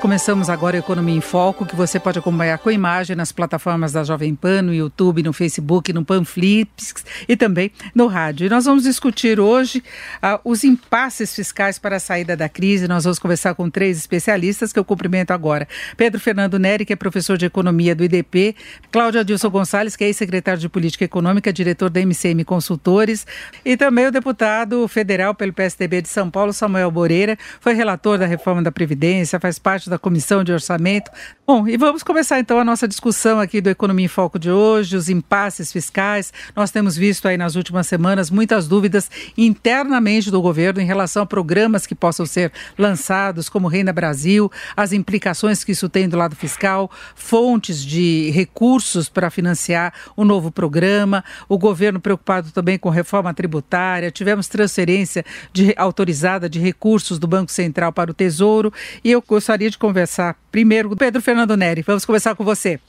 Começamos 0.00 0.48
agora 0.48 0.76
a 0.76 0.78
Economia 0.78 1.16
em 1.16 1.20
Foco, 1.20 1.66
que 1.66 1.74
você 1.74 1.98
pode 1.98 2.20
acompanhar 2.20 2.56
com 2.58 2.70
imagem 2.70 3.16
nas 3.16 3.32
plataformas 3.32 3.90
da 3.90 4.04
Jovem 4.04 4.32
Pan, 4.32 4.62
no 4.62 4.72
YouTube, 4.72 5.24
no 5.24 5.32
Facebook, 5.32 5.92
no 5.92 6.04
Panflix 6.04 7.04
e 7.28 7.36
também 7.36 7.72
no 7.92 8.06
rádio. 8.06 8.46
E 8.46 8.48
nós 8.48 8.64
vamos 8.64 8.84
discutir 8.84 9.40
hoje 9.40 9.82
uh, 10.22 10.38
os 10.44 10.62
impasses 10.62 11.34
fiscais 11.34 11.80
para 11.80 11.96
a 11.96 12.00
saída 12.00 12.36
da 12.36 12.48
crise. 12.48 12.86
Nós 12.86 13.02
vamos 13.02 13.18
conversar 13.18 13.56
com 13.56 13.68
três 13.68 13.98
especialistas 13.98 14.72
que 14.72 14.78
eu 14.78 14.84
cumprimento 14.84 15.32
agora. 15.32 15.66
Pedro 15.96 16.20
Fernando 16.20 16.60
Neri, 16.60 16.84
que 16.84 16.92
é 16.92 16.96
professor 16.96 17.36
de 17.36 17.46
Economia 17.46 17.92
do 17.92 18.04
IDP, 18.04 18.54
Cláudio 18.92 19.20
Adilson 19.20 19.50
Gonçalves, 19.50 19.96
que 19.96 20.04
é 20.04 20.06
ex-secretário 20.06 20.60
de 20.60 20.68
Política 20.68 21.06
Econômica, 21.06 21.52
diretor 21.52 21.90
da 21.90 22.00
MCM 22.00 22.44
Consultores, 22.44 23.26
e 23.64 23.76
também 23.76 24.06
o 24.06 24.12
deputado 24.12 24.86
federal 24.86 25.34
pelo 25.34 25.52
PSDB 25.52 26.02
de 26.02 26.08
São 26.08 26.30
Paulo, 26.30 26.52
Samuel 26.52 26.92
Moreira, 26.92 27.36
foi 27.60 27.74
relator 27.74 28.16
da 28.16 28.26
reforma 28.26 28.62
da 28.62 28.70
Previdência, 28.70 29.40
faz 29.40 29.58
parte 29.58 29.87
da 29.88 29.98
Comissão 29.98 30.44
de 30.44 30.52
Orçamento. 30.52 31.10
Bom, 31.50 31.66
e 31.66 31.78
vamos 31.78 32.02
começar 32.02 32.38
então 32.38 32.58
a 32.58 32.64
nossa 32.64 32.86
discussão 32.86 33.40
aqui 33.40 33.62
do 33.62 33.70
Economia 33.70 34.04
em 34.04 34.06
Foco 34.06 34.38
de 34.38 34.50
hoje, 34.50 34.94
os 34.94 35.08
impasses 35.08 35.72
fiscais. 35.72 36.30
Nós 36.54 36.70
temos 36.70 36.94
visto 36.94 37.26
aí 37.26 37.38
nas 37.38 37.54
últimas 37.54 37.86
semanas 37.86 38.28
muitas 38.30 38.68
dúvidas 38.68 39.10
internamente 39.34 40.30
do 40.30 40.42
governo 40.42 40.78
em 40.78 40.84
relação 40.84 41.22
a 41.22 41.26
programas 41.26 41.86
que 41.86 41.94
possam 41.94 42.26
ser 42.26 42.52
lançados, 42.76 43.48
como 43.48 43.66
Renda 43.66 43.94
Brasil, 43.94 44.52
as 44.76 44.92
implicações 44.92 45.64
que 45.64 45.72
isso 45.72 45.88
tem 45.88 46.06
do 46.06 46.18
lado 46.18 46.36
fiscal, 46.36 46.90
fontes 47.14 47.82
de 47.82 48.28
recursos 48.28 49.08
para 49.08 49.30
financiar 49.30 49.94
o 50.14 50.26
novo 50.26 50.52
programa, 50.52 51.24
o 51.48 51.56
governo 51.56 51.98
preocupado 51.98 52.50
também 52.50 52.78
com 52.78 52.90
reforma 52.90 53.32
tributária, 53.32 54.10
tivemos 54.10 54.48
transferência 54.48 55.24
de, 55.50 55.72
autorizada 55.78 56.46
de 56.46 56.60
recursos 56.60 57.18
do 57.18 57.26
Banco 57.26 57.50
Central 57.50 57.90
para 57.90 58.10
o 58.10 58.14
Tesouro 58.14 58.70
e 59.02 59.10
eu 59.10 59.24
gostaria 59.26 59.70
de 59.70 59.78
conversar 59.78 60.36
primeiro 60.50 60.94
Pedro 60.96 61.20
Fernando 61.22 61.56
Neri. 61.56 61.82
Vamos 61.82 62.04
começar 62.04 62.34
com 62.34 62.44
você. 62.44 62.80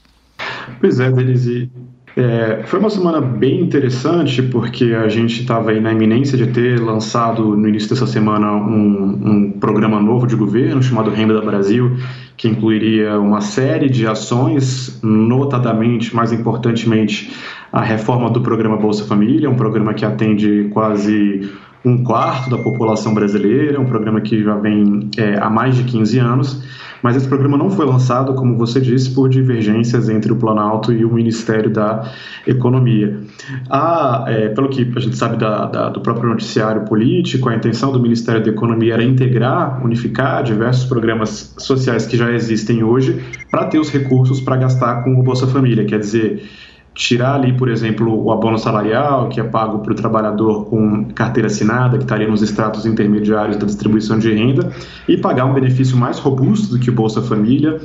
Pois 0.80 1.00
é, 1.00 1.10
Denise. 1.10 1.70
É, 2.16 2.64
foi 2.64 2.80
uma 2.80 2.90
semana 2.90 3.20
bem 3.20 3.60
interessante 3.60 4.42
porque 4.42 4.86
a 4.94 5.08
gente 5.08 5.42
estava 5.42 5.70
aí 5.70 5.80
na 5.80 5.92
iminência 5.92 6.36
de 6.36 6.48
ter 6.48 6.80
lançado 6.80 7.56
no 7.56 7.68
início 7.68 7.88
dessa 7.88 8.06
semana 8.06 8.50
um, 8.52 9.20
um, 9.24 9.50
programa 9.52 10.00
novo 10.02 10.26
de 10.26 10.34
governo 10.34 10.82
chamado 10.82 11.10
Renda 11.10 11.34
da 11.34 11.40
Brasil, 11.40 11.96
que 12.40 12.48
incluiria 12.48 13.20
uma 13.20 13.42
série 13.42 13.90
de 13.90 14.06
ações, 14.06 14.98
notadamente, 15.02 16.16
mais 16.16 16.32
importantemente, 16.32 17.36
a 17.70 17.82
reforma 17.82 18.30
do 18.30 18.40
programa 18.40 18.78
Bolsa 18.78 19.04
Família, 19.04 19.50
um 19.50 19.56
programa 19.56 19.92
que 19.92 20.06
atende 20.06 20.70
quase 20.72 21.52
um 21.84 22.02
quarto 22.02 22.48
da 22.48 22.56
população 22.56 23.12
brasileira, 23.12 23.78
um 23.78 23.84
programa 23.84 24.22
que 24.22 24.42
já 24.42 24.56
vem 24.56 25.10
é, 25.18 25.38
há 25.38 25.50
mais 25.50 25.76
de 25.76 25.84
15 25.84 26.18
anos 26.18 26.62
mas 27.02 27.16
esse 27.16 27.26
programa 27.26 27.56
não 27.56 27.70
foi 27.70 27.86
lançado, 27.86 28.34
como 28.34 28.56
você 28.56 28.80
disse, 28.80 29.10
por 29.14 29.28
divergências 29.28 30.08
entre 30.08 30.32
o 30.32 30.36
Planalto 30.36 30.92
e 30.92 31.04
o 31.04 31.12
Ministério 31.12 31.70
da 31.70 32.10
Economia. 32.46 33.20
A, 33.68 34.24
é, 34.28 34.48
pelo 34.48 34.68
que 34.68 34.90
a 34.94 35.00
gente 35.00 35.16
sabe 35.16 35.36
da, 35.36 35.66
da, 35.66 35.88
do 35.88 36.00
próprio 36.00 36.28
noticiário 36.28 36.82
político, 36.84 37.48
a 37.48 37.54
intenção 37.54 37.92
do 37.92 38.00
Ministério 38.00 38.42
da 38.42 38.50
Economia 38.50 38.94
era 38.94 39.04
integrar, 39.04 39.84
unificar 39.84 40.42
diversos 40.42 40.84
programas 40.84 41.54
sociais 41.58 42.06
que 42.06 42.16
já 42.16 42.29
existem 42.34 42.82
hoje 42.82 43.22
para 43.50 43.64
ter 43.66 43.78
os 43.78 43.90
recursos 43.90 44.40
para 44.40 44.56
gastar 44.56 45.04
com 45.04 45.18
o 45.18 45.22
Bolsa 45.22 45.46
Família, 45.46 45.84
quer 45.84 45.98
dizer 45.98 46.48
tirar 46.94 47.34
ali, 47.34 47.52
por 47.52 47.68
exemplo, 47.68 48.12
o 48.22 48.32
abono 48.32 48.58
salarial, 48.58 49.28
que 49.28 49.40
é 49.40 49.44
pago 49.44 49.78
para 49.78 49.92
o 49.92 49.94
trabalhador 49.94 50.66
com 50.66 51.04
carteira 51.14 51.46
assinada, 51.46 51.96
que 51.96 52.04
estaria 52.04 52.28
nos 52.28 52.42
estratos 52.42 52.84
intermediários 52.84 53.56
da 53.56 53.64
distribuição 53.64 54.18
de 54.18 54.32
renda, 54.32 54.72
e 55.08 55.16
pagar 55.16 55.44
um 55.46 55.54
benefício 55.54 55.96
mais 55.96 56.18
robusto 56.18 56.76
do 56.76 56.78
que 56.78 56.90
o 56.90 56.92
Bolsa 56.92 57.22
Família 57.22 57.80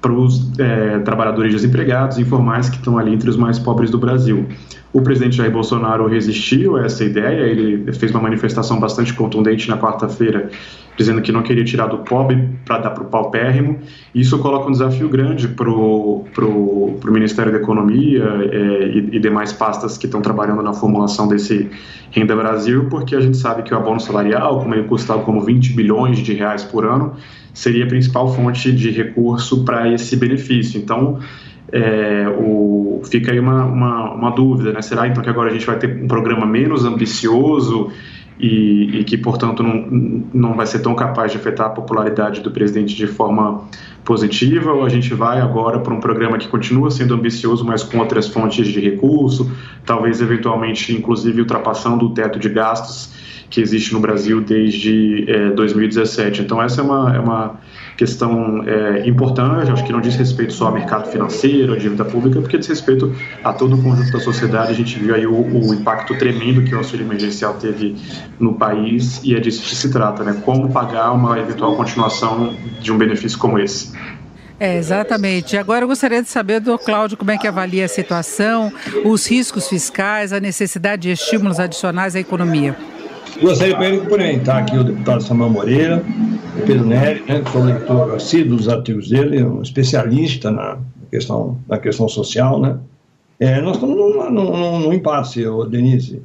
para 0.00 0.12
os 0.12 0.58
é, 0.58 0.98
trabalhadores 1.00 1.52
desempregados 1.52 2.18
informais 2.18 2.68
que 2.68 2.76
estão 2.76 2.98
ali 2.98 3.12
entre 3.12 3.28
os 3.28 3.36
mais 3.36 3.58
pobres 3.58 3.90
do 3.90 3.98
Brasil. 3.98 4.46
O 4.92 5.02
presidente 5.02 5.36
Jair 5.36 5.52
Bolsonaro 5.52 6.08
resistiu 6.08 6.76
a 6.76 6.84
essa 6.84 7.04
ideia, 7.04 7.44
ele 7.44 7.92
fez 7.92 8.10
uma 8.10 8.20
manifestação 8.20 8.80
bastante 8.80 9.14
contundente 9.14 9.68
na 9.68 9.78
quarta-feira, 9.78 10.50
dizendo 10.96 11.22
que 11.22 11.30
não 11.30 11.42
queria 11.42 11.64
tirar 11.64 11.86
do 11.86 11.98
pobre 11.98 12.48
para 12.64 12.78
dar 12.78 12.90
para 12.90 13.04
o 13.04 13.06
paupérrimo. 13.06 13.78
Isso 14.12 14.36
coloca 14.40 14.68
um 14.68 14.72
desafio 14.72 15.08
grande 15.08 15.46
para 15.46 15.70
o 15.70 16.98
Ministério 17.04 17.52
da 17.52 17.58
Economia 17.58 18.24
é, 18.50 18.88
e, 18.88 19.16
e, 19.16 19.20
demais 19.20 19.52
pastas 19.52 19.96
que 19.96 20.06
estão 20.06 20.20
trabalhando 20.20 20.62
na 20.62 20.72
formulação 20.72 21.28
desse 21.28 21.70
Renda 22.10 22.34
Brasil, 22.34 22.86
porque 22.90 23.14
a 23.14 23.20
gente 23.20 23.36
sabe 23.36 23.62
que 23.62 23.72
o 23.72 23.76
abono 23.76 24.00
salarial, 24.00 24.60
como 24.60 24.74
ele 24.74 24.88
custava 24.88 25.22
como 25.22 25.40
20 25.40 25.72
bilhões 25.72 26.18
de 26.18 26.34
reais 26.34 26.64
por 26.64 26.84
ano, 26.84 27.14
seria 27.52 27.84
a 27.84 27.88
principal 27.88 28.32
fonte 28.34 28.72
de 28.72 28.90
recurso 28.90 29.64
para 29.64 29.92
esse 29.92 30.16
benefício. 30.16 30.80
Então, 30.80 31.18
é, 31.72 32.28
o, 32.38 33.00
fica 33.10 33.32
aí 33.32 33.38
uma, 33.38 33.64
uma, 33.64 34.14
uma, 34.14 34.30
dúvida, 34.30 34.72
né? 34.72 34.82
Será 34.82 35.06
então 35.06 35.22
que 35.22 35.30
agora 35.30 35.50
a 35.50 35.52
gente 35.52 35.66
vai 35.66 35.78
ter 35.78 36.02
um 36.02 36.08
programa 36.08 36.44
menos 36.44 36.84
ambicioso 36.84 37.92
e, 38.38 39.00
e, 39.00 39.04
que, 39.04 39.16
portanto, 39.18 39.62
não, 39.62 40.24
não 40.32 40.54
vai 40.54 40.66
ser 40.66 40.80
tão 40.80 40.94
capaz 40.94 41.30
de 41.30 41.38
afetar 41.38 41.66
a 41.66 41.70
popularidade 41.70 42.40
do 42.40 42.50
presidente 42.50 42.96
de 42.96 43.06
forma 43.06 43.64
positiva? 44.04 44.72
Ou 44.72 44.84
a 44.84 44.88
gente 44.88 45.12
vai 45.14 45.40
agora 45.40 45.78
para 45.78 45.92
um 45.92 46.00
programa 46.00 46.38
que 46.38 46.48
continua 46.48 46.90
sendo 46.90 47.14
ambicioso, 47.14 47.64
mas 47.64 47.82
com 47.82 47.98
outras 47.98 48.26
fontes 48.26 48.66
de 48.66 48.80
recurso, 48.80 49.50
talvez 49.84 50.20
eventualmente, 50.20 50.92
inclusive, 50.92 51.40
ultrapassando 51.40 52.06
o 52.06 52.14
teto 52.14 52.38
de 52.38 52.48
gastos 52.48 53.10
que 53.50 53.60
existe 53.60 53.92
no 53.92 54.00
Brasil 54.00 54.40
desde 54.40 55.24
é, 55.28 55.50
2017? 55.50 56.42
Então, 56.42 56.62
essa 56.62 56.80
é 56.80 56.84
uma, 56.84 57.16
é 57.16 57.18
uma 57.18 57.60
questão 57.96 58.64
é, 58.66 59.06
importante, 59.06 59.70
acho 59.70 59.84
que 59.84 59.92
não 59.92 60.00
diz 60.00 60.16
respeito 60.16 60.54
só 60.54 60.68
ao 60.68 60.72
mercado 60.72 61.10
financeiro, 61.10 61.74
à 61.74 61.76
dívida 61.76 62.02
pública, 62.02 62.40
porque 62.40 62.56
diz 62.56 62.68
respeito 62.68 63.14
a 63.44 63.52
todo 63.52 63.76
o 63.76 63.82
conjunto 63.82 64.10
da 64.10 64.20
sociedade. 64.20 64.70
A 64.70 64.74
gente 64.74 64.98
viu 64.98 65.14
aí 65.14 65.26
o, 65.26 65.34
o 65.34 65.74
impacto 65.74 66.16
tremendo 66.16 66.62
que 66.62 66.74
o 66.74 66.78
auxílio 66.78 67.04
emergencial 67.04 67.54
teve 67.54 67.96
no 68.38 68.54
país 68.54 69.20
e 69.22 69.34
é 69.34 69.40
disso 69.40 69.62
que 69.62 69.76
se 69.76 69.90
trata, 69.90 70.24
né? 70.24 70.40
Como 70.44 70.72
pagar 70.72 71.12
uma 71.12 71.38
eventual 71.38 71.76
continuação 71.76 72.54
de 72.80 72.90
um 72.90 72.96
benefício 72.96 73.38
como 73.38 73.58
esse. 73.58 73.92
É, 74.58 74.76
exatamente. 74.76 75.56
Agora 75.56 75.84
eu 75.84 75.88
gostaria 75.88 76.22
de 76.22 76.28
saber 76.28 76.60
do 76.60 76.78
Cláudio 76.78 77.16
como 77.16 77.30
é 77.30 77.38
que 77.38 77.48
avalia 77.48 77.86
a 77.86 77.88
situação, 77.88 78.72
os 79.04 79.26
riscos 79.26 79.68
fiscais, 79.68 80.32
a 80.32 80.38
necessidade 80.40 81.02
de 81.02 81.10
estímulos 81.10 81.58
adicionais 81.58 82.14
à 82.14 82.20
economia. 82.20 82.76
Gostaria 83.38 83.76
de 83.76 83.98
cumprimentar 83.98 84.62
aqui 84.62 84.76
o 84.76 84.84
deputado 84.84 85.22
Samuel 85.22 85.50
Moreira, 85.50 86.04
o 86.58 86.66
Pedro 86.66 86.86
Neri, 86.86 87.22
né, 87.26 87.40
que 87.40 87.50
foi 87.50 87.62
leitor 87.62 88.14
assíduo 88.14 88.56
dos 88.56 88.68
artigos 88.68 89.08
dele, 89.08 89.42
um 89.42 89.62
especialista 89.62 90.50
na 90.50 90.78
questão, 91.10 91.58
na 91.68 91.78
questão 91.78 92.08
social. 92.08 92.60
Né? 92.60 92.78
É, 93.38 93.60
nós 93.60 93.76
estamos 93.76 93.96
num, 93.96 94.30
num, 94.30 94.80
num 94.80 94.92
impasse, 94.92 95.44
Denise. 95.70 96.22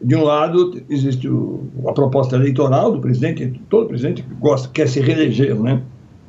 De 0.00 0.14
um 0.16 0.24
lado, 0.24 0.80
existe 0.88 1.28
o, 1.28 1.64
a 1.86 1.92
proposta 1.92 2.36
eleitoral 2.36 2.92
do 2.92 3.00
presidente, 3.00 3.60
todo 3.68 3.88
presidente 3.88 4.24
gosta, 4.40 4.68
quer 4.68 4.88
se 4.88 5.00
reeleger, 5.00 5.54
né? 5.56 5.82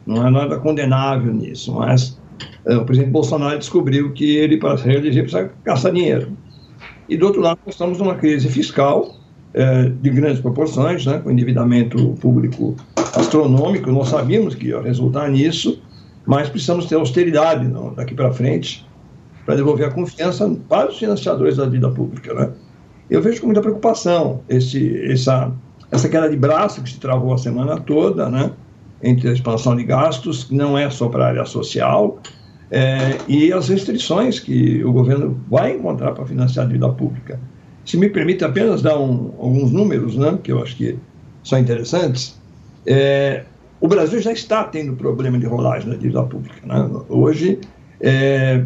não 0.06 0.22
há 0.22 0.30
nada 0.30 0.58
condenável 0.58 1.34
nisso, 1.34 1.74
mas 1.74 2.20
é, 2.66 2.76
o 2.76 2.84
presidente 2.84 3.12
Bolsonaro 3.12 3.58
descobriu 3.58 4.12
que 4.12 4.38
ele, 4.38 4.58
para 4.58 4.78
se 4.78 4.86
reeleger, 4.86 5.24
precisa 5.24 5.52
gastar 5.64 5.92
dinheiro. 5.92 6.32
E 7.08 7.18
do 7.18 7.26
outro 7.26 7.42
lado, 7.42 7.60
nós 7.66 7.76
estamos 7.76 7.98
numa 7.98 8.16
crise 8.16 8.48
fiscal 8.50 9.19
é, 9.54 9.90
de 9.90 10.10
grandes 10.10 10.42
proporções, 10.42 11.06
né, 11.06 11.20
com 11.20 11.32
endividamento 11.32 12.14
público 12.22 12.76
astronômico, 13.16 13.92
nós 13.92 14.10
sabíamos 14.10 14.56
que 14.56 14.68
ia 14.68 14.82
resultar 14.82 15.30
nisso, 15.30 15.82
mas 16.26 16.50
precisamos 16.50 16.86
ter 16.86 16.96
austeridade 16.96 17.68
não, 17.68 17.94
daqui 17.94 18.14
para 18.14 18.32
frente 18.32 18.88
para 19.46 19.56
devolver 19.56 19.88
a 19.88 19.92
confiança 19.92 20.48
para 20.68 20.90
os 20.90 21.00
financiadores 21.00 21.58
da 21.58 21.66
vida 21.66 21.90
pública. 21.90 22.34
Né? 22.34 22.52
Eu 23.10 23.22
vejo 23.22 23.42
com 23.42 23.48
muita 23.48 23.62
preocupação 23.62 24.42
esse, 24.48 25.12
essa, 25.12 25.52
essa 25.92 26.08
queda 26.08 26.30
de 26.30 26.38
braço 26.38 26.84
que 26.84 26.90
se 26.92 27.00
travou 27.00 27.34
a 27.34 27.38
semana 27.38 27.80
toda, 27.80 28.30
né, 28.30 28.52
entre 29.02 29.30
a 29.30 29.34
expansão 29.34 29.76
de 29.76 29.84
gastos, 29.84 30.44
que 30.44 30.54
não 30.54 30.78
é 30.78 30.90
só 30.92 31.10
para 31.10 31.26
a 31.26 31.28
área 31.30 31.46
social, 31.46 32.20
é, 32.70 33.18
e 33.28 33.52
as 33.52 33.70
restrições 33.70 34.40
que 34.40 34.84
o 34.84 34.94
governo 34.94 35.40
vai 35.50 35.76
encontrar 35.76 36.12
para 36.12 36.26
financiar 36.26 36.66
a 36.66 36.68
dívida 36.68 36.90
pública. 36.90 37.40
Se 37.86 37.98
me 37.98 38.10
permite 38.10 38.44
apenas 38.44 38.82
dar 38.82 39.00
um, 39.00 39.34
alguns 39.40 39.72
números, 39.72 40.16
né, 40.16 40.38
que 40.44 40.52
eu 40.52 40.62
acho 40.62 40.76
que 40.76 40.98
são 41.44 41.58
interessantes, 41.58 42.40
é, 42.86 43.44
o 43.82 43.88
Brasil 43.88 44.20
já 44.20 44.32
está 44.32 44.64
tendo 44.64 44.96
problema 44.96 45.38
de 45.38 45.46
rolagem 45.46 45.90
da 45.90 45.96
dívida 45.96 46.24
pública. 46.24 46.62
Né? 46.66 46.90
Hoje, 47.08 47.60
é, 48.02 48.64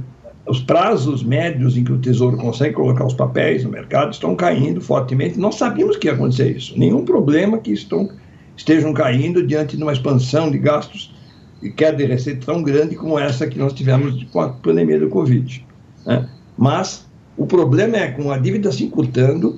os 0.47 0.59
prazos 0.59 1.23
médios 1.23 1.77
em 1.77 1.83
que 1.83 1.91
o 1.91 1.99
Tesouro 1.99 2.37
consegue 2.37 2.73
colocar 2.73 3.05
os 3.05 3.13
papéis 3.13 3.63
no 3.63 3.69
mercado 3.69 4.11
estão 4.11 4.35
caindo 4.35 4.81
fortemente. 4.81 5.39
Nós 5.39 5.55
sabíamos 5.55 5.97
que 5.97 6.07
ia 6.07 6.13
acontecer 6.13 6.57
isso. 6.57 6.77
Nenhum 6.77 7.05
problema 7.05 7.57
que 7.57 7.71
estão, 7.71 8.09
estejam 8.57 8.93
caindo 8.93 9.45
diante 9.45 9.77
de 9.77 9.83
uma 9.83 9.93
expansão 9.93 10.51
de 10.51 10.57
gastos 10.57 11.13
e 11.61 11.69
queda 11.69 11.97
de 11.97 12.05
receita 12.05 12.45
tão 12.45 12.61
grande 12.61 12.95
como 12.95 13.17
essa 13.17 13.47
que 13.47 13.57
nós 13.57 13.71
tivemos 13.71 14.21
com 14.25 14.41
a 14.41 14.49
pandemia 14.49 14.99
do 14.99 15.07
Covid. 15.07 15.65
Né? 16.05 16.27
Mas 16.57 17.07
o 17.37 17.45
problema 17.45 17.97
é 17.97 18.11
com 18.11 18.31
a 18.31 18.37
dívida 18.37 18.71
se 18.71 18.83
encurtando, 18.83 19.57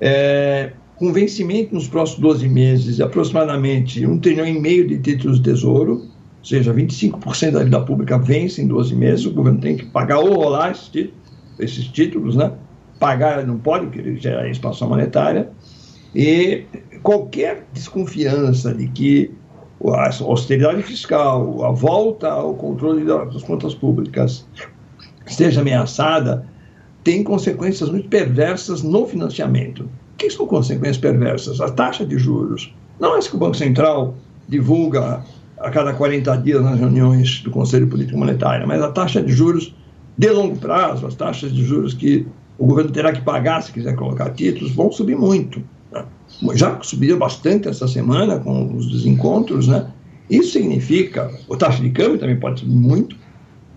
é, 0.00 0.72
com 0.96 1.12
vencimento 1.12 1.74
nos 1.74 1.88
próximos 1.88 2.20
12 2.20 2.48
meses, 2.48 3.00
aproximadamente 3.00 4.06
um 4.06 4.18
trilhão 4.18 4.46
e 4.46 4.58
meio 4.58 4.86
de 4.86 4.98
títulos 4.98 5.38
de 5.38 5.50
tesouro, 5.50 5.92
ou 6.38 6.44
seja, 6.44 6.72
25% 6.72 7.50
da 7.50 7.58
dívida 7.58 7.80
pública 7.80 8.18
vence 8.18 8.62
em 8.62 8.66
12 8.66 8.94
meses, 8.94 9.26
o 9.26 9.32
governo 9.32 9.60
tem 9.60 9.76
que 9.76 9.86
pagar 9.86 10.20
ou 10.20 10.34
rolar 10.34 10.70
esses 10.70 10.88
títulos, 10.88 11.14
esses 11.58 11.84
títulos 11.88 12.36
né? 12.36 12.52
Pagar 12.98 13.46
não 13.46 13.58
pode, 13.58 13.86
porque 13.86 13.98
ele 13.98 14.16
gera 14.16 14.48
expansão 14.48 14.88
monetária. 14.88 15.50
E 16.14 16.64
qualquer 17.02 17.66
desconfiança 17.74 18.72
de 18.72 18.88
que 18.88 19.30
a 19.84 20.08
austeridade 20.24 20.82
fiscal, 20.82 21.62
a 21.62 21.70
volta 21.70 22.28
ao 22.28 22.54
controle 22.54 23.04
das 23.04 23.42
contas 23.42 23.74
públicas 23.74 24.46
esteja 25.26 25.60
ameaçada, 25.60 26.46
tem 27.06 27.22
consequências 27.22 27.88
muito 27.88 28.08
perversas 28.08 28.82
no 28.82 29.06
financiamento. 29.06 29.84
O 29.84 30.16
que 30.18 30.28
são 30.28 30.44
consequências 30.44 30.98
perversas? 30.98 31.60
A 31.60 31.70
taxa 31.70 32.04
de 32.04 32.18
juros. 32.18 32.74
Não 32.98 33.14
é 33.14 33.20
isso 33.20 33.30
que 33.30 33.36
o 33.36 33.38
Banco 33.38 33.56
Central 33.56 34.16
divulga 34.48 35.22
a 35.56 35.70
cada 35.70 35.92
40 35.92 36.36
dias 36.38 36.64
nas 36.64 36.80
reuniões 36.80 37.42
do 37.42 37.50
Conselho 37.52 37.86
Político 37.86 38.18
Monetário, 38.18 38.66
mas 38.66 38.82
a 38.82 38.90
taxa 38.90 39.22
de 39.22 39.32
juros 39.32 39.72
de 40.18 40.28
longo 40.30 40.56
prazo, 40.56 41.06
as 41.06 41.14
taxas 41.14 41.54
de 41.54 41.64
juros 41.64 41.94
que 41.94 42.26
o 42.58 42.66
governo 42.66 42.90
terá 42.90 43.12
que 43.12 43.20
pagar 43.20 43.62
se 43.62 43.70
quiser 43.70 43.94
colocar 43.94 44.30
títulos, 44.30 44.74
vão 44.74 44.90
subir 44.90 45.16
muito. 45.16 45.62
Né? 45.92 46.04
Já 46.54 46.76
subiu 46.82 47.16
bastante 47.16 47.68
essa 47.68 47.86
semana 47.86 48.40
com 48.40 48.74
os 48.74 48.90
desencontros, 48.90 49.68
né? 49.68 49.86
Isso 50.28 50.54
significa, 50.54 51.30
a 51.48 51.56
taxa 51.56 51.80
de 51.80 51.90
câmbio 51.90 52.18
também 52.18 52.36
pode 52.36 52.58
subir 52.58 52.74
muito, 52.74 53.16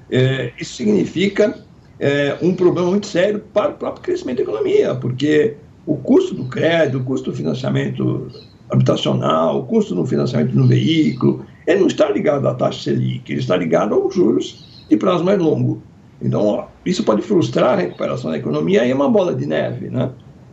é, 0.09 0.51
isso 0.59 0.73
significa 0.73 1.68
é, 1.99 2.37
um 2.41 2.53
problema 2.53 2.89
muito 2.89 3.07
sério 3.07 3.43
para 3.53 3.71
o 3.71 3.73
próprio 3.73 4.03
crescimento 4.03 4.37
da 4.37 4.43
economia, 4.43 4.95
porque 4.95 5.55
o 5.85 5.97
custo 5.97 6.33
do 6.33 6.45
crédito, 6.45 6.99
o 6.99 7.03
custo 7.03 7.31
do 7.31 7.35
financiamento 7.35 8.27
habitacional, 8.69 9.59
o 9.59 9.65
custo 9.65 9.95
do 9.95 10.05
financiamento 10.05 10.55
no 10.55 10.67
veículo, 10.67 11.45
ele 11.67 11.79
não 11.79 11.87
está 11.87 12.09
ligado 12.09 12.47
à 12.47 12.53
taxa 12.53 12.83
Selic, 12.83 13.31
ele 13.31 13.41
está 13.41 13.57
ligado 13.57 13.93
aos 13.93 14.13
juros 14.13 14.85
de 14.89 14.95
prazo 14.95 15.23
mais 15.23 15.39
longo. 15.39 15.81
Então, 16.21 16.45
ó, 16.45 16.65
isso 16.85 17.03
pode 17.03 17.21
frustrar 17.21 17.73
a 17.73 17.75
recuperação 17.75 18.31
da 18.31 18.37
economia 18.37 18.85
e 18.85 18.91
é 18.91 18.95
uma 18.95 19.09
bola 19.09 19.33
de 19.33 19.45
neve, 19.45 19.89
né? 19.89 20.11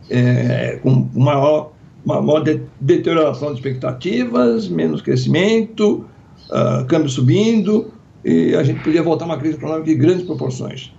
É, 0.09 0.79
com 0.81 1.09
maior, 1.13 1.71
uma 2.05 2.21
maior 2.21 2.39
de, 2.41 2.61
deterioração 2.79 3.49
de 3.49 3.55
expectativas, 3.55 4.69
menos 4.69 5.01
crescimento, 5.01 6.05
uh, 6.49 6.85
câmbio 6.85 7.09
subindo, 7.09 7.91
e 8.23 8.55
a 8.55 8.63
gente 8.63 8.81
podia 8.83 9.03
voltar 9.03 9.25
a 9.25 9.27
uma 9.27 9.37
crise 9.37 9.57
econômica 9.57 9.85
de 9.85 9.95
grandes 9.95 10.23
proporções. 10.23 10.93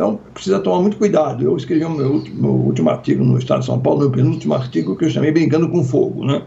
Então, 0.00 0.18
precisa 0.32 0.58
tomar 0.58 0.80
muito 0.80 0.96
cuidado. 0.96 1.44
Eu 1.44 1.54
escrevi 1.54 1.84
o 1.84 1.90
meu 1.90 2.10
último, 2.10 2.40
meu 2.40 2.52
último 2.52 2.88
artigo 2.88 3.22
no 3.22 3.36
Estado 3.36 3.60
de 3.60 3.66
São 3.66 3.78
Paulo, 3.78 4.00
meu 4.00 4.10
penúltimo 4.10 4.54
artigo, 4.54 4.96
que 4.96 5.04
eu 5.04 5.10
chamei 5.10 5.30
Brincando 5.30 5.68
com 5.68 5.84
Fogo. 5.84 6.24
Né? 6.24 6.40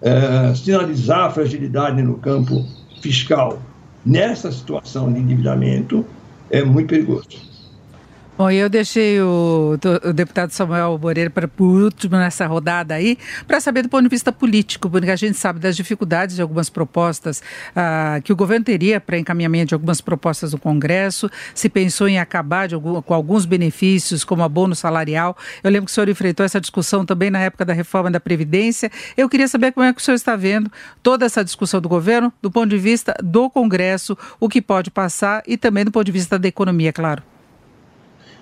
É, 0.00 0.54
sinalizar 0.54 1.24
a 1.24 1.30
fragilidade 1.30 2.00
no 2.00 2.14
campo 2.14 2.64
fiscal 3.02 3.58
nessa 4.06 4.50
situação 4.50 5.12
de 5.12 5.20
endividamento 5.20 6.02
é 6.48 6.64
muito 6.64 6.88
perigoso. 6.88 7.28
Bom, 8.36 8.50
eu 8.50 8.68
deixei 8.68 9.20
o, 9.20 9.78
o, 10.04 10.12
deputado 10.12 10.50
Samuel 10.50 10.98
Moreira 11.00 11.30
para 11.30 11.46
por 11.46 11.84
último 11.84 12.16
nessa 12.16 12.44
rodada 12.48 12.92
aí, 12.92 13.16
para 13.46 13.60
saber 13.60 13.82
do 13.82 13.88
ponto 13.88 14.02
de 14.02 14.08
vista 14.08 14.32
político, 14.32 14.90
porque 14.90 15.08
a 15.08 15.14
gente 15.14 15.38
sabe 15.38 15.60
das 15.60 15.76
dificuldades 15.76 16.34
de 16.34 16.42
algumas 16.42 16.68
propostas 16.68 17.40
ah, 17.76 18.20
que 18.24 18.32
o 18.32 18.36
governo 18.36 18.64
teria 18.64 19.00
para 19.00 19.16
encaminhamento 19.16 19.68
de 19.68 19.74
algumas 19.74 20.00
propostas 20.00 20.50
do 20.50 20.58
Congresso, 20.58 21.30
se 21.54 21.68
pensou 21.68 22.08
em 22.08 22.18
acabar 22.18 22.74
algum, 22.74 23.00
com 23.00 23.14
alguns 23.14 23.46
benefícios, 23.46 24.24
como 24.24 24.42
abono 24.42 24.74
salarial. 24.74 25.36
Eu 25.62 25.70
lembro 25.70 25.86
que 25.86 25.92
o 25.92 25.94
senhor 25.94 26.08
enfrentou 26.08 26.44
essa 26.44 26.60
discussão 26.60 27.06
também 27.06 27.30
na 27.30 27.38
época 27.38 27.64
da 27.64 27.72
reforma 27.72 28.10
da 28.10 28.18
Previdência. 28.18 28.90
Eu 29.16 29.28
queria 29.28 29.46
saber 29.46 29.70
como 29.70 29.86
é 29.86 29.92
que 29.92 30.00
o 30.00 30.04
senhor 30.04 30.16
está 30.16 30.34
vendo 30.34 30.72
toda 31.04 31.24
essa 31.24 31.44
discussão 31.44 31.80
do 31.80 31.88
governo, 31.88 32.32
do 32.42 32.50
ponto 32.50 32.68
de 32.68 32.78
vista 32.78 33.14
do 33.22 33.48
Congresso, 33.48 34.18
o 34.40 34.48
que 34.48 34.60
pode 34.60 34.90
passar 34.90 35.40
e 35.46 35.56
também 35.56 35.84
do 35.84 35.92
ponto 35.92 36.04
de 36.04 36.10
vista 36.10 36.36
da 36.36 36.48
economia, 36.48 36.92
claro. 36.92 37.22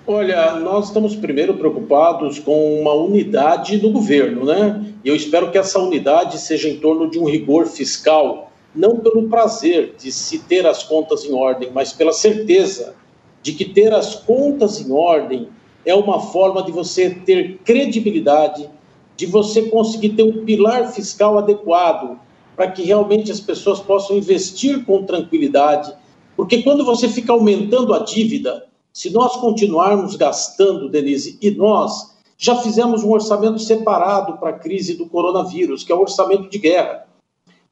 Olha, 0.05 0.57
nós 0.57 0.87
estamos 0.89 1.15
primeiro 1.15 1.55
preocupados 1.55 2.41
com 2.41 2.81
uma 2.81 2.93
unidade 2.93 3.81
no 3.81 3.93
governo, 3.93 4.45
né? 4.45 4.85
E 5.05 5.09
eu 5.09 5.15
espero 5.15 5.53
que 5.53 5.57
essa 5.57 5.79
unidade 5.79 6.41
seja 6.41 6.69
em 6.69 6.81
torno 6.81 7.09
de 7.09 7.21
um 7.21 7.25
rigor 7.25 7.67
fiscal, 7.67 8.51
não 8.75 8.97
pelo 8.97 9.29
prazer 9.29 9.95
de 9.97 10.11
se 10.11 10.41
ter 10.41 10.67
as 10.67 10.83
contas 10.83 11.25
em 11.25 11.33
ordem, 11.33 11.71
mas 11.73 11.93
pela 11.93 12.13
certeza 12.13 12.97
de 13.45 13.53
que 13.53 13.65
ter 13.65 13.93
as 13.93 14.17
contas 14.17 14.81
em 14.81 14.91
ordem 14.91 15.49
é 15.87 15.95
uma 15.95 16.19
forma 16.19 16.65
de 16.65 16.73
você 16.73 17.11
ter 17.11 17.59
credibilidade, 17.65 18.69
de 19.17 19.27
você 19.27 19.63
conseguir 19.63 20.11
ter 20.11 20.25
um 20.25 20.45
pilar 20.45 20.93
fiscal 20.93 21.39
adequado 21.39 22.19
para 22.57 22.69
que 22.73 22.83
realmente 22.83 23.31
as 23.31 23.39
pessoas 23.39 23.79
possam 23.79 24.17
investir 24.17 24.85
com 24.85 25.05
tranquilidade, 25.05 25.95
porque 26.37 26.61
quando 26.61 26.85
você 26.85 27.09
fica 27.09 27.33
aumentando 27.33 27.95
a 27.95 28.01
dívida, 28.01 28.67
se 28.93 29.11
nós 29.11 29.37
continuarmos 29.37 30.17
gastando, 30.17 30.89
Denise, 30.89 31.39
e 31.41 31.51
nós 31.51 32.13
já 32.37 32.57
fizemos 32.57 33.03
um 33.05 33.11
orçamento 33.11 33.59
separado 33.59 34.37
para 34.39 34.51
a 34.51 34.59
crise 34.59 34.95
do 34.95 35.07
coronavírus, 35.07 35.85
que 35.85 35.93
é 35.93 35.95
o 35.95 36.01
orçamento 36.01 36.51
de 36.51 36.59
guerra. 36.59 37.07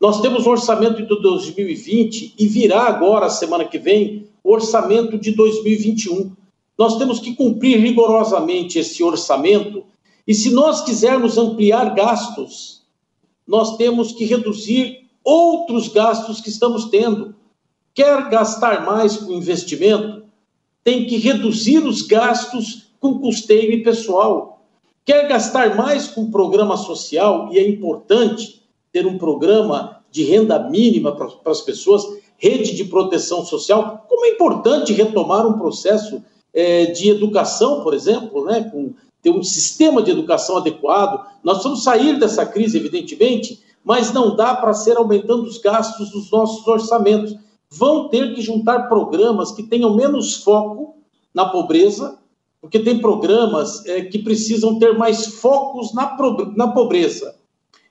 Nós 0.00 0.20
temos 0.20 0.46
o 0.46 0.50
orçamento 0.50 1.02
de 1.02 1.20
2020 1.20 2.34
e 2.38 2.46
virá 2.46 2.84
agora, 2.84 3.28
semana 3.28 3.64
que 3.64 3.78
vem, 3.78 4.28
o 4.42 4.52
orçamento 4.52 5.18
de 5.18 5.32
2021. 5.32 6.32
Nós 6.78 6.96
temos 6.96 7.18
que 7.18 7.34
cumprir 7.34 7.78
rigorosamente 7.78 8.78
esse 8.78 9.02
orçamento 9.02 9.84
e, 10.26 10.32
se 10.32 10.50
nós 10.50 10.80
quisermos 10.82 11.36
ampliar 11.36 11.94
gastos, 11.94 12.82
nós 13.46 13.76
temos 13.76 14.12
que 14.12 14.24
reduzir 14.24 15.10
outros 15.22 15.88
gastos 15.88 16.40
que 16.40 16.48
estamos 16.48 16.86
tendo. 16.86 17.34
Quer 17.92 18.30
gastar 18.30 18.86
mais 18.86 19.16
com 19.16 19.32
investimento? 19.32 20.29
Tem 20.84 21.06
que 21.06 21.16
reduzir 21.16 21.78
os 21.84 22.02
gastos 22.02 22.90
com 22.98 23.18
custeio 23.18 23.72
e 23.72 23.82
pessoal. 23.82 24.62
Quer 25.04 25.28
gastar 25.28 25.76
mais 25.76 26.06
com 26.06 26.30
programa 26.30 26.76
social, 26.76 27.48
e 27.52 27.58
é 27.58 27.68
importante 27.68 28.62
ter 28.92 29.06
um 29.06 29.18
programa 29.18 30.00
de 30.10 30.24
renda 30.24 30.58
mínima 30.58 31.12
para, 31.12 31.28
para 31.28 31.52
as 31.52 31.60
pessoas, 31.60 32.04
rede 32.36 32.74
de 32.74 32.84
proteção 32.84 33.44
social, 33.44 34.04
como 34.08 34.24
é 34.24 34.30
importante 34.30 34.92
retomar 34.92 35.46
um 35.46 35.58
processo 35.58 36.22
é, 36.52 36.86
de 36.86 37.08
educação, 37.10 37.82
por 37.82 37.94
exemplo, 37.94 38.44
né, 38.44 38.68
com 38.70 38.92
ter 39.22 39.30
um 39.30 39.42
sistema 39.42 40.02
de 40.02 40.10
educação 40.10 40.56
adequado. 40.56 41.26
Nós 41.44 41.62
vamos 41.62 41.82
sair 41.82 42.18
dessa 42.18 42.46
crise, 42.46 42.78
evidentemente, 42.78 43.60
mas 43.84 44.12
não 44.12 44.34
dá 44.34 44.54
para 44.54 44.72
ser 44.72 44.96
aumentando 44.96 45.44
os 45.44 45.58
gastos 45.58 46.10
dos 46.10 46.30
nossos 46.30 46.66
orçamentos 46.66 47.36
vão 47.70 48.08
ter 48.08 48.34
que 48.34 48.42
juntar 48.42 48.88
programas 48.88 49.52
que 49.52 49.62
tenham 49.62 49.94
menos 49.94 50.42
foco 50.42 50.96
na 51.32 51.46
pobreza, 51.46 52.18
porque 52.60 52.78
tem 52.78 52.98
programas 52.98 53.86
é, 53.86 54.02
que 54.02 54.18
precisam 54.18 54.78
ter 54.78 54.98
mais 54.98 55.26
focos 55.26 55.94
na, 55.94 56.16
na 56.56 56.68
pobreza. 56.68 57.36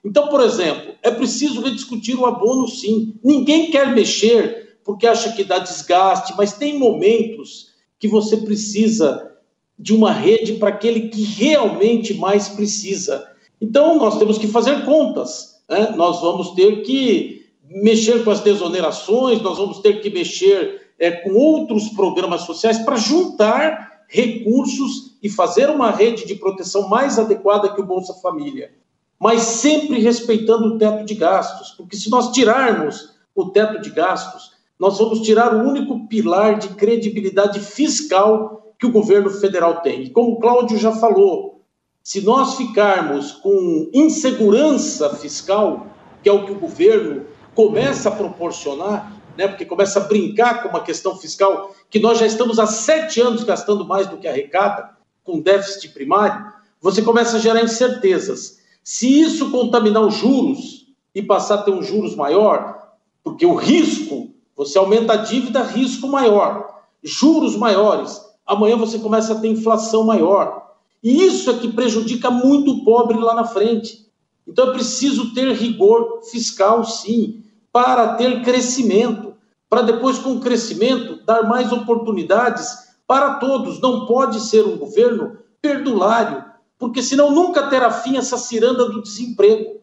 Então, 0.04 0.28
por 0.28 0.42
exemplo, 0.42 0.94
é 1.02 1.10
preciso 1.10 1.62
rediscutir 1.62 2.18
o 2.20 2.26
abono, 2.26 2.68
sim. 2.68 3.16
Ninguém 3.24 3.72
quer 3.72 3.94
mexer 3.94 4.78
porque 4.84 5.08
acha 5.08 5.32
que 5.34 5.44
dá 5.44 5.60
desgaste, 5.60 6.34
mas 6.38 6.54
tem 6.54 6.78
momentos 6.78 7.70
que 8.00 8.08
você 8.08 8.38
precisa 8.38 9.32
de 9.78 9.94
uma 9.94 10.12
rede 10.12 10.54
para 10.54 10.70
aquele 10.70 11.10
que 11.10 11.24
realmente 11.24 12.14
mais 12.14 12.50
precisa. 12.50 13.26
Então, 13.62 13.98
nós 13.98 14.18
temos 14.18 14.38
que 14.38 14.48
fazer 14.48 14.86
contas. 14.86 15.62
Né? 15.70 15.94
Nós 15.96 16.22
vamos 16.22 16.52
ter 16.52 16.82
que 16.84 17.39
mexer 17.70 18.24
com 18.24 18.32
as 18.32 18.42
desonerações, 18.42 19.42
nós 19.42 19.58
vamos 19.58 19.80
ter 19.80 20.02
que 20.02 20.10
mexer 20.10 20.94
é, 20.98 21.12
com 21.12 21.34
outros 21.34 21.90
programas 21.90 22.42
sociais 22.42 22.80
para 22.80 22.96
juntar 22.96 24.04
recursos 24.08 25.18
e 25.22 25.30
fazer 25.30 25.70
uma 25.70 25.92
rede 25.92 26.26
de 26.26 26.36
proteção 26.36 26.90
mais 26.90 27.20
adequada 27.20 27.72
que 27.72 27.80
o 27.80 27.86
Bolsa 27.86 28.14
Família. 28.16 28.72
Mas 29.20 29.42
sempre 29.42 30.00
respeitando 30.00 30.66
o 30.66 30.78
teto 30.78 31.06
de 31.06 31.14
gastos, 31.14 31.72
porque 31.72 31.96
se 31.96 32.10
nós 32.10 32.32
tirarmos 32.32 33.14
o 33.36 33.52
teto 33.52 33.80
de 33.80 33.92
gastos, 33.92 34.52
nós 34.80 34.98
vamos 34.98 35.22
tirar 35.22 35.54
o 35.54 35.68
único 35.68 36.08
pilar 36.08 36.58
de 36.58 36.70
credibilidade 36.70 37.60
fiscal 37.60 38.74
que 38.80 38.88
o 38.88 38.92
governo 38.92 39.30
federal 39.30 39.82
tem. 39.82 40.04
E 40.04 40.10
como 40.10 40.32
o 40.32 40.40
Cláudio 40.40 40.78
já 40.78 40.94
falou, 40.94 41.62
se 42.02 42.22
nós 42.22 42.56
ficarmos 42.56 43.34
com 43.34 43.90
insegurança 43.94 45.14
fiscal, 45.16 45.88
que 46.24 46.30
é 46.30 46.32
o 46.32 46.46
que 46.46 46.52
o 46.52 46.60
governo 46.60 47.26
começa 47.60 48.08
a 48.08 48.12
proporcionar, 48.14 49.22
né, 49.38 49.46
porque 49.46 49.66
começa 49.66 50.00
a 50.00 50.04
brincar 50.04 50.64
com 50.64 50.70
uma 50.70 50.80
questão 50.80 51.18
fiscal 51.18 51.76
que 51.90 52.00
nós 52.00 52.18
já 52.18 52.26
estamos 52.26 52.58
há 52.58 52.66
sete 52.66 53.20
anos 53.20 53.44
gastando 53.44 53.86
mais 53.86 54.08
do 54.08 54.16
que 54.16 54.30
arrecada, 54.30 54.92
com 55.26 55.42
déficit 55.42 55.90
primário, 55.90 56.54
você 56.80 57.02
começa 57.02 57.36
a 57.36 57.40
gerar 57.42 57.62
incertezas. 57.62 58.60
Se 58.82 59.20
isso 59.20 59.52
contaminar 59.52 60.02
os 60.04 60.16
juros 60.16 60.88
e 61.14 61.22
passar 61.22 61.56
a 61.56 61.62
ter 61.64 61.72
um 61.72 61.84
juros 61.84 62.16
maior, 62.16 62.94
porque 63.22 63.46
o 63.46 63.56
risco, 63.56 64.30
você 64.56 64.78
aumenta 64.78 65.12
a 65.12 65.18
dívida, 65.18 65.62
risco 65.62 66.08
maior, 66.08 66.84
juros 67.04 67.58
maiores, 67.58 68.22
amanhã 68.46 68.78
você 68.78 69.00
começa 69.00 69.34
a 69.34 69.36
ter 69.38 69.50
inflação 69.50 70.06
maior. 70.06 70.76
E 71.04 71.26
isso 71.26 71.52
é 71.52 71.56
que 71.56 71.74
prejudica 71.74 72.32
muito 72.32 72.72
o 72.72 72.84
pobre 72.86 73.20
lá 73.20 73.36
na 73.36 73.44
frente. 73.44 74.10
Então 74.48 74.70
é 74.70 74.72
preciso 74.72 75.34
ter 75.34 75.52
rigor 75.52 76.22
fiscal, 76.32 76.86
sim, 76.86 77.44
para 77.72 78.16
ter 78.16 78.42
crescimento, 78.44 79.34
para 79.70 79.82
depois, 79.82 80.18
com 80.18 80.34
o 80.34 80.40
crescimento, 80.40 81.24
dar 81.26 81.44
mais 81.44 81.72
oportunidades 81.72 82.90
para 83.08 83.36
todos. 83.36 83.80
Não 83.80 84.06
pode 84.06 84.40
ser 84.40 84.66
um 84.66 84.78
governo 84.78 85.38
perdulário, 85.62 86.44
porque 86.78 87.04
senão 87.04 87.32
nunca 87.32 87.68
terá 87.68 87.92
fim 87.92 88.18
essa 88.18 88.38
ciranda 88.38 88.86
do 88.86 89.02
desemprego. 89.02 89.80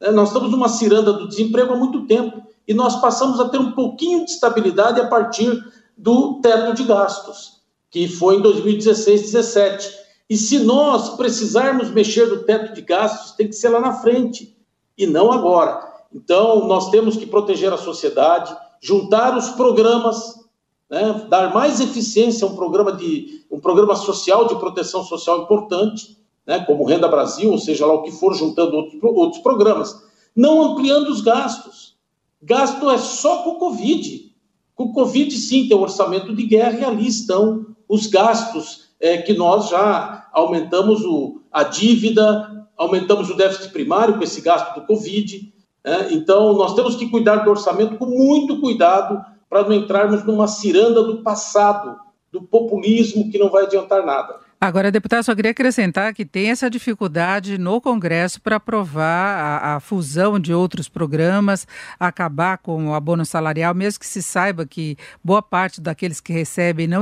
É, 0.00 0.10
nós 0.10 0.28
estamos 0.28 0.50
numa 0.50 0.68
ciranda 0.68 1.12
do 1.12 1.28
desemprego 1.28 1.74
há 1.74 1.76
muito 1.76 2.06
tempo 2.06 2.42
e 2.66 2.72
nós 2.72 3.00
passamos 3.00 3.38
a 3.40 3.48
ter 3.48 3.58
um 3.58 3.72
pouquinho 3.72 4.24
de 4.24 4.32
estabilidade 4.32 5.00
a 5.00 5.06
partir 5.06 5.62
do 5.96 6.40
teto 6.40 6.74
de 6.74 6.84
gastos, 6.84 7.60
que 7.90 8.08
foi 8.08 8.36
em 8.36 8.40
2016, 8.40 9.22
17. 9.22 10.00
E 10.30 10.36
se 10.36 10.60
nós 10.60 11.16
precisarmos 11.16 11.90
mexer 11.90 12.26
no 12.26 12.44
teto 12.44 12.72
de 12.72 12.80
gastos, 12.82 13.32
tem 13.32 13.48
que 13.48 13.54
ser 13.54 13.68
lá 13.68 13.80
na 13.80 13.94
frente 13.94 14.56
e 14.96 15.06
não 15.06 15.30
agora. 15.32 15.89
Então, 16.12 16.66
nós 16.66 16.90
temos 16.90 17.16
que 17.16 17.26
proteger 17.26 17.72
a 17.72 17.78
sociedade, 17.78 18.54
juntar 18.80 19.36
os 19.36 19.50
programas, 19.50 20.40
né, 20.88 21.26
dar 21.28 21.54
mais 21.54 21.80
eficiência 21.80 22.46
a 22.46 22.50
um 22.50 22.56
programa 22.56 22.92
de 22.92 23.44
um 23.50 23.60
programa 23.60 23.94
social 23.94 24.46
de 24.46 24.56
proteção 24.56 25.04
social 25.04 25.42
importante, 25.42 26.16
né, 26.46 26.60
como 26.64 26.84
Renda 26.84 27.06
Brasil, 27.08 27.50
ou 27.50 27.58
seja 27.58 27.86
lá 27.86 27.94
o 27.94 28.02
que 28.02 28.10
for, 28.10 28.34
juntando 28.34 28.76
outros, 28.76 29.02
outros 29.02 29.42
programas, 29.42 30.02
não 30.34 30.62
ampliando 30.62 31.08
os 31.08 31.20
gastos. 31.20 31.96
Gasto 32.42 32.90
é 32.90 32.98
só 32.98 33.42
com 33.42 33.50
o 33.50 33.58
Covid. 33.58 34.34
Com 34.74 34.84
o 34.84 34.92
Covid, 34.92 35.36
sim, 35.36 35.68
tem 35.68 35.76
o 35.76 35.82
orçamento 35.82 36.34
de 36.34 36.42
guerra 36.44 36.78
e 36.78 36.84
ali 36.84 37.06
estão 37.06 37.66
os 37.88 38.06
gastos 38.06 38.90
é, 38.98 39.18
que 39.18 39.34
nós 39.34 39.68
já 39.68 40.28
aumentamos 40.32 41.04
o, 41.04 41.40
a 41.52 41.64
dívida, 41.64 42.66
aumentamos 42.76 43.28
o 43.30 43.36
déficit 43.36 43.72
primário 43.72 44.16
com 44.16 44.24
esse 44.24 44.40
gasto 44.40 44.74
do 44.74 44.86
Covid. 44.86 45.52
É, 45.84 46.12
então, 46.12 46.52
nós 46.52 46.74
temos 46.74 46.96
que 46.96 47.08
cuidar 47.08 47.36
do 47.36 47.50
orçamento 47.50 47.96
com 47.96 48.06
muito 48.06 48.60
cuidado 48.60 49.24
para 49.48 49.62
não 49.62 49.72
entrarmos 49.72 50.24
numa 50.24 50.46
ciranda 50.46 51.02
do 51.02 51.22
passado, 51.22 51.98
do 52.30 52.42
populismo 52.42 53.30
que 53.30 53.38
não 53.38 53.50
vai 53.50 53.64
adiantar 53.64 54.04
nada. 54.04 54.38
Agora, 54.62 54.90
deputado, 54.90 55.24
só 55.24 55.34
queria 55.34 55.52
acrescentar 55.52 56.12
que 56.12 56.22
tem 56.22 56.50
essa 56.50 56.68
dificuldade 56.68 57.56
no 57.56 57.80
Congresso 57.80 58.38
para 58.42 58.56
aprovar 58.56 59.62
a, 59.62 59.76
a, 59.76 59.80
fusão 59.80 60.38
de 60.38 60.52
outros 60.52 60.86
programas, 60.86 61.66
acabar 61.98 62.58
com 62.58 62.88
o 62.88 62.94
abono 62.94 63.24
salarial, 63.24 63.74
mesmo 63.74 64.00
que 64.00 64.06
se 64.06 64.22
saiba 64.22 64.66
que 64.66 64.98
boa 65.24 65.40
parte 65.40 65.80
daqueles 65.80 66.20
que 66.20 66.30
recebem 66.30 66.86
não, 66.86 67.00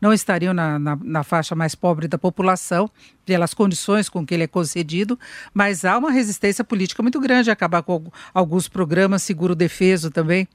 não 0.00 0.12
estariam 0.12 0.52
na, 0.52 0.76
na, 0.76 0.98
na 1.00 1.22
faixa 1.22 1.54
mais 1.54 1.76
pobre 1.76 2.08
da 2.08 2.18
população, 2.18 2.90
pelas 3.24 3.54
condições 3.54 4.08
com 4.08 4.26
que 4.26 4.34
ele 4.34 4.42
é 4.42 4.48
concedido, 4.48 5.16
mas 5.54 5.84
há 5.84 5.96
uma 5.96 6.10
resistência 6.10 6.64
política 6.64 7.04
muito 7.04 7.20
grande 7.20 7.50
a 7.50 7.52
acabar 7.52 7.84
com 7.84 8.10
alguns 8.34 8.66
programas, 8.66 9.22
seguro 9.22 9.54
defeso 9.54 10.10
também. 10.10 10.48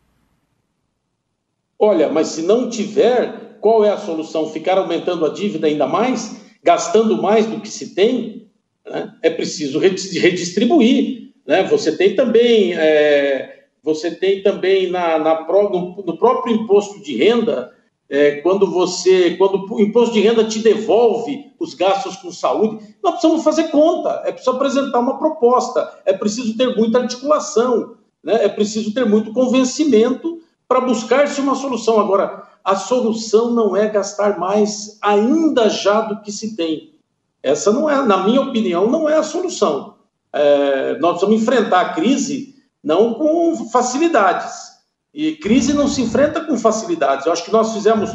Olha, 1.80 2.12
mas 2.12 2.28
se 2.28 2.42
não 2.42 2.70
tiver, 2.70 3.49
qual 3.60 3.84
é 3.84 3.90
a 3.90 3.98
solução? 3.98 4.50
Ficar 4.50 4.78
aumentando 4.78 5.26
a 5.26 5.30
dívida 5.30 5.68
ainda 5.68 5.88
mais, 5.88 6.42
gastando 6.64 7.22
mais 7.22 7.46
do 7.46 7.60
que 7.60 7.70
se 7.70 7.94
tem? 7.94 8.48
Né? 8.86 9.14
É 9.22 9.30
preciso 9.30 9.80
redistribuir. 9.80 11.32
Né? 11.46 11.64
Você 11.64 11.96
tem 11.96 12.16
também, 12.16 12.74
é, 12.74 13.64
você 13.84 14.12
tem 14.12 14.42
também 14.42 14.90
na, 14.90 15.18
na 15.20 15.42
no, 15.42 16.18
próprio 16.18 16.56
imposto 16.56 17.02
de 17.02 17.16
renda, 17.16 17.74
é, 18.10 18.38
quando 18.38 18.70
você, 18.70 19.36
quando 19.38 19.66
o 19.72 19.80
imposto 19.80 20.14
de 20.14 20.22
renda 20.22 20.44
te 20.44 20.60
devolve 20.60 21.52
os 21.60 21.76
gastos 21.76 22.16
com 22.16 22.32
saúde, 22.32 22.84
nós 23.04 23.14
precisamos 23.14 23.44
fazer 23.44 23.66
conta, 23.66 24.24
é 24.26 24.32
preciso 24.32 24.56
apresentar 24.56 25.00
uma 25.00 25.20
proposta, 25.20 26.02
é 26.06 26.14
preciso 26.14 26.58
ter 26.58 26.76
muita 26.76 27.00
articulação, 27.00 27.96
né? 28.24 28.46
é 28.46 28.50
preciso 28.50 28.94
ter 28.94 29.06
muito 29.06 29.32
convencimento 29.32 30.40
para 30.68 30.82
buscar-se 30.82 31.40
uma 31.42 31.56
solução. 31.56 32.00
Agora, 32.00 32.48
a 32.70 32.76
solução 32.76 33.50
não 33.50 33.76
é 33.76 33.90
gastar 33.90 34.38
mais 34.38 35.00
ainda 35.02 35.70
já 35.70 36.02
do 36.02 36.22
que 36.22 36.32
se 36.32 36.56
tem. 36.56 36.94
Essa 37.42 37.72
não 37.72 37.90
é, 37.90 38.00
na 38.04 38.24
minha 38.24 38.42
opinião, 38.42 38.86
não 38.86 39.10
é 39.10 39.18
a 39.18 39.24
solução. 39.24 39.96
É, 40.32 40.96
nós 41.00 41.20
vamos 41.20 41.42
enfrentar 41.42 41.82
a 41.82 41.94
crise 41.96 42.54
não 42.84 43.16
com 43.16 43.68
facilidades. 43.72 44.70
E 45.12 45.32
crise 45.38 45.74
não 45.74 45.88
se 45.88 46.04
enfrenta 46.04 46.42
com 46.42 46.56
facilidades. 46.60 47.26
Eu 47.26 47.32
acho 47.32 47.44
que 47.44 47.52
nós 47.52 47.74
fizemos 47.74 48.12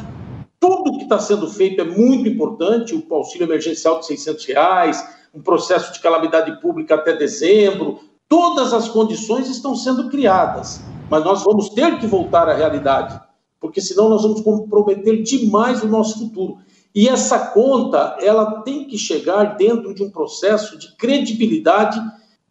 tudo 0.60 0.92
o 0.92 0.98
que 0.98 1.02
está 1.02 1.18
sendo 1.18 1.50
feito 1.50 1.80
é 1.80 1.84
muito 1.84 2.28
importante, 2.28 2.94
o 2.94 3.12
auxílio 3.12 3.46
emergencial 3.46 3.98
de 3.98 4.06
600 4.06 4.44
reais, 4.44 5.16
um 5.34 5.42
processo 5.42 5.92
de 5.92 5.98
calamidade 5.98 6.60
pública 6.60 6.94
até 6.94 7.12
dezembro, 7.16 7.98
todas 8.28 8.72
as 8.72 8.88
condições 8.88 9.48
estão 9.48 9.74
sendo 9.74 10.08
criadas, 10.08 10.80
mas 11.10 11.24
nós 11.24 11.42
vamos 11.42 11.70
ter 11.70 11.98
que 11.98 12.06
voltar 12.06 12.48
à 12.48 12.54
realidade 12.54 13.23
porque 13.64 13.80
senão 13.80 14.10
nós 14.10 14.20
vamos 14.20 14.42
comprometer 14.42 15.22
demais 15.22 15.82
o 15.82 15.88
nosso 15.88 16.18
futuro. 16.18 16.58
E 16.94 17.08
essa 17.08 17.46
conta, 17.46 18.14
ela 18.20 18.60
tem 18.60 18.84
que 18.84 18.98
chegar 18.98 19.56
dentro 19.56 19.94
de 19.94 20.02
um 20.02 20.10
processo 20.10 20.78
de 20.78 20.94
credibilidade, 20.96 21.98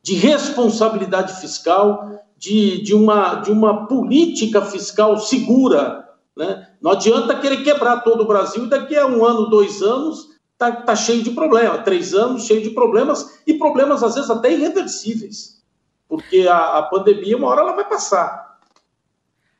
de 0.01 0.15
responsabilidade 0.15 1.39
fiscal, 1.39 2.19
de, 2.35 2.81
de, 2.81 2.95
uma, 2.95 3.35
de 3.35 3.51
uma 3.51 3.85
política 3.85 4.63
fiscal 4.63 5.19
segura. 5.19 6.03
Né? 6.35 6.67
Não 6.81 6.89
adianta 6.89 7.35
querer 7.35 7.63
quebrar 7.63 7.97
todo 7.97 8.21
o 8.23 8.27
Brasil 8.27 8.63
e 8.63 8.69
daqui 8.69 8.97
a 8.97 9.05
um 9.05 9.23
ano, 9.23 9.51
dois 9.51 9.83
anos, 9.83 10.29
está 10.53 10.71
tá 10.71 10.95
cheio 10.95 11.21
de 11.21 11.29
problemas, 11.29 11.83
três 11.83 12.15
anos 12.15 12.47
cheio 12.47 12.63
de 12.63 12.71
problemas, 12.71 13.39
e 13.45 13.53
problemas 13.53 14.01
às 14.01 14.15
vezes 14.15 14.31
até 14.31 14.51
irreversíveis, 14.51 15.61
porque 16.09 16.47
a, 16.47 16.79
a 16.79 16.81
pandemia, 16.81 17.37
uma 17.37 17.49
hora 17.49 17.61
ela 17.61 17.75
vai 17.75 17.87
passar. 17.87 18.42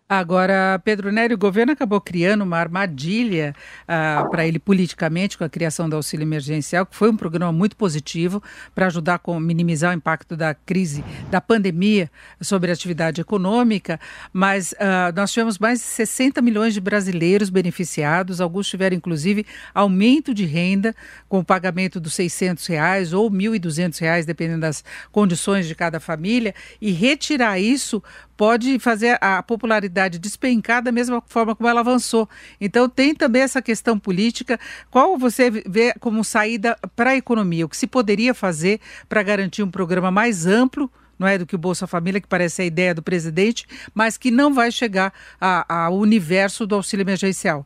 Agora, 0.08 0.80
Pedro 0.84 1.12
Nery, 1.12 1.34
o 1.34 1.38
governo 1.38 1.72
acabou 1.72 2.00
criando 2.00 2.42
uma 2.42 2.58
armadilha 2.58 3.56
ah, 3.88 4.28
para 4.30 4.46
ele 4.46 4.60
politicamente 4.60 5.38
com 5.38 5.46
a 5.46 5.50
criação 5.50 5.88
do 5.88 5.96
auxílio 5.96 6.24
emergencial, 6.24 6.86
que 6.86 6.96
foi 6.96 7.10
um 7.10 7.16
programa 7.16 7.54
muito 7.54 7.76
positivo 7.78 8.44
para 8.76 8.88
ajudar 8.88 9.22
a 9.26 9.40
minimizar 9.40 9.92
o 9.92 9.98
impacto 9.98 10.36
da 10.36 10.54
crise, 10.54 11.04
da 11.32 11.40
pandemia 11.40 12.12
sobre 12.42 12.70
a 12.70 12.74
atividade 12.74 13.22
econômica, 13.22 14.00
mas 14.34 14.76
ah, 14.78 15.12
nós 15.16 15.32
tivemos 15.32 15.58
mais 15.58 15.80
de 15.80 15.86
60 15.86 16.42
milhões 16.42 16.74
de 16.74 16.82
brasileiros 16.82 17.50
beneficiados, 17.50 18.42
alguns 18.42 18.68
tiveram 18.68 18.98
inclusive 18.98 19.46
aumento 19.74 20.34
de 20.34 20.46
renda 20.46 20.94
com 21.30 21.40
o 21.40 21.46
pagamento 21.46 22.00
dos 22.00 22.14
600 22.14 22.68
reais 22.68 23.14
ou 23.14 23.32
1.200 23.32 24.00
reais, 24.00 24.26
dependendo 24.26 24.62
das 24.62 24.84
condições 25.14 25.66
de 25.66 25.74
cada 25.74 26.00
família, 26.00 26.54
e 26.82 26.92
retirar 26.92 27.58
isso 27.58 28.04
pode 28.36 28.80
fazer 28.80 29.18
a 29.22 29.42
popularidade 29.44 30.20
despencar 30.20 30.82
da 30.82 30.92
mesma 30.92 31.22
forma 31.28 31.56
como 31.56 31.70
ela 31.70 31.80
avançou. 31.80 32.30
Então 32.60 32.90
tem 32.90 33.14
também 33.14 33.42
essa 33.42 33.62
questão 33.62 33.98
política. 33.98 34.60
Qual 34.90 35.18
você 35.18 35.50
vê 35.50 35.94
como 36.00 36.24
saída 36.24 36.78
para 36.96 37.12
a 37.12 37.16
economia? 37.16 37.66
O 37.66 37.70
que 37.70 37.78
se 37.78 37.88
poderia 37.88 38.34
fazer 38.34 38.80
para 39.08 39.24
garantir 39.24 39.64
um 39.64 39.72
programa 39.72 40.12
mais 40.12 40.46
amplo? 40.46 40.92
Não 41.18 41.28
é 41.28 41.38
do 41.38 41.46
que 41.46 41.56
o 41.56 41.60
Bolsa 41.60 41.86
Família, 41.86 42.20
que 42.20 42.28
parece 42.28 42.64
a 42.64 42.66
ideia 42.66 42.94
do 42.94 43.02
presidente, 43.02 43.66
mas 43.94 44.18
que 44.18 44.32
não 44.32 44.54
vai 44.54 44.72
chegar 44.72 45.14
ao 45.40 45.96
universo 45.96 46.66
do 46.66 46.76
auxílio 46.76 47.04
emergencial. 47.04 47.66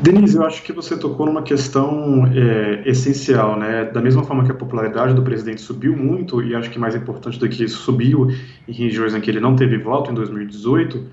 Denise, 0.00 0.36
eu 0.36 0.44
acho 0.44 0.62
que 0.62 0.72
você 0.72 0.96
tocou 0.96 1.26
numa 1.26 1.42
questão 1.42 2.26
é, 2.26 2.82
essencial, 2.88 3.58
né? 3.58 3.84
Da 3.84 4.00
mesma 4.00 4.24
forma 4.24 4.44
que 4.44 4.50
a 4.50 4.54
popularidade 4.54 5.14
do 5.14 5.22
presidente 5.22 5.60
subiu 5.60 5.96
muito, 5.96 6.42
e 6.42 6.54
acho 6.54 6.70
que 6.70 6.78
mais 6.78 6.94
importante 6.94 7.38
do 7.38 7.48
que 7.48 7.64
isso, 7.64 7.78
subiu 7.78 8.28
em 8.66 8.72
regiões 8.72 9.14
em 9.14 9.20
que 9.20 9.30
ele 9.30 9.40
não 9.40 9.54
teve 9.54 9.78
voto 9.78 10.10
em 10.10 10.14
2018, 10.14 11.04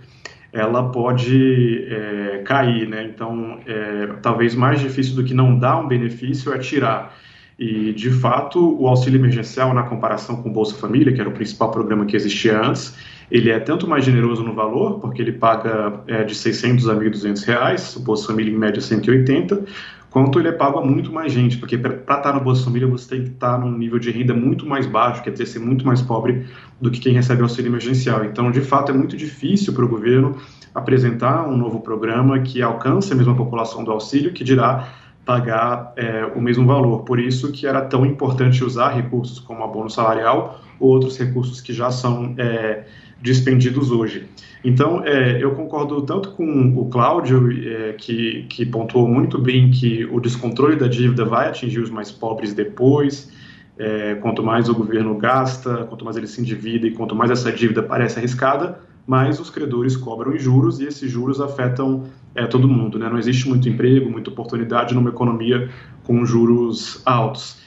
ela 0.51 0.89
pode 0.89 1.85
é, 1.87 2.41
cair, 2.43 2.87
né? 2.87 3.03
Então, 3.03 3.59
é, 3.67 4.09
talvez 4.21 4.55
mais 4.55 4.79
difícil 4.79 5.15
do 5.15 5.23
que 5.23 5.33
não 5.33 5.57
dar 5.57 5.79
um 5.79 5.87
benefício 5.87 6.53
é 6.53 6.57
tirar. 6.57 7.15
E, 7.57 7.91
de 7.91 8.09
fato, 8.09 8.81
o 8.81 8.87
auxílio 8.87 9.19
emergencial, 9.19 9.73
na 9.73 9.83
comparação 9.83 10.41
com 10.41 10.49
o 10.49 10.51
Bolsa 10.51 10.75
Família, 10.75 11.13
que 11.13 11.19
era 11.19 11.29
o 11.29 11.33
principal 11.33 11.69
programa 11.69 12.05
que 12.05 12.15
existia 12.15 12.57
antes, 12.57 12.95
ele 13.31 13.49
é 13.49 13.59
tanto 13.59 13.87
mais 13.87 14.03
generoso 14.03 14.43
no 14.43 14.53
valor, 14.53 14.99
porque 14.99 15.21
ele 15.21 15.31
paga 15.31 16.01
é, 16.07 16.23
de 16.23 16.33
600 16.33 16.89
a 16.89 16.95
1.200 16.95 17.45
reais, 17.45 17.95
o 17.95 17.99
Bolsa 17.99 18.27
Família 18.27 18.53
em 18.53 18.57
média 18.57 18.81
180, 18.81 19.65
quanto 20.09 20.39
ele 20.39 20.47
é 20.47 20.51
pago 20.51 20.79
a 20.79 20.85
muito 20.85 21.11
mais 21.11 21.31
gente, 21.31 21.57
porque 21.57 21.77
para 21.77 21.93
estar 21.93 22.17
tá 22.17 22.33
no 22.33 22.39
Bolsa 22.41 22.63
Família 22.63 22.87
você 22.87 23.09
tem 23.09 23.23
que 23.23 23.29
estar 23.29 23.53
tá 23.53 23.57
num 23.57 23.77
nível 23.77 23.99
de 23.99 24.09
renda 24.09 24.33
muito 24.33 24.65
mais 24.65 24.87
baixo, 24.87 25.21
quer 25.21 25.31
dizer, 25.31 25.45
ser 25.45 25.59
muito 25.59 25.85
mais 25.85 26.01
pobre 26.01 26.45
do 26.81 26.89
que 26.89 26.99
quem 26.99 27.13
recebe 27.13 27.41
auxílio 27.41 27.69
emergencial. 27.69 28.25
Então, 28.25 28.51
de 28.51 28.61
fato, 28.61 28.91
é 28.91 28.95
muito 28.95 29.15
difícil 29.15 29.73
para 29.73 29.85
o 29.85 29.87
governo 29.87 30.35
apresentar 30.73 31.47
um 31.47 31.57
novo 31.57 31.81
programa 31.81 32.39
que 32.39 32.61
alcance 32.61 33.11
a 33.13 33.15
mesma 33.15 33.35
população 33.35 33.83
do 33.83 33.91
auxílio, 33.91 34.33
que 34.33 34.43
dirá 34.43 34.89
pagar 35.25 35.93
é, 35.95 36.25
o 36.35 36.41
mesmo 36.41 36.65
valor. 36.65 37.03
Por 37.03 37.19
isso 37.19 37.51
que 37.51 37.67
era 37.67 37.81
tão 37.81 38.03
importante 38.05 38.63
usar 38.63 38.89
recursos 38.89 39.39
como 39.39 39.63
abono 39.63 39.89
salarial 39.89 40.59
ou 40.79 40.89
outros 40.89 41.17
recursos 41.19 41.61
que 41.61 41.71
já 41.71 41.91
são 41.91 42.33
é, 42.37 42.85
dispendidos 43.21 43.91
hoje. 43.91 44.27
Então, 44.63 45.03
é, 45.05 45.41
eu 45.41 45.51
concordo 45.51 46.01
tanto 46.01 46.31
com 46.31 46.73
o 46.77 46.89
Cláudio, 46.89 47.49
é, 47.51 47.93
que, 47.93 48.45
que 48.49 48.65
pontuou 48.65 49.07
muito 49.07 49.37
bem 49.37 49.71
que 49.71 50.05
o 50.05 50.19
descontrole 50.19 50.75
da 50.75 50.87
dívida 50.87 51.23
vai 51.23 51.47
atingir 51.47 51.79
os 51.79 51.89
mais 51.89 52.11
pobres 52.11 52.53
depois. 52.53 53.31
É, 53.77 54.15
quanto 54.15 54.43
mais 54.43 54.67
o 54.67 54.75
governo 54.75 55.15
gasta, 55.17 55.85
quanto 55.85 56.03
mais 56.03 56.17
ele 56.17 56.27
se 56.27 56.41
endivida 56.41 56.85
e 56.85 56.91
quanto 56.91 57.15
mais 57.15 57.31
essa 57.31 57.49
dívida 57.49 57.81
parece 57.81 58.19
arriscada, 58.19 58.77
mais 59.07 59.39
os 59.39 59.49
credores 59.49 59.95
cobram 59.95 60.35
em 60.35 60.37
juros 60.37 60.81
e 60.81 60.85
esses 60.85 61.09
juros 61.09 61.39
afetam 61.39 62.03
é, 62.35 62.45
todo 62.45 62.67
mundo. 62.67 62.99
Né? 62.99 63.09
Não 63.09 63.17
existe 63.17 63.47
muito 63.47 63.69
emprego, 63.69 64.09
muita 64.09 64.29
oportunidade 64.29 64.93
numa 64.93 65.09
economia 65.09 65.69
com 66.03 66.25
juros 66.25 67.01
altos. 67.05 67.57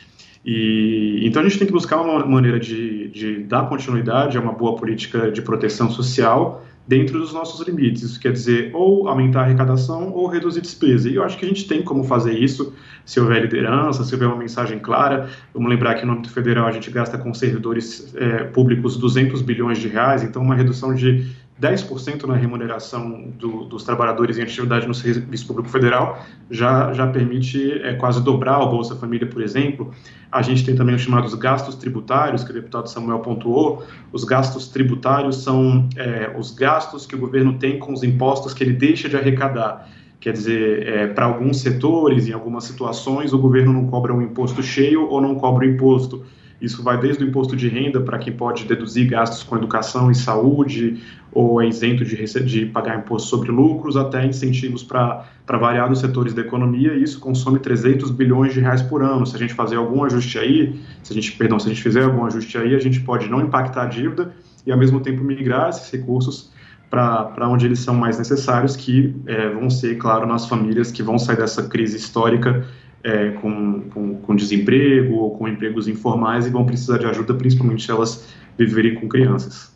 E, 0.44 1.20
então 1.22 1.40
a 1.40 1.44
gente 1.44 1.58
tem 1.58 1.66
que 1.66 1.72
buscar 1.72 2.00
uma 2.00 2.26
maneira 2.26 2.58
de, 2.58 3.08
de 3.08 3.42
dar 3.44 3.68
continuidade 3.68 4.36
a 4.36 4.40
uma 4.40 4.52
boa 4.52 4.76
política 4.76 5.30
de 5.30 5.40
proteção 5.40 5.88
social 5.88 6.64
dentro 6.86 7.18
dos 7.18 7.32
nossos 7.32 7.64
limites. 7.66 8.02
Isso 8.02 8.18
quer 8.18 8.32
dizer 8.32 8.70
ou 8.74 9.08
aumentar 9.08 9.40
a 9.40 9.44
arrecadação 9.44 10.12
ou 10.12 10.26
reduzir 10.26 10.60
despesa. 10.60 11.08
E 11.08 11.14
eu 11.14 11.22
acho 11.22 11.38
que 11.38 11.44
a 11.44 11.48
gente 11.48 11.66
tem 11.66 11.82
como 11.82 12.02
fazer 12.04 12.32
isso 12.32 12.74
se 13.04 13.20
houver 13.20 13.42
liderança, 13.42 14.04
se 14.04 14.12
houver 14.14 14.26
uma 14.26 14.36
mensagem 14.36 14.78
clara. 14.78 15.28
Vamos 15.54 15.70
lembrar 15.70 15.94
que 15.94 16.04
no 16.04 16.12
âmbito 16.12 16.30
federal 16.30 16.66
a 16.66 16.72
gente 16.72 16.90
gasta 16.90 17.16
com 17.16 17.32
servidores 17.32 18.12
é, 18.16 18.44
públicos 18.44 18.96
200 18.96 19.42
bilhões 19.42 19.78
de 19.78 19.88
reais, 19.88 20.22
então 20.22 20.42
uma 20.42 20.54
redução 20.54 20.94
de 20.94 21.26
10% 21.62 22.24
na 22.24 22.34
remuneração 22.34 23.28
do, 23.38 23.64
dos 23.64 23.84
trabalhadores 23.84 24.36
em 24.36 24.42
atividade 24.42 24.84
no 24.88 24.92
Serviço 24.92 25.46
Público 25.46 25.68
Federal 25.68 26.20
já, 26.50 26.92
já 26.92 27.06
permite 27.06 27.70
é, 27.84 27.94
quase 27.94 28.20
dobrar 28.20 28.58
o 28.58 28.68
Bolsa 28.68 28.96
Família, 28.96 29.28
por 29.28 29.40
exemplo. 29.40 29.92
A 30.30 30.42
gente 30.42 30.64
tem 30.64 30.74
também 30.74 30.96
os 30.96 31.02
chamados 31.02 31.32
gastos 31.34 31.76
tributários, 31.76 32.42
que 32.42 32.50
o 32.50 32.54
deputado 32.54 32.88
Samuel 32.88 33.20
pontuou. 33.20 33.84
Os 34.12 34.24
gastos 34.24 34.66
tributários 34.66 35.36
são 35.44 35.88
é, 35.96 36.34
os 36.36 36.50
gastos 36.50 37.06
que 37.06 37.14
o 37.14 37.18
governo 37.18 37.56
tem 37.58 37.78
com 37.78 37.92
os 37.92 38.02
impostos 38.02 38.52
que 38.52 38.64
ele 38.64 38.72
deixa 38.72 39.08
de 39.08 39.16
arrecadar. 39.16 39.88
Quer 40.18 40.32
dizer, 40.32 40.88
é, 40.88 41.06
para 41.06 41.26
alguns 41.26 41.60
setores, 41.60 42.26
em 42.26 42.32
algumas 42.32 42.64
situações, 42.64 43.32
o 43.32 43.38
governo 43.38 43.72
não 43.72 43.86
cobra 43.86 44.12
um 44.12 44.20
imposto 44.20 44.62
cheio 44.64 45.08
ou 45.08 45.20
não 45.20 45.36
cobra 45.36 45.64
o 45.64 45.68
imposto. 45.68 46.24
Isso 46.62 46.80
vai 46.80 46.96
desde 46.96 47.24
o 47.24 47.28
imposto 47.28 47.56
de 47.56 47.68
renda 47.68 48.00
para 48.00 48.18
quem 48.18 48.32
pode 48.32 48.64
deduzir 48.64 49.08
gastos 49.08 49.42
com 49.42 49.56
educação 49.56 50.12
e 50.12 50.14
saúde, 50.14 51.02
ou 51.32 51.60
é 51.60 51.66
isento 51.66 52.04
de, 52.04 52.24
de 52.44 52.66
pagar 52.66 52.98
imposto 52.98 53.28
sobre 53.28 53.50
lucros, 53.50 53.96
até 53.96 54.24
incentivos 54.24 54.84
para 54.84 55.26
variados 55.48 55.98
setores 55.98 56.32
da 56.32 56.40
economia, 56.40 56.94
e 56.94 57.02
isso 57.02 57.18
consome 57.18 57.58
300 57.58 58.12
bilhões 58.12 58.54
de 58.54 58.60
reais 58.60 58.80
por 58.80 59.02
ano. 59.02 59.26
Se 59.26 59.34
a 59.34 59.38
gente 59.40 59.54
fazer 59.54 59.74
algum 59.74 60.04
ajuste 60.04 60.38
aí, 60.38 60.80
se 61.02 61.12
a 61.12 61.14
gente, 61.14 61.32
perdão, 61.32 61.58
se 61.58 61.66
a 61.66 61.68
gente 61.70 61.82
fizer 61.82 62.04
algum 62.04 62.24
ajuste 62.24 62.56
aí, 62.56 62.76
a 62.76 62.78
gente 62.78 63.00
pode 63.00 63.28
não 63.28 63.40
impactar 63.40 63.82
a 63.82 63.86
dívida 63.86 64.32
e, 64.64 64.70
ao 64.70 64.78
mesmo 64.78 65.00
tempo, 65.00 65.24
migrar 65.24 65.70
esses 65.70 65.90
recursos 65.90 66.52
para 66.88 67.48
onde 67.48 67.64
eles 67.64 67.80
são 67.80 67.94
mais 67.94 68.18
necessários, 68.18 68.76
que 68.76 69.16
é, 69.26 69.48
vão 69.48 69.68
ser, 69.68 69.96
claro, 69.96 70.26
nas 70.26 70.46
famílias 70.46 70.92
que 70.92 71.02
vão 71.02 71.18
sair 71.18 71.38
dessa 71.38 71.66
crise 71.66 71.96
histórica 71.96 72.66
é, 73.04 73.30
com, 73.30 73.80
com, 73.90 74.14
com, 74.16 74.36
desemprego 74.36 75.14
ou 75.14 75.36
com 75.36 75.48
empregos 75.48 75.88
informais 75.88 76.46
e 76.46 76.50
vão 76.50 76.64
precisar 76.64 76.98
de 76.98 77.06
ajuda, 77.06 77.34
principalmente 77.34 77.84
se 77.84 77.90
elas 77.90 78.28
viverem 78.56 78.94
com 78.94 79.08
crianças. 79.08 79.71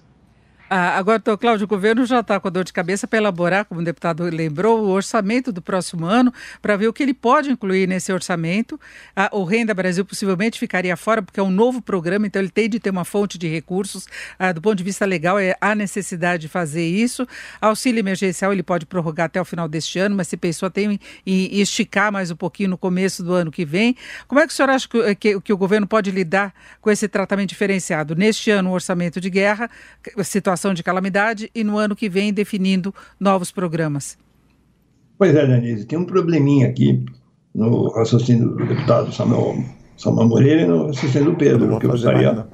Ah, 0.69 0.99
agora, 0.99 1.21
doutor 1.21 1.39
Cláudio, 1.39 1.65
o 1.65 1.69
governo 1.69 2.05
já 2.05 2.19
está 2.19 2.41
com 2.41 2.49
a 2.49 2.51
dor 2.51 2.65
de 2.65 2.73
cabeça 2.73 3.07
para 3.07 3.21
elaborar, 3.21 3.65
como 3.67 3.81
o 3.81 3.85
deputado 3.85 4.25
lembrou, 4.25 4.85
o 4.85 4.89
orçamento 4.89 5.53
do 5.53 5.63
próximo 5.63 6.05
ano, 6.07 6.35
para 6.61 6.77
ver 6.77 6.89
o 6.89 6.93
que 6.93 7.05
ele 7.05 7.15
pode 7.15 7.49
incluir 7.51 7.87
nesse 7.87 8.13
orçamento. 8.13 8.79
Ah, 9.15 9.31
o 9.33 9.45
Renda 9.45 9.73
Brasil 9.73 10.05
possivelmente 10.05 10.59
ficaria 10.59 10.97
fora, 10.97 11.23
porque 11.23 11.39
é 11.39 11.43
um 11.43 11.53
novo 11.53 11.81
programa, 11.81 12.27
então 12.27 12.43
ele 12.43 12.51
tem 12.51 12.69
de 12.69 12.81
ter 12.81 12.91
uma 12.91 13.05
fonte 13.05 13.39
de 13.39 13.47
recursos. 13.47 14.09
Ah, 14.41 14.51
do 14.51 14.61
ponto 14.61 14.75
de 14.75 14.83
vista 14.83 15.07
legal, 15.07 15.39
é, 15.39 15.55
há 15.61 15.73
necessidade 15.73 16.43
de 16.43 16.49
fazer 16.49 16.85
isso. 16.85 17.29
Auxílio 17.61 18.01
emergencial 18.01 18.53
ele 18.53 18.65
pode 18.65 18.87
prorrogar 18.87 19.27
até 19.27 19.41
o 19.41 19.45
final 19.45 19.69
deste 19.69 20.01
ano, 20.01 20.17
mas 20.17 20.27
se 20.27 20.37
pensou 20.37 20.67
até 20.67 20.83
em, 20.83 20.99
em 21.25 21.61
esticar 21.61 22.11
mais 22.11 22.33
um 22.33 22.37
pouquinho 22.37 22.71
no 22.71 22.79
começo 22.79 23.23
do 23.23 23.33
ano 23.33 23.53
que 23.53 23.65
vem. 23.65 23.95
Como 24.27 24.41
é 24.41 24.47
que 24.47 24.53
o 24.53 24.57
senhor 24.57 24.71
acha 24.71 24.89
que, 24.89 25.15
que, 25.15 25.41
que 25.41 25.53
o 25.53 25.57
governo 25.57 25.87
pode 25.87 26.11
lidar 26.11 26.53
com 26.81 26.91
esse 26.91 27.07
tratamento 27.07 27.51
diferenciado? 27.51 28.17
Neste 28.17 28.51
ano, 28.51 28.71
o 28.71 28.73
orçamento 28.73 29.21
de 29.21 29.31
guerra, 29.31 29.71
situação 30.25 30.56
situação 30.57 30.73
de 30.73 30.83
calamidade 30.83 31.51
e 31.55 31.63
no 31.63 31.77
ano 31.77 31.95
que 31.95 32.09
vem 32.09 32.33
definindo 32.33 32.95
novos 33.21 33.53
programas. 33.53 34.19
Pois 35.19 35.35
é, 35.35 35.47
Denise, 35.47 35.85
tem 35.85 35.99
um 35.99 36.05
probleminha 36.05 36.67
aqui 36.67 37.05
no 37.55 37.91
raciocínio 37.91 38.51
do 38.51 38.67
deputado 38.67 39.13
Samuel, 39.13 39.63
Samuel 39.97 40.29
Moreira 40.29 40.63
e 40.63 40.67
no 40.67 40.87
raciocínio 40.87 41.33
do 41.33 41.37
Pedro, 41.37 41.79
que 41.79 41.87
eu 41.87 41.91
gostaria 41.91 42.47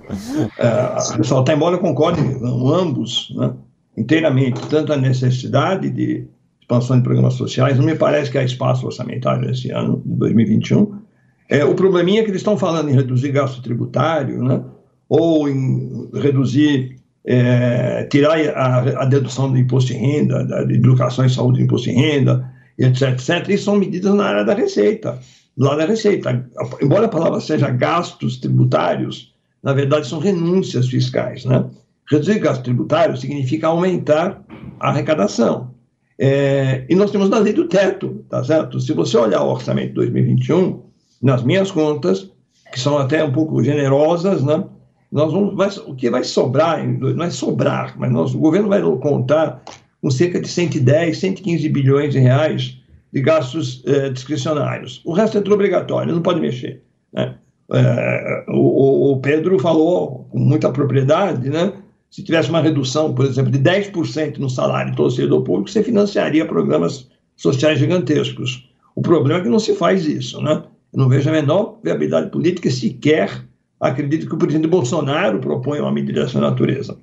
é, 0.58 1.16
ressaltar, 1.16 1.56
embora 1.56 1.76
eu 1.76 1.80
concorde 1.80 2.22
com 2.38 2.70
ambos 2.70 3.32
né, 3.36 3.52
inteiramente, 3.96 4.60
tanto 4.68 4.92
a 4.92 4.96
necessidade 4.96 5.88
de 5.90 6.26
expansão 6.60 6.96
de 6.96 7.02
programas 7.02 7.34
sociais, 7.34 7.78
não 7.78 7.84
me 7.84 7.94
parece 7.94 8.30
que 8.30 8.38
há 8.38 8.44
espaço 8.44 8.86
orçamentário 8.86 9.46
nesse 9.46 9.70
ano, 9.70 10.02
de 10.04 10.14
2021. 10.16 11.02
É, 11.48 11.64
o 11.64 11.74
probleminha 11.74 12.20
é 12.20 12.24
que 12.24 12.30
eles 12.30 12.40
estão 12.40 12.56
falando 12.56 12.88
em 12.88 12.94
reduzir 12.94 13.32
gasto 13.32 13.60
tributário, 13.60 14.42
né, 14.42 14.62
ou 15.08 15.48
em 15.48 16.08
reduzir 16.14 17.01
é, 17.24 18.04
tirar 18.04 18.38
a, 18.54 19.02
a, 19.02 19.04
dedução 19.04 19.50
do 19.50 19.58
imposto 19.58 19.92
de 19.92 19.98
renda, 19.98 20.44
da 20.44 20.62
educação 20.62 21.24
e 21.24 21.30
saúde 21.30 21.58
do 21.58 21.64
imposto 21.64 21.88
de 21.88 21.94
renda, 21.94 22.50
etc, 22.78 23.10
etc. 23.10 23.48
Isso 23.48 23.64
são 23.64 23.76
medidas 23.76 24.14
na 24.14 24.24
área 24.24 24.44
da 24.44 24.54
receita, 24.54 25.18
lado 25.56 25.78
da 25.78 25.86
receita. 25.86 26.48
Embora 26.80 27.06
a 27.06 27.08
palavra 27.08 27.40
seja 27.40 27.70
gastos 27.70 28.38
tributários, 28.38 29.32
na 29.62 29.72
verdade 29.72 30.06
são 30.06 30.18
renúncias 30.18 30.88
fiscais, 30.88 31.44
né? 31.44 31.64
Reduzir 32.10 32.40
gasto 32.40 32.64
tributário 32.64 33.16
significa 33.16 33.68
aumentar 33.68 34.42
a 34.80 34.88
arrecadação. 34.88 35.72
É, 36.18 36.84
e 36.88 36.94
nós 36.94 37.10
temos 37.10 37.30
na 37.30 37.38
lei 37.38 37.52
do 37.52 37.68
teto, 37.68 38.24
tá 38.28 38.44
certo? 38.44 38.80
Se 38.80 38.92
você 38.92 39.16
olhar 39.16 39.42
o 39.42 39.50
orçamento 39.50 39.88
de 39.88 39.94
2021, 39.94 40.82
nas 41.22 41.42
minhas 41.42 41.70
contas, 41.70 42.30
que 42.72 42.80
são 42.80 42.98
até 42.98 43.24
um 43.24 43.32
pouco 43.32 43.62
generosas, 43.62 44.42
né? 44.42 44.64
Nós 45.12 45.30
vamos, 45.30 45.54
vai, 45.54 45.68
o 45.86 45.94
que 45.94 46.08
vai 46.08 46.24
sobrar, 46.24 46.82
não 46.88 47.24
é 47.24 47.30
sobrar, 47.30 47.94
mas 47.98 48.10
nós, 48.10 48.34
o 48.34 48.38
governo 48.38 48.68
vai 48.68 48.80
contar 48.80 49.62
com 50.00 50.10
cerca 50.10 50.40
de 50.40 50.48
110, 50.48 51.18
115 51.18 51.68
bilhões 51.68 52.12
de 52.14 52.18
reais 52.18 52.78
de 53.12 53.20
gastos 53.20 53.82
eh, 53.86 54.08
discricionários. 54.08 55.02
O 55.04 55.12
resto 55.12 55.36
é 55.36 55.42
tudo 55.42 55.52
obrigatório, 55.52 56.14
não 56.14 56.22
pode 56.22 56.40
mexer. 56.40 56.82
Né? 57.12 57.34
É, 57.74 58.44
o, 58.48 59.12
o, 59.12 59.20
Pedro 59.20 59.58
falou 59.58 60.26
com 60.30 60.38
muita 60.38 60.72
propriedade, 60.72 61.48
né? 61.50 61.74
se 62.10 62.22
tivesse 62.22 62.48
uma 62.48 62.62
redução, 62.62 63.14
por 63.14 63.26
exemplo, 63.26 63.50
de 63.50 63.58
10% 63.58 64.38
no 64.38 64.48
salário 64.48 64.92
de 64.92 64.96
todo 64.96 65.10
servidor 65.10 65.42
público, 65.42 65.70
você 65.70 65.82
financiaria 65.82 66.46
programas 66.46 67.08
sociais 67.36 67.78
gigantescos. 67.78 68.68
O 68.94 69.02
problema 69.02 69.40
é 69.40 69.42
que 69.42 69.48
não 69.48 69.58
se 69.58 69.74
faz 69.74 70.06
isso. 70.06 70.40
Né? 70.40 70.62
Eu 70.92 70.98
não 70.98 71.08
vejo 71.08 71.28
a 71.28 71.32
menor 71.32 71.78
viabilidade 71.82 72.30
política 72.30 72.70
sequer 72.70 73.44
acredito 73.82 74.28
que 74.28 74.34
o 74.34 74.38
presidente 74.38 74.68
Bolsonaro 74.68 75.40
propõe 75.40 75.80
uma 75.80 75.90
medida 75.90 76.22
dessa 76.22 76.40
natureza. 76.40 76.96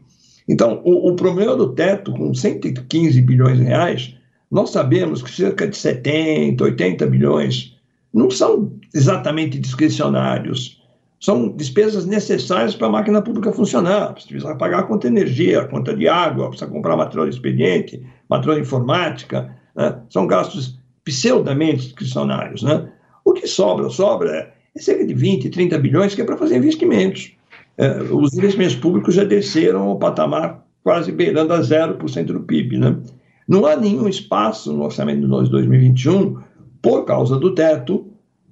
Então, 0.47 0.81
o, 0.83 1.11
o 1.11 1.15
problema 1.15 1.55
do 1.55 1.73
teto, 1.73 2.13
com 2.13 2.33
115 2.33 3.21
bilhões 3.21 3.57
de 3.57 3.65
reais, 3.65 4.15
nós 4.49 4.71
sabemos 4.71 5.21
que 5.21 5.29
cerca 5.29 5.67
de 5.67 5.75
70, 5.75 6.63
80 6.63 7.05
bilhões 7.05 7.77
não 8.13 8.31
são 8.31 8.71
exatamente 8.95 9.59
discricionários, 9.59 10.81
são 11.19 11.49
despesas 11.49 12.05
necessárias 12.05 12.73
para 12.73 12.87
a 12.87 12.91
máquina 12.91 13.21
pública 13.21 13.51
funcionar. 13.51 14.13
Precisa 14.13 14.55
pagar 14.55 14.79
a 14.79 14.83
conta 14.83 15.09
de 15.09 15.17
energia, 15.17 15.61
a 15.61 15.67
conta 15.67 15.93
de 15.93 16.07
água, 16.07 16.47
precisa 16.47 16.71
comprar 16.71 16.95
material 16.95 17.27
expediente, 17.27 18.01
material 18.29 18.55
de 18.55 18.61
informática, 18.61 19.53
né? 19.75 19.99
são 20.09 20.25
gastos 20.25 20.79
pseudamente 21.03 21.83
discricionários. 21.83 22.63
Né? 22.63 22.89
O 23.25 23.33
que 23.33 23.45
sobra? 23.45 23.89
Sobra 23.89 24.58
é 24.79 24.81
cerca 24.81 25.05
de 25.05 25.13
20, 25.13 25.49
30 25.49 25.77
bilhões 25.77 26.15
que 26.15 26.21
é 26.21 26.25
para 26.25 26.37
fazer 26.37 26.55
investimentos. 26.55 27.33
É, 27.77 28.01
os 28.01 28.33
investimentos 28.33 28.75
públicos 28.75 29.13
já 29.13 29.25
desceram 29.25 29.83
ao 29.83 29.99
patamar 29.99 30.65
quase 30.83 31.11
beirando 31.11 31.53
a 31.53 31.59
0% 31.59 32.25
do 32.25 32.39
PIB. 32.39 32.77
Né? 32.77 32.95
Não 33.47 33.65
há 33.65 33.75
nenhum 33.75 34.07
espaço 34.07 34.71
no 34.71 34.85
orçamento 34.85 35.21
de 35.21 35.49
2021 35.49 36.37
por 36.81 37.03
causa 37.03 37.37
do 37.37 37.53
teto. 37.53 38.07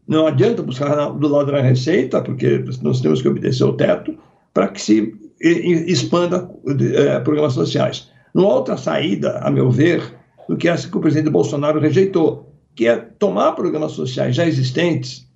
Não 0.05 0.27
adianta 0.27 0.61
buscar 0.61 1.11
do 1.11 1.27
lado 1.27 1.51
da 1.51 1.61
receita, 1.61 2.21
porque 2.21 2.63
nós 2.81 2.99
temos 2.99 3.21
que 3.21 3.27
obedecer 3.27 3.63
o 3.63 3.73
teto, 3.73 4.17
para 4.53 4.67
que 4.67 4.81
se 4.81 5.13
expanda 5.39 6.49
é, 6.95 7.19
programas 7.19 7.53
sociais. 7.53 8.09
Não 8.33 8.45
há 8.45 8.55
outra 8.55 8.77
saída, 8.77 9.39
a 9.39 9.49
meu 9.49 9.69
ver, 9.69 10.13
do 10.47 10.57
que 10.57 10.67
essa 10.67 10.89
que 10.89 10.97
o 10.97 11.01
presidente 11.01 11.31
Bolsonaro 11.31 11.79
rejeitou, 11.79 12.53
que 12.75 12.87
é 12.87 12.95
tomar 12.95 13.53
programas 13.53 13.93
sociais 13.93 14.35
já 14.35 14.45
existentes 14.45 15.26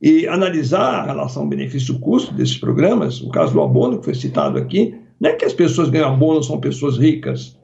e 0.00 0.26
analisar 0.28 0.94
a 0.94 1.06
relação 1.06 1.48
benefício-custo 1.48 2.34
desses 2.34 2.58
programas, 2.58 3.20
o 3.20 3.30
caso 3.30 3.52
do 3.52 3.62
abono 3.62 3.98
que 3.98 4.04
foi 4.04 4.14
citado 4.14 4.58
aqui, 4.58 4.94
não 5.20 5.30
é 5.30 5.32
que 5.32 5.44
as 5.44 5.52
pessoas 5.52 5.88
ganham 5.88 6.12
abono 6.12 6.42
são 6.42 6.60
pessoas 6.60 6.98
ricas, 6.98 7.58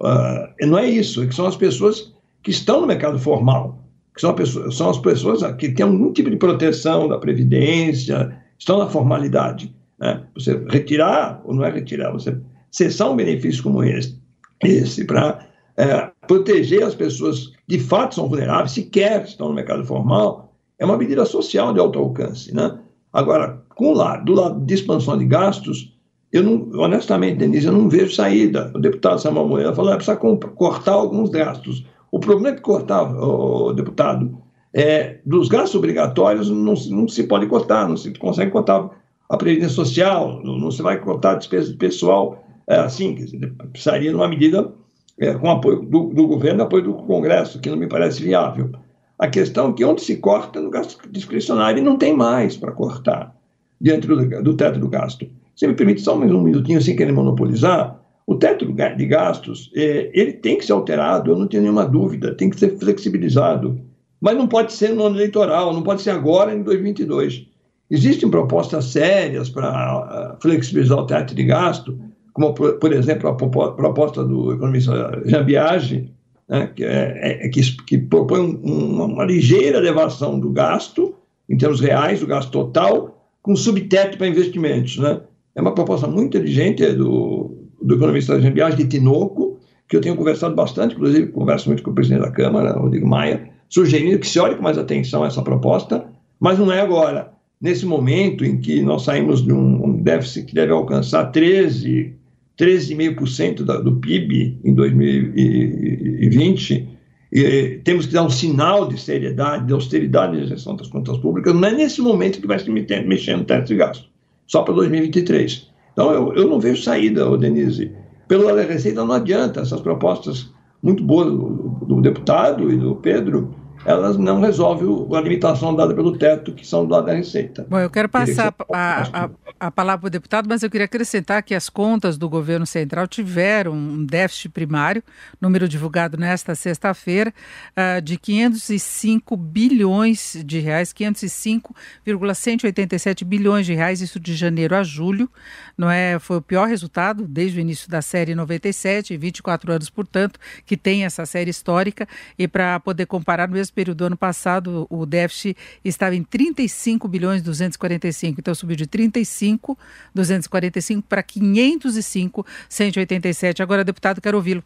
uh, 0.00 0.66
não 0.66 0.78
é 0.78 0.88
isso, 0.88 1.22
é 1.22 1.26
que 1.26 1.34
são 1.34 1.46
as 1.46 1.56
pessoas 1.56 2.14
que 2.42 2.50
estão 2.50 2.80
no 2.80 2.86
mercado 2.86 3.18
formal, 3.18 3.78
que 4.14 4.20
são, 4.20 4.34
pessoas, 4.34 4.74
são 4.74 4.88
as 4.88 4.98
pessoas 4.98 5.42
que 5.56 5.70
têm 5.70 5.84
algum 5.84 6.12
tipo 6.12 6.30
de 6.30 6.36
proteção 6.36 7.06
da 7.06 7.18
previdência, 7.18 8.34
estão 8.58 8.78
na 8.78 8.86
formalidade. 8.86 9.74
Né? 9.98 10.22
Você 10.34 10.64
retirar, 10.70 11.42
ou 11.44 11.54
não 11.54 11.64
é 11.64 11.70
retirar, 11.70 12.12
você 12.12 12.38
cessar 12.70 13.10
um 13.10 13.16
benefício 13.16 13.62
como 13.62 13.82
esse, 13.84 14.18
esse 14.62 15.04
para 15.04 15.46
é, 15.76 16.10
proteger 16.26 16.82
as 16.82 16.94
pessoas 16.94 17.48
que 17.68 17.76
de 17.76 17.80
fato 17.80 18.14
são 18.14 18.28
vulneráveis, 18.28 18.72
sequer 18.72 19.24
estão 19.24 19.48
no 19.48 19.54
mercado 19.54 19.84
formal, 19.84 20.45
é 20.78 20.84
uma 20.84 20.96
medida 20.96 21.24
social 21.24 21.72
de 21.72 21.80
alto 21.80 21.98
alcance. 21.98 22.54
Né? 22.54 22.78
Agora, 23.12 23.62
com 23.74 23.92
lado, 23.92 24.24
do 24.24 24.34
lado 24.34 24.60
de 24.64 24.74
expansão 24.74 25.16
de 25.16 25.24
gastos, 25.24 25.94
eu 26.32 26.42
não, 26.42 26.70
honestamente, 26.80 27.38
Denise, 27.38 27.66
eu 27.66 27.72
não 27.72 27.88
vejo 27.88 28.14
saída. 28.14 28.70
O 28.74 28.78
deputado 28.78 29.20
Samuel 29.20 29.48
Moreira 29.48 29.74
falou 29.74 29.90
que 29.92 30.04
precisa 30.04 30.16
cortar 30.16 30.92
alguns 30.92 31.30
gastos. 31.30 31.86
O 32.10 32.18
problema 32.18 32.50
é 32.50 32.52
que 32.54 32.60
cortar, 32.60 33.02
o 33.02 33.72
deputado, 33.72 34.36
é, 34.72 35.18
dos 35.24 35.48
gastos 35.48 35.74
obrigatórios 35.74 36.50
não, 36.50 36.74
não 36.74 37.08
se 37.08 37.24
pode 37.24 37.46
cortar, 37.46 37.88
não 37.88 37.96
se 37.96 38.12
consegue 38.14 38.50
cortar 38.50 38.90
a 39.28 39.36
previdência 39.36 39.74
social, 39.74 40.40
não, 40.44 40.70
se 40.70 40.82
vai 40.82 41.00
cortar 41.00 41.32
a 41.32 41.34
despesa 41.36 41.74
pessoal 41.76 42.44
é, 42.68 42.76
assim, 42.76 43.14
dizer, 43.14 43.52
precisaria 43.72 44.10
de 44.10 44.16
uma 44.16 44.28
medida 44.28 44.72
é, 45.18 45.34
com 45.34 45.50
apoio 45.50 45.82
do, 45.82 46.04
do 46.10 46.26
governo, 46.26 46.62
apoio 46.62 46.84
do 46.84 46.94
Congresso, 46.94 47.60
que 47.60 47.70
não 47.70 47.76
me 47.76 47.88
parece 47.88 48.22
viável. 48.22 48.70
A 49.18 49.28
questão 49.28 49.70
é 49.70 49.72
que 49.72 49.84
onde 49.84 50.02
se 50.02 50.16
corta 50.16 50.60
no 50.60 50.70
gasto 50.70 50.98
discricionário 51.10 51.82
não 51.82 51.96
tem 51.96 52.14
mais 52.14 52.56
para 52.56 52.72
cortar 52.72 53.34
dentro 53.80 54.16
do, 54.16 54.42
do, 54.42 54.54
teto 54.54 54.78
do 54.78 54.88
gasto. 54.88 55.26
Se 55.54 55.66
me 55.66 55.74
permite 55.74 56.02
só 56.02 56.14
mais 56.14 56.30
um 56.30 56.42
minutinho 56.42 56.80
sem 56.82 56.94
querer 56.94 57.12
monopolizar, 57.12 57.98
o 58.26 58.34
teto 58.34 58.66
de 58.66 59.06
gastos, 59.06 59.70
é, 59.74 60.10
ele 60.12 60.32
tem 60.32 60.58
que 60.58 60.66
ser 60.66 60.72
alterado, 60.72 61.30
eu 61.30 61.38
não 61.38 61.46
tenho 61.46 61.62
nenhuma 61.62 61.86
dúvida, 61.86 62.34
tem 62.34 62.50
que 62.50 62.58
ser 62.58 62.76
flexibilizado, 62.76 63.80
mas 64.20 64.36
não 64.36 64.48
pode 64.48 64.72
ser 64.72 64.92
no 64.92 65.04
ano 65.04 65.16
eleitoral, 65.16 65.72
não 65.72 65.82
pode 65.82 66.02
ser 66.02 66.10
agora 66.10 66.52
em 66.52 66.62
2022. 66.62 67.46
Existem 67.88 68.28
propostas 68.28 68.86
sérias 68.86 69.48
para 69.48 70.36
flexibilizar 70.40 70.98
o 70.98 71.06
teto 71.06 71.34
de 71.34 71.44
gasto, 71.44 71.96
como, 72.32 72.52
por 72.52 72.92
exemplo, 72.92 73.30
a 73.30 73.34
proposta 73.34 74.24
do 74.24 74.52
economista 74.52 75.22
Jean 75.24 75.44
Biagi, 75.44 76.10
né, 76.48 76.70
que, 76.74 76.84
é, 76.84 77.44
é, 77.44 77.48
que, 77.48 77.60
que, 77.84 77.98
propõe 77.98 78.40
um, 78.40 79.02
uma 79.04 79.24
ligeira 79.24 79.78
elevação 79.78 80.38
do 80.38 80.50
gasto, 80.50 81.14
em 81.48 81.56
termos 81.56 81.80
reais, 81.80 82.20
do 82.20 82.26
gasto 82.26 82.50
total, 82.50 83.30
com 83.42 83.54
subteto 83.56 84.16
para 84.18 84.28
investimentos. 84.28 84.98
Né? 84.98 85.20
É 85.54 85.60
uma 85.60 85.74
proposta 85.74 86.06
muito 86.06 86.36
inteligente 86.36 86.84
é 86.84 86.92
do, 86.92 87.56
do 87.80 87.94
economista 87.94 88.40
Jean 88.40 88.52
Biagi, 88.52 88.76
de 88.76 88.86
Tinoco, 88.86 89.58
que 89.88 89.96
eu 89.96 90.00
tenho 90.00 90.16
conversado 90.16 90.54
bastante, 90.54 90.94
inclusive 90.94 91.28
converso 91.28 91.68
muito 91.68 91.82
com 91.82 91.90
o 91.90 91.94
presidente 91.94 92.22
da 92.22 92.30
Câmara, 92.30 92.72
Rodrigo 92.72 93.06
Maia, 93.06 93.48
sugerindo 93.68 94.18
que 94.18 94.26
se 94.26 94.38
olhe 94.38 94.56
com 94.56 94.62
mais 94.62 94.78
atenção 94.78 95.24
essa 95.24 95.42
proposta, 95.42 96.06
mas 96.40 96.58
não 96.58 96.72
é 96.72 96.80
agora. 96.80 97.32
Nesse 97.60 97.86
momento 97.86 98.44
em 98.44 98.58
que 98.58 98.82
nós 98.82 99.02
saímos 99.02 99.42
de 99.42 99.52
um 99.52 100.02
déficit 100.02 100.46
que 100.46 100.54
deve 100.54 100.72
alcançar 100.72 101.26
13 101.26 102.15
13,5% 102.58 103.64
do 103.82 103.96
PIB 103.96 104.58
em 104.64 104.74
2020, 104.74 106.96
e 107.32 107.80
temos 107.84 108.06
que 108.06 108.14
dar 108.14 108.22
um 108.22 108.30
sinal 108.30 108.88
de 108.88 108.98
seriedade, 108.98 109.66
de 109.66 109.72
austeridade 109.72 110.38
na 110.38 110.46
gestão 110.46 110.74
das 110.74 110.88
contas 110.88 111.18
públicas, 111.18 111.54
não 111.54 111.68
é 111.68 111.72
nesse 111.72 112.00
momento 112.00 112.40
que 112.40 112.46
vai 112.46 112.58
se 112.58 112.70
mexer 112.70 113.36
no 113.36 113.44
teto 113.44 113.66
de 113.66 113.76
gasto, 113.76 114.08
só 114.46 114.62
para 114.62 114.74
2023. 114.74 115.70
Então, 115.92 116.12
eu, 116.12 116.34
eu 116.34 116.48
não 116.48 116.60
vejo 116.60 116.82
saída, 116.82 117.36
Denise. 117.36 117.90
Pelo 118.28 118.54
da 118.54 118.62
Receita, 118.62 119.04
não 119.04 119.14
adianta 119.14 119.60
essas 119.60 119.80
propostas 119.80 120.50
muito 120.82 121.02
boas 121.02 121.26
do, 121.26 121.78
do 121.86 122.00
deputado 122.00 122.70
e 122.70 122.76
do 122.76 122.96
Pedro, 122.96 123.54
elas 123.84 124.16
não 124.16 124.40
resolvem 124.40 124.88
a 125.16 125.20
limitação 125.20 125.74
dada 125.74 125.92
pelo 125.94 126.16
teto, 126.16 126.52
que 126.52 126.66
são 126.66 126.86
do 126.86 126.92
lado 126.92 127.06
da 127.06 127.14
Receita. 127.14 127.66
Bom, 127.68 127.78
eu 127.78 127.90
quero 127.90 128.08
passar 128.08 128.54
a, 128.72 129.24
a, 129.24 129.30
a 129.60 129.70
palavra 129.70 130.00
para 130.00 130.08
o 130.08 130.10
deputado, 130.10 130.48
mas 130.48 130.62
eu 130.62 130.70
queria 130.70 130.86
acrescentar 130.86 131.42
que 131.42 131.54
as 131.54 131.68
contas 131.68 132.16
do 132.18 132.28
governo 132.28 132.66
central 132.66 133.06
tiveram 133.06 133.72
um 133.72 134.04
déficit 134.04 134.48
primário, 134.48 135.02
número 135.40 135.68
divulgado 135.68 136.16
nesta 136.16 136.54
sexta-feira, 136.54 137.32
uh, 137.76 138.00
de 138.02 138.18
505 138.18 139.36
bilhões 139.36 140.42
de 140.44 140.58
reais, 140.58 140.92
505,187 140.92 143.24
bilhões 143.24 143.66
de 143.66 143.74
reais, 143.74 144.00
isso 144.00 144.18
de 144.18 144.34
janeiro 144.34 144.74
a 144.74 144.82
julho, 144.82 145.30
não 145.76 145.90
é? 145.90 146.18
Foi 146.18 146.38
o 146.38 146.42
pior 146.42 146.66
resultado 146.66 147.24
desde 147.26 147.58
o 147.58 147.60
início 147.60 147.88
da 147.88 148.02
série 148.02 148.34
97, 148.34 149.16
24 149.16 149.72
anos, 149.72 149.88
portanto, 149.90 150.40
que 150.64 150.76
tem 150.76 151.04
essa 151.04 151.24
série 151.24 151.50
histórica, 151.50 152.08
e 152.38 152.48
para 152.48 152.80
poder 152.80 153.06
comparar 153.06 153.48
no 153.48 153.54
mesmo 153.54 153.74
período 153.76 153.98
do 153.98 154.04
ano 154.06 154.16
passado, 154.16 154.86
o 154.88 155.04
déficit 155.04 155.56
estava 155.84 156.16
em 156.16 156.24
35 156.24 157.06
bilhões 157.06 157.42
245, 157.42 158.40
então 158.40 158.54
subiu 158.54 158.74
de 158.74 158.86
35 158.86 159.78
245 160.14 161.06
para 161.06 161.22
505 161.22 162.46
187. 162.68 163.62
Agora, 163.62 163.84
deputado, 163.84 164.20
quero 164.20 164.38
ouvi-lo. 164.38 164.64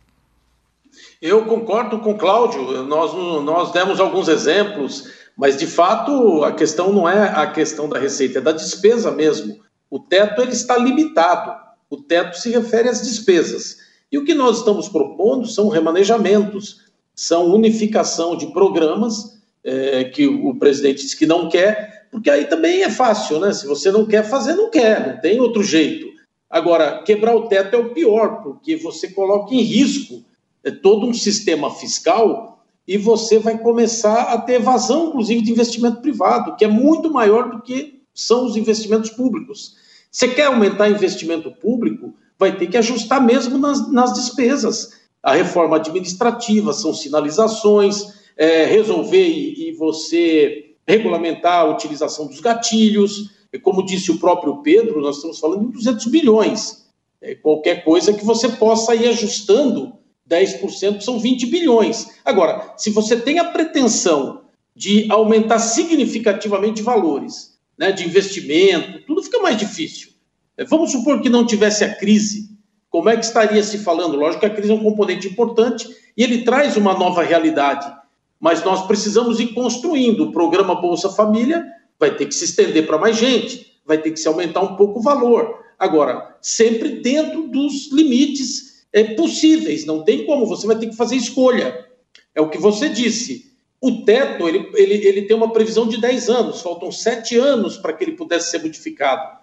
Eu 1.20 1.44
concordo 1.44 1.99
com 1.99 2.12
o 2.12 2.18
Cláudio, 2.18 2.85
nós, 2.85 3.12
nós 3.44 3.73
demos 3.73 4.01
alguns 4.01 4.29
exemplos, 4.29 5.11
mas 5.37 5.57
de 5.57 5.66
fato 5.66 6.44
a 6.44 6.53
questão 6.53 6.92
não 6.92 7.09
é 7.09 7.29
a 7.29 7.46
questão 7.51 7.88
da 7.88 7.99
receita, 7.99 8.38
é 8.38 8.42
da 8.42 8.53
despesa 8.53 9.11
mesmo. 9.11 9.59
O 9.90 9.99
teto 9.99 10.40
ele 10.40 10.53
está 10.53 10.79
limitado, 10.79 11.53
o 11.88 11.96
teto 11.96 12.38
se 12.38 12.51
refere 12.51 12.88
às 12.88 13.03
despesas. 13.03 13.79
E 14.12 14.18
o 14.18 14.25
que 14.25 14.35
nós 14.35 14.59
estamos 14.59 14.88
propondo 14.88 15.46
são 15.46 15.68
remanejamentos, 15.68 16.89
são 17.20 17.52
unificação 17.52 18.35
de 18.35 18.46
programas 18.46 19.38
é, 19.62 20.04
que 20.04 20.26
o 20.26 20.54
presidente 20.54 21.02
disse 21.02 21.14
que 21.14 21.26
não 21.26 21.50
quer, 21.50 22.09
porque 22.11 22.30
aí 22.30 22.46
também 22.46 22.83
é 22.83 22.88
fácil, 22.88 23.38
né? 23.38 23.52
Se 23.52 23.66
você 23.66 23.90
não 23.90 24.06
quer 24.06 24.22
fazer, 24.22 24.54
não 24.54 24.70
quer, 24.70 25.06
não 25.06 25.20
tem 25.20 25.38
outro 25.38 25.62
jeito. 25.62 26.06
Agora, 26.48 27.02
quebrar 27.02 27.37
o 27.37 27.46
teto 27.46 27.76
é 27.76 27.78
o 27.78 27.90
pior, 27.90 28.42
porque 28.42 28.74
você 28.74 29.09
coloca 29.09 29.54
em 29.54 29.61
risco 29.61 30.24
é, 30.64 30.70
todo 30.70 31.06
um 31.06 31.12
sistema 31.12 31.70
fiscal 31.70 32.64
e 32.88 32.96
você 32.96 33.38
vai 33.38 33.59
começar 33.59 34.22
a 34.33 34.38
ter 34.38 34.54
evasão, 34.54 35.09
inclusive, 35.09 35.42
de 35.42 35.52
investimento 35.52 36.00
privado, 36.00 36.56
que 36.56 36.64
é 36.64 36.68
muito 36.68 37.12
maior 37.12 37.50
do 37.50 37.61
que 37.61 38.00
são 38.14 38.46
os 38.46 38.56
investimentos 38.56 39.11
públicos. 39.11 39.74
Você 40.11 40.26
quer 40.26 40.46
aumentar 40.46 40.88
investimento 40.88 41.52
público, 41.52 42.14
vai 42.38 42.56
ter 42.56 42.66
que 42.66 42.78
ajustar 42.78 43.22
mesmo 43.22 43.59
nas, 43.59 43.92
nas 43.92 44.14
despesas 44.14 45.00
a 45.22 45.35
reforma 45.35 45.76
administrativa, 45.76 46.72
são 46.72 46.94
sinalizações, 46.94 48.20
é, 48.37 48.64
resolver 48.64 49.28
e, 49.28 49.68
e, 49.68 49.72
você 49.72 50.74
regulamentar 50.87 51.61
a 51.61 51.70
utilização 51.70 52.26
dos 52.26 52.40
gatilhos. 52.40 53.30
Como 53.62 53.85
disse 53.85 54.11
o 54.11 54.18
próprio 54.18 54.62
Pedro, 54.62 55.00
nós 55.00 55.16
estamos 55.16 55.38
falando 55.38 55.66
de 55.66 55.72
200 55.72 56.06
bilhões. 56.06 56.87
É, 57.20 57.35
qualquer 57.35 57.85
coisa 57.85 58.14
que 58.14 58.24
você 58.24 58.48
possa 58.48 58.94
ir 58.94 59.09
ajustando, 59.09 59.92
10% 60.28 61.00
são 61.02 61.18
20 61.18 61.46
bilhões. 61.46 62.09
Agora, 62.24 62.72
se 62.76 62.90
você 62.90 63.16
tem 63.16 63.38
a 63.38 63.44
pretensão 63.44 64.42
de 64.74 65.11
aumentar 65.11 65.59
significativamente 65.59 66.80
valores, 66.80 67.59
né, 67.76 67.92
de 67.92 68.04
investimento, 68.04 69.04
tudo 69.06 69.22
fica 69.22 69.40
mais 69.40 69.59
difícil. 69.59 70.11
É, 70.56 70.64
vamos 70.64 70.92
supor 70.92 71.20
que 71.20 71.28
não 71.28 71.44
tivesse 71.44 71.85
a 71.85 71.94
crise 71.94 72.50
como 72.90 73.09
é 73.09 73.16
que 73.16 73.24
estaria 73.24 73.62
se 73.62 73.79
falando? 73.79 74.16
Lógico 74.16 74.40
que 74.40 74.46
a 74.46 74.50
crise 74.50 74.72
é 74.72 74.74
um 74.74 74.83
componente 74.83 75.29
importante 75.29 75.88
e 76.16 76.24
ele 76.24 76.42
traz 76.42 76.76
uma 76.76 76.92
nova 76.92 77.22
realidade, 77.22 77.90
mas 78.38 78.64
nós 78.64 78.85
precisamos 78.87 79.38
ir 79.38 79.55
construindo. 79.55 80.24
O 80.24 80.33
programa 80.33 80.74
Bolsa 80.74 81.09
Família 81.09 81.64
vai 81.98 82.16
ter 82.16 82.26
que 82.26 82.35
se 82.35 82.44
estender 82.44 82.87
para 82.87 82.98
mais 82.98 83.16
gente, 83.16 83.81
vai 83.87 83.96
ter 83.96 84.11
que 84.11 84.18
se 84.18 84.26
aumentar 84.26 84.61
um 84.61 84.74
pouco 84.74 84.98
o 84.98 85.03
valor. 85.03 85.61
Agora, 85.79 86.37
sempre 86.42 87.00
dentro 87.00 87.46
dos 87.46 87.92
limites 87.92 88.85
é, 88.92 89.05
possíveis, 89.14 89.87
não 89.87 90.03
tem 90.03 90.26
como, 90.26 90.44
você 90.44 90.66
vai 90.66 90.76
ter 90.76 90.88
que 90.88 90.96
fazer 90.96 91.14
escolha. 91.14 91.87
É 92.35 92.40
o 92.40 92.50
que 92.50 92.59
você 92.59 92.88
disse. 92.88 93.53
O 93.81 94.05
teto, 94.05 94.48
ele, 94.48 94.68
ele, 94.74 94.94
ele 95.07 95.22
tem 95.22 95.37
uma 95.37 95.53
previsão 95.53 95.87
de 95.87 95.98
10 96.00 96.29
anos, 96.29 96.61
faltam 96.61 96.90
7 96.90 97.38
anos 97.38 97.76
para 97.76 97.92
que 97.92 98.03
ele 98.03 98.12
pudesse 98.12 98.50
ser 98.50 98.62
modificado 98.62 99.39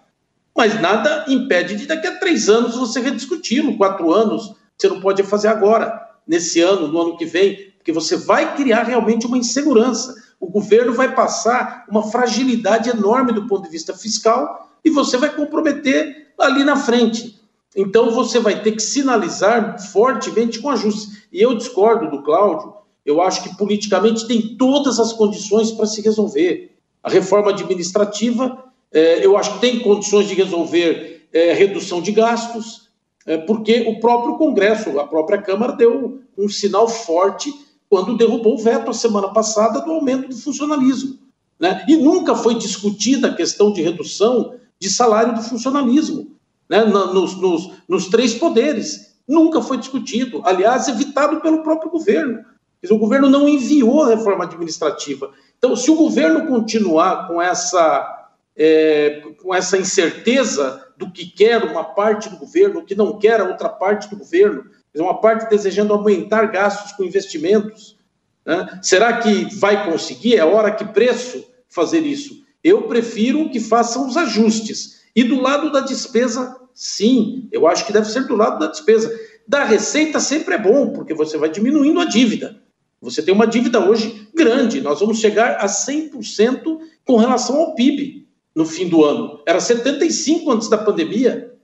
mas 0.56 0.80
nada 0.80 1.24
impede 1.28 1.76
de 1.76 1.86
daqui 1.86 2.06
a 2.06 2.18
três 2.18 2.48
anos 2.48 2.76
você 2.76 3.00
rediscuti-lo, 3.00 3.76
quatro 3.76 4.12
anos, 4.12 4.54
você 4.76 4.88
não 4.88 5.00
pode 5.00 5.22
fazer 5.22 5.48
agora, 5.48 6.08
nesse 6.26 6.60
ano, 6.60 6.88
no 6.88 7.00
ano 7.00 7.16
que 7.16 7.24
vem, 7.24 7.72
porque 7.78 7.92
você 7.92 8.16
vai 8.16 8.54
criar 8.54 8.82
realmente 8.82 9.26
uma 9.26 9.38
insegurança. 9.38 10.14
O 10.38 10.46
governo 10.46 10.92
vai 10.92 11.14
passar 11.14 11.86
uma 11.88 12.02
fragilidade 12.02 12.90
enorme 12.90 13.32
do 13.32 13.46
ponto 13.46 13.64
de 13.64 13.70
vista 13.70 13.94
fiscal 13.94 14.70
e 14.84 14.90
você 14.90 15.16
vai 15.16 15.34
comprometer 15.34 16.28
ali 16.38 16.64
na 16.64 16.76
frente. 16.76 17.40
Então 17.74 18.10
você 18.10 18.38
vai 18.38 18.62
ter 18.62 18.72
que 18.72 18.82
sinalizar 18.82 19.80
fortemente 19.90 20.60
com 20.60 20.70
ajustes. 20.70 21.22
E 21.32 21.40
eu 21.40 21.54
discordo 21.54 22.10
do 22.10 22.22
Cláudio, 22.22 22.74
eu 23.04 23.22
acho 23.22 23.42
que 23.42 23.56
politicamente 23.56 24.26
tem 24.28 24.56
todas 24.56 25.00
as 25.00 25.12
condições 25.12 25.72
para 25.72 25.86
se 25.86 26.00
resolver. 26.02 26.76
A 27.02 27.08
reforma 27.08 27.50
administrativa, 27.50 28.64
eu 28.92 29.36
acho 29.36 29.54
que 29.54 29.60
tem 29.60 29.80
condições 29.80 30.28
de 30.28 30.34
resolver 30.34 31.18
é, 31.32 31.52
redução 31.52 32.00
de 32.00 32.12
gastos, 32.12 32.88
é, 33.26 33.36
porque 33.36 33.82
o 33.82 34.00
próprio 34.00 34.36
Congresso, 34.36 34.98
a 34.98 35.06
própria 35.06 35.40
Câmara, 35.40 35.74
deu 35.74 36.20
um 36.36 36.48
sinal 36.48 36.88
forte 36.88 37.52
quando 37.88 38.16
derrubou 38.16 38.54
o 38.54 38.58
veto 38.58 38.90
a 38.90 38.94
semana 38.94 39.28
passada 39.28 39.80
do 39.80 39.92
aumento 39.92 40.28
do 40.28 40.36
funcionalismo. 40.36 41.18
Né? 41.58 41.84
E 41.88 41.96
nunca 41.96 42.34
foi 42.34 42.54
discutida 42.54 43.28
a 43.28 43.34
questão 43.34 43.72
de 43.72 43.82
redução 43.82 44.54
de 44.80 44.88
salário 44.90 45.34
do 45.34 45.42
funcionalismo 45.42 46.30
né? 46.68 46.84
nos, 46.84 47.36
nos, 47.40 47.72
nos 47.88 48.06
três 48.08 48.34
poderes. 48.34 49.16
Nunca 49.26 49.60
foi 49.60 49.78
discutido. 49.78 50.40
Aliás, 50.44 50.88
evitado 50.88 51.40
pelo 51.40 51.62
próprio 51.62 51.90
governo. 51.90 52.44
O 52.90 52.98
governo 52.98 53.28
não 53.28 53.48
enviou 53.48 54.04
a 54.04 54.08
reforma 54.08 54.44
administrativa. 54.44 55.30
Então, 55.58 55.74
se 55.74 55.90
o 55.90 55.96
governo 55.96 56.46
continuar 56.46 57.26
com 57.26 57.42
essa, 57.42 58.17
é, 58.58 59.22
com 59.40 59.54
essa 59.54 59.78
incerteza 59.78 60.84
do 60.96 61.10
que 61.10 61.26
quer 61.26 61.62
uma 61.62 61.84
parte 61.84 62.28
do 62.28 62.36
governo, 62.36 62.80
o 62.80 62.84
que 62.84 62.96
não 62.96 63.16
quer 63.16 63.40
a 63.40 63.44
outra 63.44 63.68
parte 63.68 64.10
do 64.10 64.16
governo, 64.16 64.64
uma 64.96 65.20
parte 65.20 65.48
desejando 65.48 65.92
aumentar 65.92 66.46
gastos 66.46 66.90
com 66.92 67.04
investimentos, 67.04 67.96
né? 68.44 68.80
será 68.82 69.18
que 69.18 69.54
vai 69.56 69.88
conseguir? 69.88 70.36
É 70.36 70.44
hora 70.44 70.72
que 70.72 70.84
preço 70.84 71.44
fazer 71.68 72.00
isso? 72.00 72.42
Eu 72.64 72.82
prefiro 72.82 73.48
que 73.48 73.60
façam 73.60 74.08
os 74.08 74.16
ajustes. 74.16 75.02
E 75.14 75.22
do 75.22 75.40
lado 75.40 75.70
da 75.70 75.80
despesa, 75.80 76.56
sim, 76.74 77.48
eu 77.52 77.68
acho 77.68 77.86
que 77.86 77.92
deve 77.92 78.08
ser 78.08 78.26
do 78.26 78.34
lado 78.34 78.58
da 78.58 78.66
despesa. 78.66 79.16
Da 79.46 79.62
receita 79.62 80.18
sempre 80.18 80.56
é 80.56 80.58
bom, 80.58 80.90
porque 80.90 81.14
você 81.14 81.38
vai 81.38 81.48
diminuindo 81.48 82.00
a 82.00 82.04
dívida. 82.04 82.60
Você 83.00 83.22
tem 83.22 83.32
uma 83.32 83.46
dívida 83.46 83.78
hoje 83.78 84.28
grande, 84.34 84.80
nós 84.80 84.98
vamos 84.98 85.20
chegar 85.20 85.58
a 85.58 85.66
100% 85.66 86.78
com 87.04 87.16
relação 87.16 87.56
ao 87.56 87.74
PIB 87.76 88.27
no 88.54 88.64
fim 88.64 88.88
do 88.88 89.04
ano. 89.04 89.40
Era 89.46 89.58
75% 89.58 90.48
antes 90.48 90.68
da 90.68 90.78
pandemia. 90.78 91.54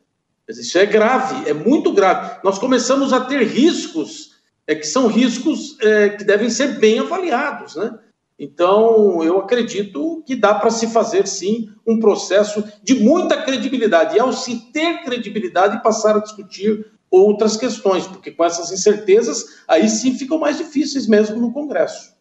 Isso 0.48 0.76
é 0.78 0.86
grave, 0.86 1.48
é 1.48 1.54
muito 1.54 1.92
grave. 1.92 2.40
Nós 2.44 2.58
começamos 2.58 3.12
a 3.12 3.20
ter 3.20 3.42
riscos, 3.44 4.32
é, 4.66 4.74
que 4.74 4.86
são 4.86 5.06
riscos 5.06 5.76
é, 5.80 6.10
que 6.10 6.24
devem 6.24 6.50
ser 6.50 6.78
bem 6.78 6.98
avaliados. 6.98 7.76
Né? 7.76 7.98
Então, 8.38 9.22
eu 9.22 9.38
acredito 9.38 10.22
que 10.26 10.36
dá 10.36 10.54
para 10.54 10.70
se 10.70 10.88
fazer, 10.88 11.26
sim, 11.26 11.70
um 11.86 11.98
processo 11.98 12.64
de 12.82 12.94
muita 12.94 13.42
credibilidade. 13.42 14.16
E 14.16 14.20
ao 14.20 14.32
se 14.32 14.70
ter 14.72 15.02
credibilidade, 15.02 15.82
passar 15.82 16.16
a 16.16 16.20
discutir 16.20 16.86
outras 17.10 17.56
questões, 17.56 18.06
porque 18.06 18.30
com 18.30 18.44
essas 18.44 18.72
incertezas, 18.72 19.62
aí 19.68 19.88
sim 19.88 20.18
ficam 20.18 20.38
mais 20.38 20.58
difíceis 20.58 21.06
mesmo 21.06 21.40
no 21.40 21.52
Congresso. 21.52 22.13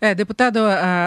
É, 0.00 0.14
deputado, 0.14 0.60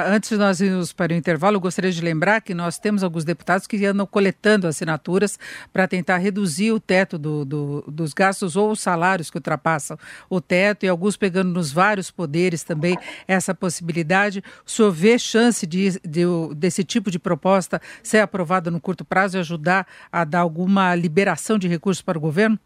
antes 0.05 0.29
de 0.31 0.35
nós 0.35 0.59
irmos 0.59 0.91
para 0.91 1.13
o 1.13 1.15
intervalo, 1.15 1.55
eu 1.55 1.61
gostaria 1.61 1.93
de 1.93 2.01
lembrar 2.01 2.41
que 2.41 2.53
nós 2.53 2.77
temos 2.77 3.05
alguns 3.05 3.23
deputados 3.23 3.65
que 3.65 3.85
andam 3.85 4.05
coletando 4.05 4.67
assinaturas 4.67 5.39
para 5.71 5.87
tentar 5.87 6.17
reduzir 6.17 6.73
o 6.73 6.79
teto 6.79 7.17
do, 7.17 7.45
do, 7.45 7.85
dos 7.87 8.13
gastos 8.13 8.57
ou 8.57 8.71
os 8.71 8.81
salários 8.81 9.31
que 9.31 9.37
ultrapassam 9.37 9.97
o 10.29 10.41
teto, 10.41 10.85
e 10.85 10.89
alguns 10.89 11.15
pegando 11.15 11.53
nos 11.53 11.71
vários 11.71 12.11
poderes 12.11 12.63
também 12.63 12.97
essa 13.25 13.55
possibilidade. 13.55 14.43
O 14.67 14.69
senhor 14.69 14.91
vê 14.91 15.17
chance 15.17 15.65
de, 15.65 15.91
de, 16.01 16.23
desse 16.57 16.83
tipo 16.83 17.09
de 17.09 17.17
proposta 17.17 17.81
ser 18.03 18.19
aprovada 18.19 18.69
no 18.69 18.81
curto 18.81 19.05
prazo 19.05 19.37
e 19.37 19.39
ajudar 19.39 19.87
a 20.11 20.25
dar 20.25 20.39
alguma 20.39 20.93
liberação 20.95 21.57
de 21.57 21.65
recursos 21.65 22.01
para 22.01 22.17
o 22.17 22.21
governo? 22.21 22.59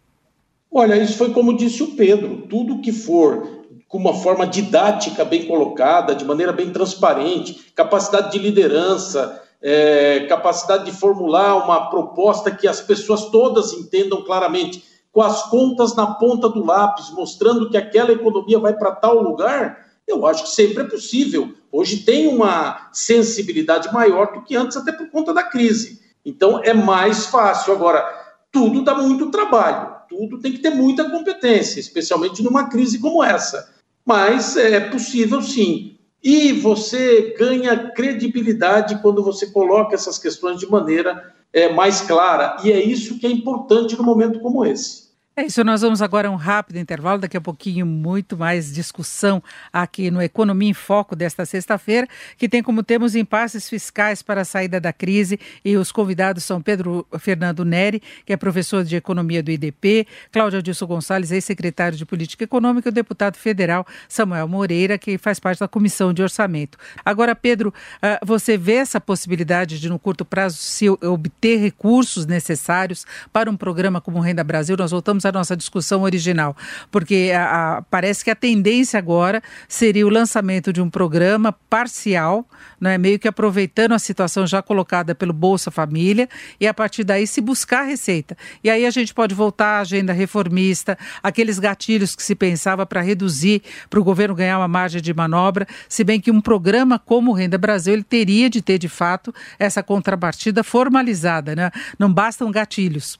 Olha, 0.72 0.98
isso 0.98 1.20
foi 1.20 1.32
como 1.32 1.56
disse 1.56 1.84
o 1.84 1.96
Pedro: 1.96 2.48
tudo 2.50 2.82
que 2.82 2.92
for 2.92 3.65
com 3.96 4.00
uma 4.02 4.14
forma 4.14 4.46
didática 4.46 5.24
bem 5.24 5.46
colocada, 5.46 6.14
de 6.14 6.26
maneira 6.26 6.52
bem 6.52 6.70
transparente, 6.70 7.72
capacidade 7.74 8.30
de 8.30 8.38
liderança, 8.38 9.42
é, 9.62 10.26
capacidade 10.28 10.84
de 10.84 10.92
formular 10.92 11.64
uma 11.64 11.90
proposta 11.90 12.52
que 12.52 12.68
as 12.68 12.82
pessoas 12.82 13.30
todas 13.30 13.72
entendam 13.72 14.22
claramente, 14.22 14.84
com 15.14 15.22
as 15.22 15.44
contas 15.44 15.96
na 15.96 16.08
ponta 16.08 16.50
do 16.50 16.66
lápis, 16.66 17.10
mostrando 17.12 17.70
que 17.70 17.78
aquela 17.78 18.12
economia 18.12 18.60
vai 18.60 18.74
para 18.74 18.92
tal 18.92 19.22
lugar, 19.22 19.86
eu 20.06 20.26
acho 20.26 20.44
que 20.44 20.50
sempre 20.50 20.84
é 20.84 20.88
possível. 20.88 21.54
Hoje 21.72 22.00
tem 22.00 22.28
uma 22.28 22.90
sensibilidade 22.92 23.94
maior 23.94 24.34
do 24.34 24.44
que 24.44 24.58
antes, 24.58 24.76
até 24.76 24.92
por 24.92 25.10
conta 25.10 25.34
da 25.34 25.44
crise. 25.44 26.02
Então 26.26 26.60
é 26.62 26.74
mais 26.74 27.28
fácil. 27.28 27.72
Agora, 27.72 28.04
tudo 28.52 28.84
dá 28.84 28.94
muito 28.94 29.32
trabalho 29.32 29.96
tudo 30.08 30.40
tem 30.40 30.52
que 30.52 30.60
ter 30.60 30.70
muita 30.70 31.10
competência, 31.10 31.80
especialmente 31.80 32.42
numa 32.42 32.70
crise 32.70 33.00
como 33.00 33.24
essa. 33.24 33.75
Mas 34.06 34.56
é 34.56 34.80
possível 34.80 35.42
sim. 35.42 35.98
E 36.24 36.54
você 36.54 37.36
ganha 37.38 37.92
credibilidade 37.92 39.02
quando 39.02 39.24
você 39.24 39.48
coloca 39.48 39.96
essas 39.96 40.18
questões 40.18 40.60
de 40.60 40.70
maneira 40.70 41.34
é, 41.52 41.72
mais 41.72 42.02
clara. 42.02 42.58
E 42.64 42.72
é 42.72 42.84
isso 42.84 43.18
que 43.20 43.26
é 43.26 43.32
importante 43.32 43.96
no 43.98 44.04
momento 44.04 44.40
como 44.40 44.66
esse. 44.66 45.05
É 45.38 45.44
isso, 45.44 45.62
nós 45.66 45.82
vamos 45.82 46.02
agora 46.02 46.30
a 46.30 46.32
um 46.32 46.38
rápido 46.38 46.78
intervalo, 46.78 47.20
daqui 47.20 47.36
a 47.36 47.42
pouquinho 47.42 47.86
muito 47.86 48.38
mais 48.38 48.74
discussão 48.74 49.44
aqui 49.72 50.10
no 50.10 50.22
Economia 50.22 50.70
em 50.70 50.74
Foco 50.74 51.14
desta 51.14 51.46
sexta-feira, 51.46 52.08
que 52.38 52.48
tem 52.48 52.64
como 52.64 52.82
tema 52.82 53.06
os 53.06 53.16
impasses 53.16 53.68
fiscais 53.68 54.22
para 54.22 54.44
a 54.44 54.46
saída 54.46 54.80
da 54.80 54.94
crise 54.94 55.38
e 55.66 55.76
os 55.76 55.92
convidados 55.92 56.46
são 56.46 56.62
Pedro 56.62 57.06
Fernando 57.20 57.66
Neri, 57.66 58.02
que 58.26 58.32
é 58.32 58.38
professor 58.38 58.82
de 58.86 58.96
Economia 58.96 59.44
do 59.44 59.52
IDP, 59.52 60.08
Cláudio 60.32 60.60
Adilson 60.60 60.88
Gonçalves, 60.88 61.34
ex-secretário 61.34 61.98
de 61.98 62.06
Política 62.06 62.46
Econômica 62.46 62.88
e 62.88 62.92
o 62.92 62.94
deputado 62.94 63.36
federal 63.36 63.86
Samuel 64.08 64.48
Moreira, 64.48 64.98
que 64.98 65.18
faz 65.18 65.38
parte 65.38 65.60
da 65.60 65.68
Comissão 65.68 66.14
de 66.14 66.24
Orçamento. 66.24 66.78
Agora, 67.04 67.36
Pedro, 67.36 67.74
ah, 68.02 68.22
você 68.24 68.58
vê 68.58 68.76
essa 68.76 69.02
possibilidade 69.02 69.82
de 69.82 69.90
no 69.90 70.00
curto 70.00 70.24
prazo 70.24 70.56
se 70.60 70.90
obter 70.90 71.58
recursos 71.58 72.26
necessários 72.26 73.06
para 73.34 73.52
um 73.52 73.58
programa 73.58 74.00
como 74.00 74.22
Renda 74.22 74.42
Brasil? 74.42 74.78
Nós 74.78 74.92
voltamos 74.92 75.25
a 75.30 75.32
nossa 75.32 75.56
discussão 75.56 76.04
original, 76.04 76.56
porque 76.92 77.32
a, 77.36 77.78
a, 77.78 77.82
parece 77.82 78.24
que 78.24 78.32
a 78.32 78.36
tendência 78.36 78.98
agora 78.98 79.42
seria 79.68 80.06
o 80.06 80.10
lançamento 80.10 80.72
de 80.72 80.82
um 80.82 80.90
programa 80.90 81.52
parcial, 81.70 82.46
né, 82.80 82.98
meio 82.98 83.18
que 83.18 83.28
aproveitando 83.28 83.94
a 83.94 84.00
situação 84.00 84.46
já 84.46 84.62
colocada 84.62 85.16
pelo 85.16 85.34
Bolsa 85.34 85.72
Família, 85.72 86.30
e 86.60 86.68
a 86.68 86.74
partir 86.74 87.04
daí 87.04 87.26
se 87.26 87.42
buscar 87.42 87.84
receita. 87.84 88.38
E 88.64 88.70
aí 88.70 88.86
a 88.86 88.92
gente 88.92 89.14
pode 89.14 89.34
voltar 89.34 89.78
à 89.78 89.80
agenda 89.82 90.14
reformista, 90.14 90.98
aqueles 91.22 91.60
gatilhos 91.60 92.16
que 92.16 92.24
se 92.24 92.36
pensava 92.36 92.86
para 92.86 93.02
reduzir, 93.02 93.62
para 93.90 94.00
o 94.00 94.04
governo 94.04 94.36
ganhar 94.36 94.58
uma 94.58 94.68
margem 94.68 95.02
de 95.02 95.14
manobra, 95.14 95.68
se 95.88 96.04
bem 96.04 96.20
que 96.20 96.32
um 96.32 96.42
programa 96.42 97.00
como 97.00 97.32
o 97.32 97.34
Renda 97.34 97.58
Brasil 97.58 97.94
ele 97.94 98.04
teria 98.04 98.50
de 98.50 98.62
ter 98.62 98.78
de 98.78 98.90
fato 98.90 99.34
essa 99.60 99.82
contrapartida 99.82 100.64
formalizada, 100.64 101.56
né? 101.56 101.72
Não 101.98 102.12
bastam 102.12 102.52
gatilhos. 102.52 103.20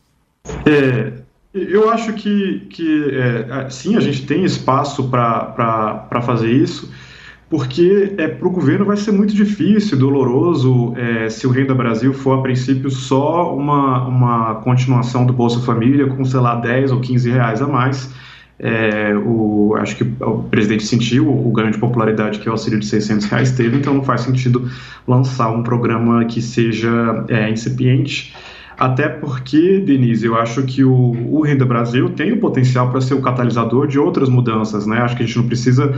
É, 0.66 1.22
eu 1.56 1.90
acho 1.90 2.12
que, 2.14 2.68
que 2.70 3.10
é, 3.12 3.70
sim, 3.70 3.96
a 3.96 4.02
gente 4.02 4.26
tem 4.26 4.44
espaço 4.44 5.08
para 5.10 6.22
fazer 6.22 6.52
isso, 6.52 6.92
porque 7.50 8.14
é, 8.18 8.28
para 8.28 8.48
o 8.48 8.52
governo 8.52 8.84
vai 8.84 8.98
ser 8.98 9.14
muito 9.14 9.34
difícil, 9.34 9.98
doloroso, 9.98 10.94
é, 10.98 11.30
se 11.30 11.48
o 11.48 11.50
Renda 11.50 11.74
Brasil 11.74 12.14
for, 12.14 12.40
a 12.40 12.42
princípio, 12.42 12.90
só 12.90 13.56
uma, 13.56 14.06
uma 14.06 14.56
continuação 14.56 15.26
do 15.26 15.32
Bolsa 15.32 15.62
Família 15.62 16.08
com, 16.08 16.26
sei 16.26 16.42
lá, 16.42 16.56
10 16.56 16.92
ou 16.92 17.00
15 17.00 17.32
reais 17.32 17.62
a 17.62 17.68
mais. 17.68 18.14
É, 18.58 19.14
o, 19.16 19.76
acho 19.78 19.98
que 19.98 20.04
o 20.04 20.44
presidente 20.44 20.86
sentiu 20.86 21.30
o 21.30 21.52
ganho 21.52 21.72
de 21.72 21.78
popularidade 21.78 22.40
que 22.40 22.48
o 22.48 22.52
auxílio 22.52 22.80
de 22.80 22.86
600 22.86 23.26
reais 23.28 23.52
teve, 23.52 23.78
então 23.78 23.94
não 23.94 24.04
faz 24.04 24.22
sentido 24.22 24.70
lançar 25.08 25.52
um 25.52 25.62
programa 25.62 26.26
que 26.26 26.42
seja 26.42 27.26
é, 27.30 27.50
incipiente. 27.50 28.34
Até 28.78 29.08
porque, 29.08 29.80
Denise, 29.80 30.26
eu 30.26 30.36
acho 30.36 30.64
que 30.64 30.84
o, 30.84 31.16
o 31.30 31.42
Renda 31.42 31.66
Brasil 31.66 32.10
tem 32.10 32.34
o 32.34 32.40
potencial 32.40 32.90
para 32.92 33.00
ser 33.00 33.14
o 33.14 33.22
catalisador 33.22 33.88
de 33.88 33.98
outras 33.98 34.28
mudanças, 34.30 34.86
né? 34.86 34.98
Acho 35.00 35.16
que 35.16 35.24
a 35.24 35.26
gente 35.26 35.38
não 35.38 35.48
precisa 35.48 35.94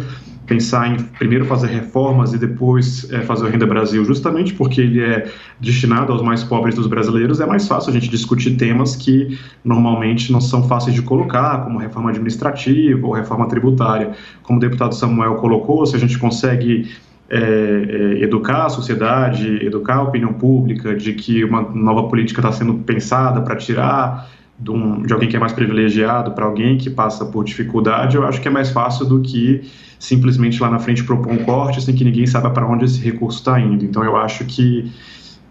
pensar 0.45 0.89
em 0.89 1.03
primeiro 1.03 1.45
fazer 1.45 1.67
reformas 1.67 2.33
e 2.33 2.37
depois 2.37 3.11
é, 3.11 3.21
fazer 3.21 3.45
o 3.45 3.49
Renda 3.49 3.65
Brasil, 3.65 4.05
justamente 4.05 4.53
porque 4.53 4.79
ele 4.79 5.01
é 5.01 5.29
destinado 5.59 6.13
aos 6.13 6.21
mais 6.21 6.43
pobres 6.43 6.73
dos 6.73 6.87
brasileiros, 6.87 7.41
é 7.41 7.45
mais 7.45 7.67
fácil 7.67 7.89
a 7.89 7.93
gente 7.93 8.09
discutir 8.09 8.55
temas 8.55 8.95
que 8.95 9.37
normalmente 9.63 10.31
não 10.31 10.39
são 10.39 10.63
fáceis 10.63 10.95
de 10.95 11.01
colocar, 11.01 11.65
como 11.65 11.77
reforma 11.77 12.11
administrativa 12.11 13.05
ou 13.05 13.11
reforma 13.11 13.47
tributária. 13.47 14.13
Como 14.43 14.57
o 14.57 14.61
deputado 14.61 14.95
Samuel 14.95 15.35
colocou, 15.35 15.85
se 15.85 15.95
a 15.95 15.99
gente 15.99 16.17
consegue 16.17 16.89
é, 17.29 17.39
é, 17.39 18.23
educar 18.23 18.65
a 18.65 18.69
sociedade, 18.69 19.65
educar 19.65 19.95
a 19.95 20.03
opinião 20.03 20.33
pública 20.33 20.95
de 20.95 21.13
que 21.13 21.43
uma 21.43 21.61
nova 21.61 22.07
política 22.07 22.39
está 22.39 22.51
sendo 22.51 22.75
pensada 22.75 23.41
para 23.41 23.55
tirar 23.55 24.29
de, 24.57 24.71
um, 24.71 25.03
de, 25.03 25.13
alguém 25.13 25.29
que 25.29 25.35
é 25.35 25.39
mais 25.39 25.53
privilegiado 25.53 26.31
para 26.31 26.45
alguém 26.45 26.77
que 26.77 26.89
passa 26.89 27.25
por 27.25 27.43
dificuldade, 27.43 28.15
eu 28.15 28.25
acho 28.25 28.41
que 28.41 28.47
é 28.47 28.51
mais 28.51 28.69
fácil 28.69 29.05
do 29.05 29.21
que 29.21 29.61
simplesmente 29.99 30.61
lá 30.61 30.69
na 30.69 30.79
frente 30.79 31.03
propor 31.03 31.31
um 31.31 31.37
corte 31.37 31.81
sem 31.81 31.95
que 31.95 32.03
ninguém 32.03 32.25
saiba 32.25 32.49
para 32.49 32.65
onde 32.65 32.85
esse 32.85 32.99
recurso 33.03 33.39
está 33.39 33.59
indo. 33.59 33.83
Então 33.83 34.03
eu 34.03 34.15
acho 34.15 34.45
que, 34.45 34.91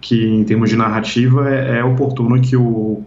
que 0.00 0.26
em 0.26 0.44
termos 0.44 0.70
de 0.70 0.76
narrativa 0.76 1.48
é, 1.48 1.78
é 1.78 1.84
oportuno 1.84 2.40
que 2.40 2.56
o, 2.56 3.02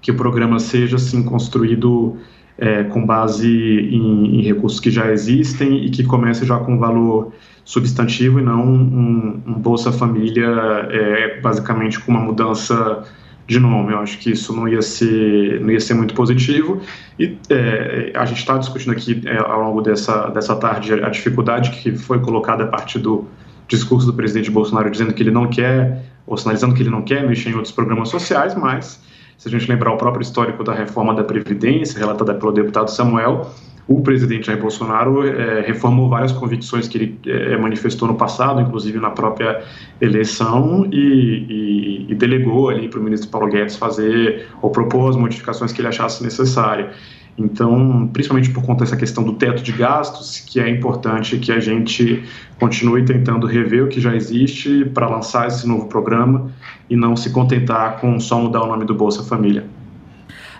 que 0.00 0.10
o 0.10 0.14
programa 0.14 0.58
seja 0.58 0.96
assim 0.96 1.22
construído 1.22 2.16
é, 2.56 2.84
com 2.84 3.04
base 3.04 3.48
em, 3.48 4.38
em, 4.38 4.42
recursos 4.42 4.78
que 4.78 4.90
já 4.90 5.10
existem 5.10 5.84
e 5.84 5.90
que 5.90 6.04
comece 6.04 6.46
já 6.46 6.58
com 6.58 6.78
valor 6.78 7.32
substantivo 7.64 8.38
e 8.38 8.42
não 8.42 8.62
um, 8.62 9.42
um 9.46 9.52
Bolsa 9.54 9.90
Família 9.90 10.46
é, 10.90 11.40
basicamente 11.40 11.98
com 11.98 12.12
uma 12.12 12.20
mudança 12.20 13.04
de 13.46 13.58
nome. 13.58 13.92
Eu 13.92 13.98
acho 13.98 14.18
que 14.18 14.30
isso 14.30 14.54
não 14.54 14.68
ia 14.68 14.82
ser, 14.82 15.60
não 15.60 15.70
ia 15.70 15.80
ser 15.80 15.94
muito 15.94 16.14
positivo. 16.14 16.80
E 17.18 17.36
é, 17.50 18.12
a 18.14 18.24
gente 18.24 18.38
está 18.38 18.58
discutindo 18.58 18.92
aqui 18.92 19.22
é, 19.26 19.38
ao 19.38 19.62
longo 19.62 19.80
dessa, 19.80 20.28
dessa 20.28 20.56
tarde 20.56 20.92
a 20.94 21.08
dificuldade 21.08 21.70
que 21.70 21.96
foi 21.96 22.20
colocada 22.20 22.64
a 22.64 22.66
partir 22.66 22.98
do 22.98 23.26
discurso 23.66 24.06
do 24.06 24.12
presidente 24.12 24.50
Bolsonaro 24.50 24.90
dizendo 24.90 25.12
que 25.12 25.22
ele 25.22 25.30
não 25.30 25.48
quer, 25.48 26.04
ou 26.26 26.36
sinalizando 26.36 26.74
que 26.74 26.82
ele 26.82 26.90
não 26.90 27.02
quer 27.02 27.26
mexer 27.26 27.50
em 27.50 27.54
outros 27.54 27.72
programas 27.72 28.08
sociais, 28.08 28.54
mas 28.54 29.00
se 29.38 29.48
a 29.48 29.50
gente 29.50 29.68
lembrar 29.70 29.92
o 29.92 29.96
próprio 29.96 30.22
histórico 30.22 30.62
da 30.62 30.72
reforma 30.72 31.14
da 31.14 31.24
Previdência, 31.24 31.98
relatada 31.98 32.34
pelo 32.34 32.52
deputado 32.52 32.90
Samuel, 32.90 33.50
o 33.86 34.00
presidente 34.00 34.46
Jair 34.46 34.60
Bolsonaro 34.60 35.26
é, 35.26 35.60
reformou 35.60 36.08
várias 36.08 36.32
convicções 36.32 36.88
que 36.88 36.96
ele 36.96 37.20
é, 37.26 37.56
manifestou 37.56 38.08
no 38.08 38.14
passado, 38.14 38.60
inclusive 38.60 38.98
na 38.98 39.10
própria 39.10 39.62
eleição, 40.00 40.88
e, 40.90 42.06
e, 42.06 42.06
e 42.08 42.14
delegou 42.14 42.70
ali 42.70 42.88
para 42.88 42.98
o 42.98 43.02
ministro 43.02 43.28
Paulo 43.28 43.48
Guedes 43.48 43.76
fazer 43.76 44.48
ou 44.62 44.70
propor 44.70 45.10
as 45.10 45.16
modificações 45.16 45.72
que 45.72 45.80
ele 45.80 45.88
achasse 45.88 46.22
necessárias. 46.22 46.94
Então, 47.36 48.08
principalmente 48.12 48.50
por 48.50 48.64
conta 48.64 48.84
dessa 48.84 48.96
questão 48.96 49.24
do 49.24 49.32
teto 49.32 49.62
de 49.62 49.72
gastos, 49.72 50.38
que 50.38 50.60
é 50.60 50.68
importante 50.68 51.36
que 51.38 51.50
a 51.50 51.58
gente 51.58 52.22
continue 52.60 53.04
tentando 53.04 53.46
rever 53.46 53.84
o 53.84 53.88
que 53.88 54.00
já 54.00 54.14
existe 54.14 54.84
para 54.94 55.08
lançar 55.08 55.48
esse 55.48 55.66
novo 55.66 55.86
programa 55.86 56.50
e 56.88 56.96
não 56.96 57.16
se 57.16 57.30
contentar 57.30 58.00
com 58.00 58.20
só 58.20 58.38
mudar 58.38 58.62
o 58.62 58.66
nome 58.66 58.84
do 58.84 58.94
Bolsa 58.94 59.24
Família. 59.24 59.64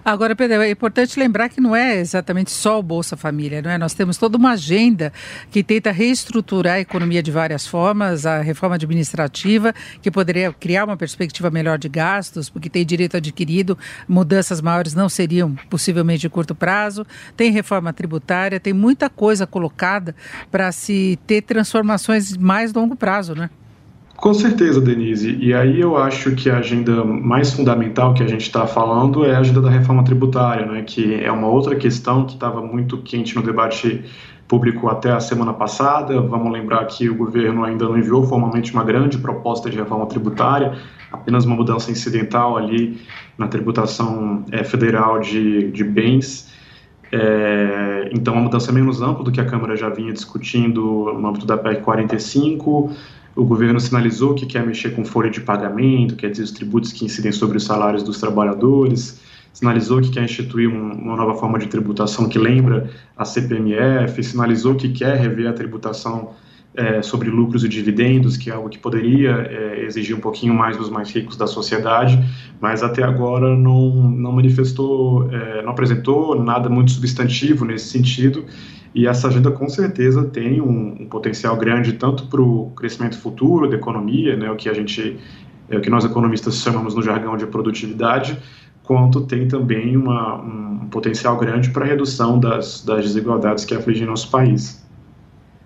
Agora, 0.04 0.36
Pedro, 0.36 0.60
é 0.60 0.70
importante 0.70 1.18
lembrar 1.18 1.48
que 1.48 1.62
não 1.62 1.74
é 1.74 1.96
exatamente 1.96 2.50
só 2.50 2.78
o 2.78 2.82
Bolsa 2.82 3.16
Família, 3.16 3.62
não 3.62 3.70
é? 3.70 3.78
Nós 3.78 3.94
temos 3.94 4.18
toda 4.18 4.36
uma 4.36 4.50
agenda 4.50 5.10
que 5.50 5.62
tenta 5.62 5.90
reestruturar 5.90 6.74
a 6.74 6.80
economia 6.80 7.22
de 7.22 7.30
várias 7.30 7.66
formas, 7.66 8.26
a 8.26 8.42
reforma 8.42 8.74
administrativa, 8.74 9.74
que 10.02 10.10
poderia 10.10 10.52
criar 10.52 10.84
uma 10.84 10.96
perspectiva 10.96 11.50
melhor 11.50 11.78
de 11.78 11.88
gastos, 11.88 12.50
porque 12.50 12.68
tem 12.68 12.84
direito 12.84 13.16
adquirido, 13.16 13.78
mudanças 14.06 14.60
maiores 14.60 14.92
não 14.92 15.08
seriam 15.08 15.54
possivelmente 15.70 16.20
de 16.20 16.28
curto 16.28 16.54
prazo, 16.54 17.06
tem 17.34 17.50
reforma 17.50 17.90
tributária, 17.90 18.60
tem 18.60 18.74
muita 18.74 19.08
coisa 19.08 19.46
colocada 19.46 20.14
para 20.50 20.70
se 20.70 21.18
ter 21.26 21.40
transformações 21.40 22.36
mais 22.36 22.74
longo 22.74 22.94
prazo, 22.94 23.34
né? 23.34 23.48
Com 24.16 24.32
certeza, 24.32 24.80
Denise. 24.80 25.36
E 25.40 25.52
aí 25.52 25.80
eu 25.80 25.96
acho 25.96 26.34
que 26.34 26.48
a 26.48 26.58
agenda 26.58 27.04
mais 27.04 27.52
fundamental 27.52 28.14
que 28.14 28.22
a 28.22 28.26
gente 28.26 28.42
está 28.42 28.66
falando 28.66 29.24
é 29.24 29.34
a 29.34 29.40
agenda 29.40 29.60
da 29.60 29.68
reforma 29.68 30.04
tributária, 30.04 30.64
né, 30.64 30.82
que 30.82 31.22
é 31.22 31.30
uma 31.30 31.48
outra 31.48 31.74
questão 31.76 32.24
que 32.24 32.34
estava 32.34 32.62
muito 32.62 32.98
quente 32.98 33.34
no 33.36 33.42
debate 33.42 34.04
público 34.46 34.88
até 34.88 35.10
a 35.10 35.20
semana 35.20 35.52
passada. 35.52 36.20
Vamos 36.20 36.52
lembrar 36.52 36.84
que 36.86 37.08
o 37.08 37.14
governo 37.14 37.64
ainda 37.64 37.84
não 37.86 37.98
enviou 37.98 38.24
formalmente 38.24 38.72
uma 38.72 38.84
grande 38.84 39.18
proposta 39.18 39.68
de 39.68 39.76
reforma 39.76 40.06
tributária, 40.06 40.74
apenas 41.10 41.44
uma 41.44 41.56
mudança 41.56 41.90
incidental 41.90 42.56
ali 42.56 43.00
na 43.36 43.48
tributação 43.48 44.44
é, 44.52 44.62
federal 44.62 45.18
de, 45.18 45.70
de 45.70 45.84
bens. 45.84 46.52
É, 47.12 48.10
então, 48.12 48.34
uma 48.34 48.42
mudança 48.42 48.72
menos 48.72 49.02
ampla 49.02 49.24
do 49.24 49.30
que 49.30 49.40
a 49.40 49.44
Câmara 49.44 49.76
já 49.76 49.88
vinha 49.88 50.12
discutindo 50.12 50.80
no 51.12 51.26
âmbito 51.26 51.46
da 51.46 51.56
PEC 51.56 51.82
45 51.82 52.90
o 53.36 53.44
governo 53.44 53.80
sinalizou 53.80 54.34
que 54.34 54.46
quer 54.46 54.64
mexer 54.64 54.90
com 54.90 55.04
folha 55.04 55.30
de 55.30 55.40
pagamento, 55.40 56.16
quer 56.16 56.30
dizer, 56.30 56.44
os 56.44 56.52
tributos 56.52 56.92
que 56.92 57.04
incidem 57.04 57.32
sobre 57.32 57.56
os 57.56 57.64
salários 57.64 58.02
dos 58.02 58.20
trabalhadores, 58.20 59.20
sinalizou 59.52 60.00
que 60.00 60.10
quer 60.10 60.24
instituir 60.24 60.68
um, 60.68 60.92
uma 60.92 61.16
nova 61.16 61.34
forma 61.34 61.58
de 61.58 61.66
tributação 61.66 62.28
que 62.28 62.38
lembra 62.38 62.90
a 63.16 63.24
CPMF, 63.24 64.22
sinalizou 64.22 64.74
que 64.74 64.88
quer 64.88 65.16
rever 65.16 65.48
a 65.48 65.52
tributação 65.52 66.30
é, 66.76 67.02
sobre 67.02 67.30
lucros 67.30 67.64
e 67.64 67.68
dividendos, 67.68 68.36
que 68.36 68.50
é 68.50 68.52
algo 68.52 68.68
que 68.68 68.78
poderia 68.78 69.30
é, 69.30 69.84
exigir 69.84 70.16
um 70.16 70.20
pouquinho 70.20 70.52
mais 70.52 70.76
dos 70.76 70.90
mais 70.90 71.10
ricos 71.10 71.36
da 71.36 71.46
sociedade, 71.46 72.18
mas 72.60 72.82
até 72.82 73.04
agora 73.04 73.56
não, 73.56 74.10
não 74.10 74.32
manifestou, 74.32 75.30
é, 75.32 75.62
não 75.62 75.70
apresentou 75.70 76.34
nada 76.42 76.68
muito 76.68 76.90
substantivo 76.90 77.64
nesse 77.64 77.86
sentido 77.86 78.44
e 78.94 79.08
essa 79.08 79.26
agenda, 79.26 79.50
com 79.50 79.68
certeza, 79.68 80.24
tem 80.24 80.60
um, 80.60 81.02
um 81.02 81.06
potencial 81.06 81.56
grande 81.56 81.94
tanto 81.94 82.26
para 82.28 82.40
o 82.40 82.70
crescimento 82.76 83.18
futuro 83.18 83.68
da 83.68 83.76
economia, 83.76 84.36
né, 84.36 84.48
o 84.50 84.54
que 84.54 84.68
a 84.68 84.72
gente, 84.72 85.18
é, 85.68 85.76
o 85.76 85.80
que 85.80 85.90
nós 85.90 86.04
economistas 86.04 86.58
chamamos 86.58 86.94
no 86.94 87.02
jargão 87.02 87.36
de 87.36 87.44
produtividade, 87.44 88.38
quanto 88.84 89.22
tem 89.22 89.48
também 89.48 89.96
uma, 89.96 90.36
um 90.36 90.88
potencial 90.90 91.36
grande 91.36 91.70
para 91.70 91.84
a 91.84 91.88
redução 91.88 92.38
das, 92.38 92.84
das 92.84 93.04
desigualdades 93.04 93.64
que 93.64 93.74
afligem 93.74 94.06
nosso 94.06 94.30
país. 94.30 94.84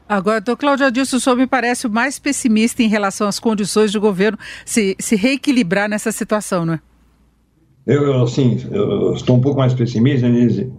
Agora, 0.09 0.41
doutor 0.41 0.59
Cláudio 0.59 0.87
Adilson, 0.87 1.19
o 1.19 1.21
senhor 1.21 1.37
me 1.37 1.47
parece 1.47 1.87
o 1.87 1.91
mais 1.91 2.19
pessimista 2.19 2.83
em 2.83 2.89
relação 2.89 3.29
às 3.29 3.39
condições 3.39 3.93
do 3.93 4.01
governo 4.01 4.39
se, 4.65 4.97
se 4.99 5.17
reequilibrar 5.17 5.87
nessa 5.87 6.11
situação, 6.11 6.65
não 6.65 6.75
é? 6.75 6.81
Eu, 7.87 8.23
assim, 8.23 8.59
eu 8.71 9.13
estou 9.13 9.37
um 9.37 9.41
pouco 9.41 9.59
mais 9.59 9.75
pessimista, 9.75 10.27
Denise, 10.27 10.73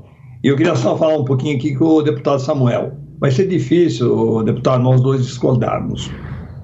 e 0.43 0.47
eu 0.47 0.56
queria 0.56 0.75
só 0.75 0.97
falar 0.97 1.17
um 1.17 1.25
pouquinho 1.25 1.58
aqui 1.58 1.75
com 1.75 1.86
o 1.86 2.02
deputado 2.02 2.39
Samuel. 2.39 2.97
Vai 3.19 3.32
ser 3.32 3.47
difícil, 3.47 4.43
deputado, 4.43 4.82
nós 4.82 5.02
dois 5.02 5.25
discordarmos. 5.25 6.10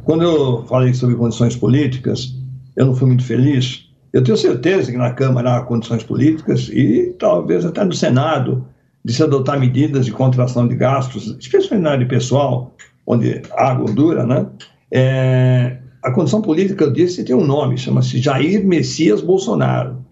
Quando 0.05 0.23
eu 0.23 0.63
falei 0.67 0.93
sobre 0.93 1.15
condições 1.15 1.55
políticas, 1.55 2.33
eu 2.77 2.85
não 2.85 2.95
fui 2.95 3.07
muito 3.07 3.23
feliz. 3.23 3.89
Eu 4.13 4.23
tenho 4.23 4.38
certeza 4.38 4.91
que 4.91 4.97
na 4.97 5.11
Câmara 5.11 5.57
há 5.57 5.61
condições 5.61 6.03
políticas 6.03 6.69
e 6.69 7.13
talvez 7.19 7.65
até 7.65 7.83
no 7.83 7.91
Senado 7.91 8.65
de 9.03 9.13
se 9.13 9.21
adotar 9.21 9.59
medidas 9.59 10.05
de 10.05 10.11
contração 10.11 10.67
de 10.67 10.75
gastos, 10.75 11.35
especialmente 11.39 11.83
na 11.83 11.91
área 11.91 12.07
pessoal, 12.07 12.73
onde 13.05 13.41
há 13.57 13.73
gordura, 13.73 14.25
né? 14.25 14.47
É, 14.91 15.77
a 16.01 16.11
condição 16.11 16.41
política, 16.41 16.85
eu 16.85 16.93
disse, 16.93 17.23
tem 17.23 17.35
um 17.35 17.45
nome, 17.45 17.77
chama-se 17.77 18.19
Jair 18.19 18.65
Messias 18.65 19.21
Bolsonaro. 19.21 20.04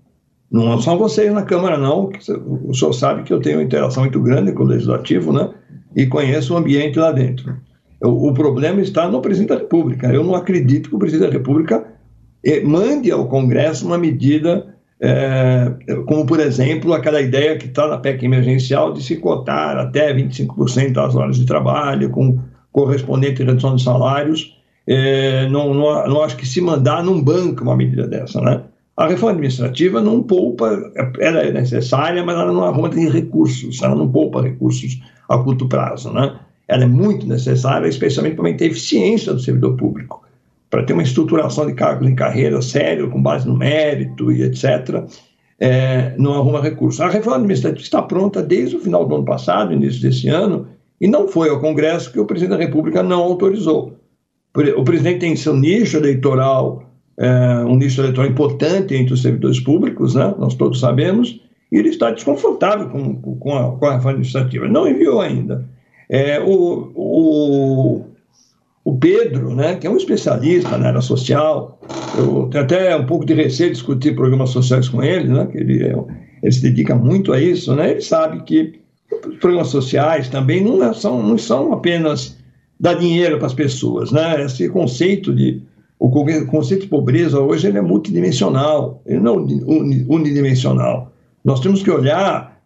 Não 0.53 0.79
são 0.79 0.99
vocês 0.99 1.33
na 1.33 1.41
Câmara, 1.41 1.79
não. 1.79 2.11
O 2.67 2.75
senhor 2.75 2.93
sabe 2.93 3.23
que 3.23 3.33
eu 3.33 3.39
tenho 3.39 3.57
uma 3.57 3.63
interação 3.63 4.03
muito 4.03 4.21
grande 4.21 4.51
com 4.51 4.61
o 4.61 4.67
Legislativo, 4.67 5.33
né? 5.33 5.49
E 5.95 6.05
conheço 6.05 6.53
o 6.53 6.57
ambiente 6.57 6.99
lá 6.99 7.11
dentro. 7.11 7.57
O, 7.99 8.29
o 8.29 8.33
problema 8.35 8.79
está 8.79 9.09
no 9.09 9.19
presidente 9.19 9.49
da 9.49 9.57
República. 9.57 10.13
Eu 10.13 10.23
não 10.23 10.35
acredito 10.35 10.89
que 10.89 10.95
o 10.95 10.99
presidente 10.99 11.31
da 11.31 11.33
República 11.33 11.83
mande 12.63 13.09
ao 13.09 13.27
Congresso 13.27 13.87
uma 13.87 13.97
medida, 13.97 14.75
é, 15.01 15.71
como, 16.05 16.23
por 16.23 16.39
exemplo, 16.39 16.93
aquela 16.93 17.19
ideia 17.19 17.57
que 17.57 17.65
está 17.65 17.87
na 17.87 17.97
PEC 17.97 18.23
emergencial 18.23 18.93
de 18.93 19.01
se 19.01 19.15
cotar 19.15 19.77
até 19.77 20.13
25% 20.13 20.91
das 20.91 21.15
horas 21.15 21.37
de 21.37 21.47
trabalho, 21.47 22.11
com 22.11 22.37
correspondente 22.71 23.43
redução 23.43 23.75
de 23.75 23.81
salários. 23.81 24.55
É, 24.85 25.49
não, 25.49 25.73
não, 25.73 26.07
não 26.07 26.21
acho 26.21 26.37
que 26.37 26.45
se 26.45 26.61
mandar 26.61 27.03
não 27.03 27.19
banca 27.19 27.63
uma 27.63 27.75
medida 27.75 28.05
dessa, 28.05 28.39
né? 28.39 28.61
A 28.95 29.07
reforma 29.07 29.31
administrativa 29.31 29.99
não 30.01 30.21
poupa, 30.21 30.91
ela 31.19 31.41
é 31.41 31.51
necessária, 31.51 32.23
mas 32.23 32.35
ela 32.35 32.51
não 32.51 32.63
arruma 32.63 32.89
recursos, 32.89 33.81
ela 33.81 33.95
não 33.95 34.07
poupa 34.11 34.41
recursos 34.41 35.01
a 35.27 35.37
curto 35.39 35.67
prazo, 35.67 36.13
né? 36.13 36.39
Ela 36.67 36.83
é 36.83 36.87
muito 36.87 37.27
necessária, 37.27 37.87
especialmente 37.87 38.35
para 38.35 38.49
manter 38.49 38.65
a 38.65 38.67
eficiência 38.67 39.33
do 39.33 39.39
servidor 39.39 39.75
público, 39.77 40.23
para 40.69 40.83
ter 40.83 40.93
uma 40.93 41.01
estruturação 41.01 41.65
de 41.65 41.73
cargos 41.73 42.07
em 42.07 42.13
carreira 42.13 42.61
sério, 42.61 43.09
com 43.09 43.21
base 43.21 43.47
no 43.47 43.57
mérito 43.57 44.31
e 44.31 44.43
etc., 44.43 45.03
é, 45.59 46.13
não 46.17 46.33
arruma 46.33 46.61
recursos. 46.61 47.01
A 47.01 47.09
reforma 47.09 47.37
administrativa 47.37 47.83
está 47.83 48.01
pronta 48.01 48.43
desde 48.43 48.75
o 48.75 48.79
final 48.79 49.07
do 49.07 49.15
ano 49.15 49.25
passado, 49.25 49.73
início 49.73 50.01
desse 50.01 50.27
ano, 50.27 50.67
e 51.01 51.07
não 51.07 51.27
foi 51.27 51.49
ao 51.49 51.59
Congresso 51.59 52.11
que 52.11 52.19
o 52.19 52.25
presidente 52.25 52.57
da 52.57 52.63
República 52.63 53.01
não 53.01 53.21
autorizou. 53.21 53.97
O 54.77 54.83
presidente 54.83 55.19
tem 55.19 55.35
seu 55.35 55.55
nicho 55.55 55.97
eleitoral 55.97 56.92
é, 57.17 57.65
um 57.65 57.75
nicho 57.75 58.01
eleitoral 58.01 58.29
importante 58.29 58.95
entre 58.95 59.13
os 59.13 59.21
servidores 59.21 59.59
públicos, 59.59 60.15
né? 60.15 60.33
nós 60.37 60.55
todos 60.55 60.79
sabemos, 60.79 61.39
e 61.71 61.77
ele 61.77 61.89
está 61.89 62.11
desconfortável 62.11 62.89
com, 62.89 63.15
com, 63.15 63.57
a, 63.57 63.71
com 63.71 63.85
a 63.85 63.93
reforma 63.93 64.11
administrativa. 64.11 64.67
Não 64.67 64.87
enviou 64.87 65.21
ainda. 65.21 65.67
É, 66.09 66.39
o, 66.39 66.91
o, 66.93 68.05
o 68.85 68.97
Pedro, 68.97 69.55
né, 69.55 69.75
que 69.75 69.87
é 69.87 69.89
um 69.89 69.97
especialista 69.97 70.77
na 70.77 70.89
área 70.89 71.01
social, 71.01 71.79
eu 72.17 72.47
tenho 72.51 72.63
até 72.63 72.95
um 72.95 73.05
pouco 73.05 73.25
de 73.25 73.33
receio 73.33 73.69
de 73.69 73.75
discutir 73.75 74.15
programas 74.15 74.49
sociais 74.49 74.89
com 74.89 75.01
ele, 75.01 75.29
né, 75.29 75.47
que 75.47 75.57
ele, 75.57 75.83
é, 75.83 75.95
ele 76.43 76.51
se 76.51 76.61
dedica 76.61 76.93
muito 76.93 77.31
a 77.31 77.39
isso, 77.39 77.73
né, 77.75 77.91
ele 77.91 78.01
sabe 78.01 78.43
que 78.43 78.79
os 79.27 79.37
programas 79.37 79.69
sociais 79.69 80.27
também 80.29 80.63
não 80.63 80.83
é, 80.83 80.93
são, 80.93 81.23
não 81.23 81.37
são 81.37 81.73
apenas 81.73 82.37
dar 82.79 82.95
dinheiro 82.95 83.37
para 83.37 83.47
as 83.47 83.53
pessoas, 83.53 84.11
né, 84.11 84.43
esse 84.43 84.67
conceito 84.69 85.33
de 85.33 85.61
o 85.99 86.09
conceito 86.47 86.81
de 86.81 86.87
pobreza 86.87 87.39
hoje 87.39 87.67
ele 87.67 87.77
é 87.77 87.81
multidimensional, 87.81 89.01
ele 89.05 89.19
não 89.19 89.35
é 89.35 89.37
unidimensional. 90.07 91.11
Nós 91.43 91.59
temos 91.59 91.81
que 91.81 91.91
olhar, 91.91 92.61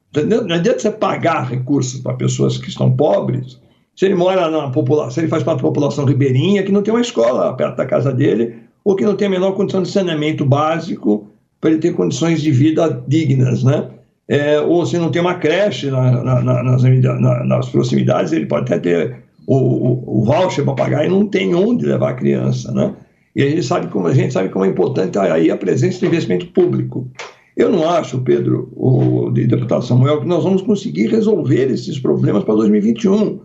não 0.47 0.55
adianta 0.55 0.79
você 0.79 0.91
pagar 0.91 1.49
recursos 1.49 1.99
para 2.01 2.13
pessoas 2.13 2.57
que 2.57 2.69
estão 2.69 2.91
pobres, 2.91 3.59
se 3.95 4.05
ele 4.05 4.15
mora 4.15 4.49
na 4.49 4.69
população, 4.69 5.11
se 5.11 5.19
ele 5.19 5.27
faz 5.27 5.43
parte 5.43 5.57
da 5.57 5.67
população 5.67 6.05
ribeirinha, 6.05 6.63
que 6.63 6.71
não 6.71 6.83
tem 6.83 6.93
uma 6.93 7.01
escola 7.01 7.53
perto 7.53 7.77
da 7.77 7.85
casa 7.85 8.11
dele, 8.11 8.55
ou 8.83 8.95
que 8.95 9.05
não 9.05 9.15
tem 9.15 9.27
a 9.27 9.31
menor 9.31 9.53
condição 9.53 9.81
de 9.81 9.89
saneamento 9.89 10.45
básico 10.45 11.27
para 11.59 11.71
ele 11.71 11.79
ter 11.79 11.93
condições 11.93 12.41
de 12.41 12.51
vida 12.51 13.03
dignas, 13.07 13.63
né? 13.63 13.89
é, 14.27 14.59
ou 14.59 14.85
se 14.85 14.97
não 14.97 15.09
tem 15.09 15.21
uma 15.21 15.35
creche 15.35 15.89
na, 15.89 16.23
na, 16.23 16.63
nas, 16.63 16.83
nas, 16.83 17.69
proximidades, 17.69 18.33
ele 18.33 18.45
pode 18.45 18.65
até 18.65 18.79
ter 18.79 19.23
o, 19.45 19.55
o, 19.55 20.19
o 20.19 20.25
voucher 20.25 20.65
para 20.65 20.73
pagar 20.73 21.05
e 21.05 21.09
não 21.09 21.25
tem 21.25 21.55
onde 21.55 21.85
levar 21.85 22.09
a 22.09 22.13
criança, 22.13 22.71
né? 22.73 22.93
E 23.37 23.43
a 23.43 23.49
gente 23.51 23.63
sabe 23.63 23.87
como 23.89 24.07
a 24.07 24.13
gente 24.15 24.33
sabe 24.33 24.49
como 24.49 24.65
é 24.65 24.67
importante 24.67 25.19
aí 25.19 25.51
a 25.51 25.55
presença 25.55 25.99
do 25.99 26.07
investimento 26.07 26.47
público. 26.47 27.07
Eu 27.55 27.71
não 27.71 27.87
acho, 27.87 28.19
Pedro, 28.21 28.73
o 28.75 29.29
deputado 29.29 29.85
Samuel, 29.85 30.21
que 30.21 30.27
nós 30.27 30.43
vamos 30.43 30.63
conseguir 30.63 31.05
resolver 31.07 31.69
esses 31.69 31.99
problemas 31.99 32.43
para 32.43 32.55
2021. 32.55 33.39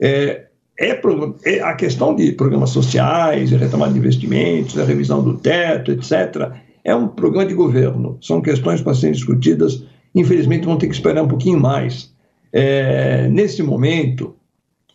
É, 0.00 0.46
é, 0.80 1.00
é, 1.44 1.60
a 1.60 1.74
questão 1.74 2.16
de 2.16 2.32
programas 2.32 2.70
sociais, 2.70 3.52
a 3.52 3.56
retomada 3.56 3.92
de 3.92 4.00
investimentos, 4.00 4.76
a 4.76 4.84
revisão 4.84 5.22
do 5.22 5.34
teto, 5.34 5.92
etc., 5.92 6.50
é 6.82 6.94
um 6.94 7.06
programa 7.06 7.46
de 7.46 7.54
governo. 7.54 8.18
São 8.20 8.40
questões 8.40 8.80
para 8.80 8.94
serem 8.94 9.12
discutidas. 9.12 9.84
Infelizmente, 10.12 10.66
vão 10.66 10.76
ter 10.76 10.88
que 10.88 10.94
esperar 10.94 11.22
um 11.22 11.28
pouquinho 11.28 11.60
mais. 11.60 12.12
É, 12.52 13.28
nesse 13.28 13.62
momento, 13.62 14.34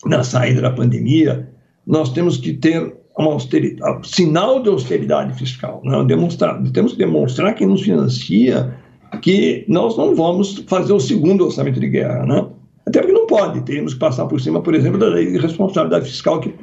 na 0.05 0.25
saída 0.25 0.59
da 0.59 0.71
pandemia, 0.71 1.49
nós 1.87 2.11
temos 2.11 2.35
que 2.35 2.51
ter 2.53 3.00
uma 3.17 3.33
austeridade, 3.33 4.07
sinal 4.07 4.61
de 4.61 4.69
austeridade 4.69 5.37
fiscal. 5.37 5.81
Né? 5.83 6.03
Demonstrar, 6.05 6.61
temos 6.71 6.93
que 6.93 6.97
demonstrar 6.97 7.53
quem 7.55 7.67
nos 7.67 7.81
financia 7.81 8.73
que 9.21 9.65
nós 9.67 9.97
não 9.97 10.15
vamos 10.15 10.63
fazer 10.67 10.93
o 10.93 10.99
segundo 10.99 11.45
orçamento 11.45 11.79
de 11.79 11.89
guerra. 11.89 12.25
Né? 12.25 12.47
Até 12.85 12.99
porque 12.99 13.13
não 13.13 13.27
pode, 13.27 13.61
teríamos 13.61 13.93
que 13.93 13.99
passar 13.99 14.25
por 14.25 14.39
cima, 14.39 14.61
por 14.61 14.73
exemplo, 14.73 14.99
da 14.99 15.07
lei 15.07 15.31
de 15.31 15.37
responsabilidade 15.37 16.05
fiscal 16.05 16.39
que, 16.39 16.53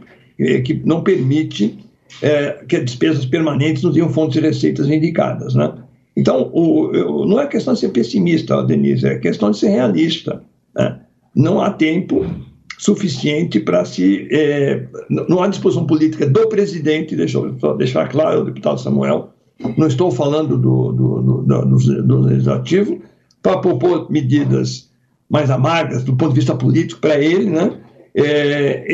eh, 0.40 0.60
que 0.60 0.74
não 0.84 1.02
permite 1.02 1.78
é, 2.22 2.64
que 2.66 2.76
as 2.76 2.84
despesas 2.84 3.26
permanentes 3.26 3.82
não 3.82 3.92
tenham 3.92 4.08
fontes 4.08 4.40
de 4.40 4.46
receitas 4.46 4.88
indicadas. 4.88 5.54
Né? 5.54 5.72
Então, 6.16 6.50
o, 6.52 7.26
não 7.26 7.40
é 7.40 7.46
questão 7.46 7.74
de 7.74 7.80
ser 7.80 7.90
pessimista, 7.90 8.62
Denise, 8.64 9.06
é 9.06 9.18
questão 9.18 9.50
de 9.50 9.58
ser 9.58 9.68
realista. 9.68 10.42
Né? 10.74 11.00
Não 11.34 11.60
há 11.60 11.70
tempo 11.70 12.26
suficiente 12.78 13.58
para 13.58 13.84
se. 13.84 14.28
É, 14.30 14.86
não 15.10 15.42
há 15.42 15.48
disposição 15.48 15.84
política 15.84 16.24
do 16.26 16.48
presidente, 16.48 17.16
deixa 17.16 17.36
eu 17.36 17.58
só 17.58 17.74
deixar 17.74 18.08
claro, 18.08 18.44
deputado 18.44 18.80
Samuel, 18.80 19.30
não 19.76 19.88
estou 19.88 20.10
falando 20.10 20.56
do, 20.56 20.92
do, 20.92 21.22
do, 21.42 21.42
do, 21.42 22.02
do 22.04 22.20
legislativo, 22.20 23.02
para 23.42 23.58
propor 23.58 24.10
medidas 24.10 24.88
mais 25.28 25.50
amargas 25.50 26.04
do 26.04 26.16
ponto 26.16 26.30
de 26.30 26.36
vista 26.36 26.54
político 26.54 27.00
para 27.00 27.18
ele, 27.18 27.50
né? 27.50 27.72
É, 28.14 28.84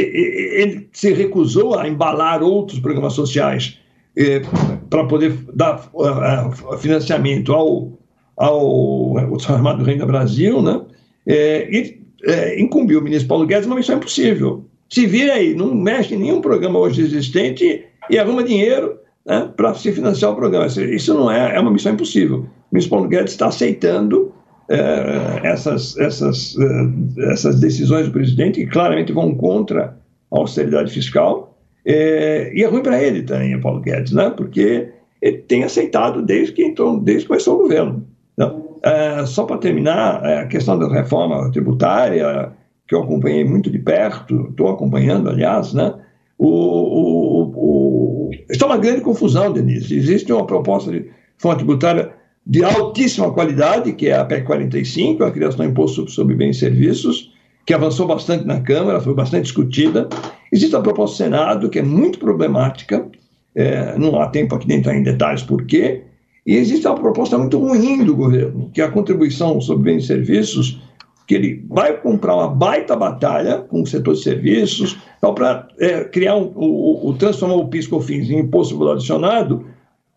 ele 0.61 0.89
se 0.93 1.13
recusou 1.13 1.79
a 1.79 1.89
embalar 1.89 2.43
outros 2.43 2.81
programas 2.81 3.13
sociais 3.13 3.79
é, 4.17 4.43
para 4.91 5.05
poder 5.05 5.37
dar 5.55 5.89
uh, 5.95 6.79
financiamento 6.79 7.53
ao, 7.53 7.93
ao, 8.37 9.19
ao 9.19 9.39
chamado 9.39 9.85
Renda 9.85 10.05
Brasil, 10.05 10.61
né? 10.61 10.81
É, 11.27 11.69
e 11.71 12.04
é, 12.27 12.61
incumbiu 12.61 13.01
o 13.01 13.03
ministro 13.03 13.29
Paulo 13.29 13.47
Guedes 13.47 13.67
uma 13.67 13.77
missão 13.77 13.97
impossível. 13.97 14.65
Se 14.89 15.07
vira 15.07 15.35
aí, 15.35 15.55
não 15.55 15.75
mexe 15.75 16.15
em 16.15 16.19
nenhum 16.19 16.41
programa 16.41 16.79
hoje 16.79 17.03
existente 17.03 17.85
e 18.11 18.19
arruma 18.19 18.45
dinheiro 18.45 18.99
né, 19.27 19.51
para 19.57 19.75
se 19.75 19.91
financiar 19.93 20.33
o 20.33 20.37
programa. 20.37 20.67
Isso 20.67 21.15
não 21.15 21.31
é, 21.31 21.57
é 21.57 21.61
uma 21.61 21.71
missão 21.71 21.93
impossível. 21.93 22.39
O 22.41 22.47
ministro 22.73 22.91
Paulo 22.91 23.09
Guedes 23.09 23.33
está 23.33 23.49
aceitando 23.49 24.33
é, 24.69 25.41
essas, 25.43 25.97
essas, 25.99 26.57
é, 26.59 27.33
essas 27.33 27.61
decisões 27.61 28.07
do 28.07 28.13
presidente 28.13 28.61
que 28.61 28.71
claramente 28.71 29.13
vão 29.13 29.35
contra 29.35 29.97
a 30.31 30.39
austeridade 30.39 30.93
fiscal. 30.93 31.59
É, 31.87 32.53
e 32.55 32.63
é 32.63 32.67
ruim 32.67 32.83
para 32.83 33.03
ele 33.03 33.23
também, 33.23 33.61
Paulo 33.61 33.81
Guedes, 33.81 34.13
né, 34.13 34.31
porque 34.31 34.89
ele 35.21 35.39
tem 35.39 35.65
aceitado 35.65 36.23
desde 36.23 36.53
que, 36.53 36.65
então, 36.65 36.99
desde 36.99 37.25
que 37.25 37.29
começou 37.29 37.57
o 37.57 37.63
governo. 37.63 38.07
Então, 38.35 38.74
é, 38.85 39.25
só 39.25 39.45
para 39.45 39.57
terminar, 39.57 40.23
é, 40.25 40.41
a 40.41 40.47
questão 40.47 40.79
da 40.79 40.87
reforma 40.89 41.51
tributária, 41.51 42.53
que 42.87 42.95
eu 42.95 43.03
acompanhei 43.03 43.43
muito 43.43 43.71
de 43.71 43.79
perto, 43.79 44.49
estou 44.51 44.69
acompanhando, 44.69 45.31
aliás, 45.31 45.73
né? 45.73 45.95
O, 46.37 46.49
o, 46.49 47.53
o, 47.57 48.31
está 48.51 48.67
uma 48.67 48.77
grande 48.77 49.01
confusão, 49.01 49.51
Denise. 49.51 49.97
Existe 49.97 50.31
uma 50.31 50.47
proposta 50.47 50.91
de 50.91 51.11
reforma 51.35 51.57
tributária 51.57 52.13
de 52.47 52.63
altíssima 52.63 53.33
qualidade, 53.33 53.95
que 53.95 54.09
é 54.09 54.19
a 54.19 54.25
PEC 54.25 54.45
45, 54.45 55.25
a 55.25 55.31
criação 55.31 55.65
do 55.65 55.71
imposto 55.71 56.07
sobre 56.11 56.35
bens 56.35 56.57
e 56.57 56.61
serviços, 56.61 57.33
que 57.65 57.73
avançou 57.73 58.07
bastante 58.07 58.45
na 58.45 58.61
Câmara, 58.61 59.01
foi 59.01 59.15
bastante 59.15 59.45
discutida. 59.45 60.11
Existe 60.53 60.77
a 60.77 60.81
proposta 60.81 61.15
do 61.15 61.17
Senado, 61.17 61.71
que 61.71 61.79
é 61.79 61.83
muito 61.83 62.19
problemática, 62.19 63.07
é, 63.55 63.97
não 63.97 64.21
há 64.21 64.27
tempo 64.27 64.55
aqui 64.55 64.67
de 64.67 64.75
entrar 64.75 64.95
em 64.95 65.03
detalhes 65.03 65.43
por 65.43 65.65
quê, 65.65 66.03
e 66.47 66.57
existe 66.57 66.87
uma 66.87 66.97
proposta 66.97 67.39
muito 67.39 67.59
ruim 67.59 68.05
do 68.05 68.15
governo, 68.15 68.71
que 68.73 68.81
é 68.81 68.85
a 68.85 68.91
contribuição 68.91 69.61
sobre 69.61 69.93
bens 69.93 70.05
e 70.05 70.07
serviços, 70.07 70.81
que 71.27 71.35
ele 71.35 71.65
vai 71.71 71.97
comprar 72.01 72.37
uma 72.37 72.49
baita 72.49 72.95
batalha 72.95 73.59
com 73.59 73.83
o 73.83 73.87
setor 73.87 74.15
de 74.15 74.23
serviços, 74.23 74.99
então, 75.17 75.35
para 75.35 75.67
é, 75.79 76.05
criar 76.05 76.37
um, 76.37 76.53
o, 76.55 77.09
o, 77.09 77.15
transformar 77.15 77.55
o 77.55 77.69
PIS/COFINS 77.69 78.29
em 78.29 78.41
imposto 78.41 78.91
adicionado. 78.91 79.65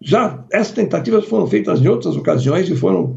Já 0.02 0.44
essas 0.52 0.74
tentativas 0.74 1.26
foram 1.26 1.48
feitas 1.48 1.82
em 1.82 1.88
outras 1.88 2.18
ocasiões 2.18 2.70
e 2.70 2.76
foram 2.76 3.16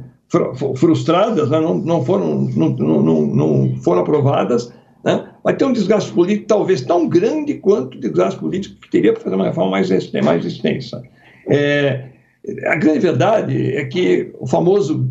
frustradas, 0.77 1.51
né? 1.51 1.59
não, 1.59 1.75
não, 1.77 2.05
foram, 2.05 2.43
não, 2.55 2.71
não, 2.71 3.27
não 3.27 3.77
foram 3.83 4.03
aprovadas. 4.03 4.73
Né? 5.05 5.29
Vai 5.43 5.57
ter 5.57 5.65
um 5.65 5.73
desgaste 5.73 6.13
político 6.13 6.47
talvez 6.47 6.83
tão 6.83 7.09
grande 7.09 7.55
quanto 7.55 7.97
o 7.97 8.01
desgaste 8.01 8.39
político 8.39 8.81
que 8.81 8.91
teria 8.91 9.13
para 9.13 9.23
fazer 9.23 9.35
uma 9.35 9.47
reforma 9.47 9.73
mais, 9.73 9.91
mais 10.23 10.45
extensa. 10.45 11.03
É, 11.49 12.05
a 12.66 12.76
grande 12.76 13.01
verdade 13.01 13.76
é 13.76 13.84
que 13.84 14.32
o 14.38 14.47
famoso 14.47 15.09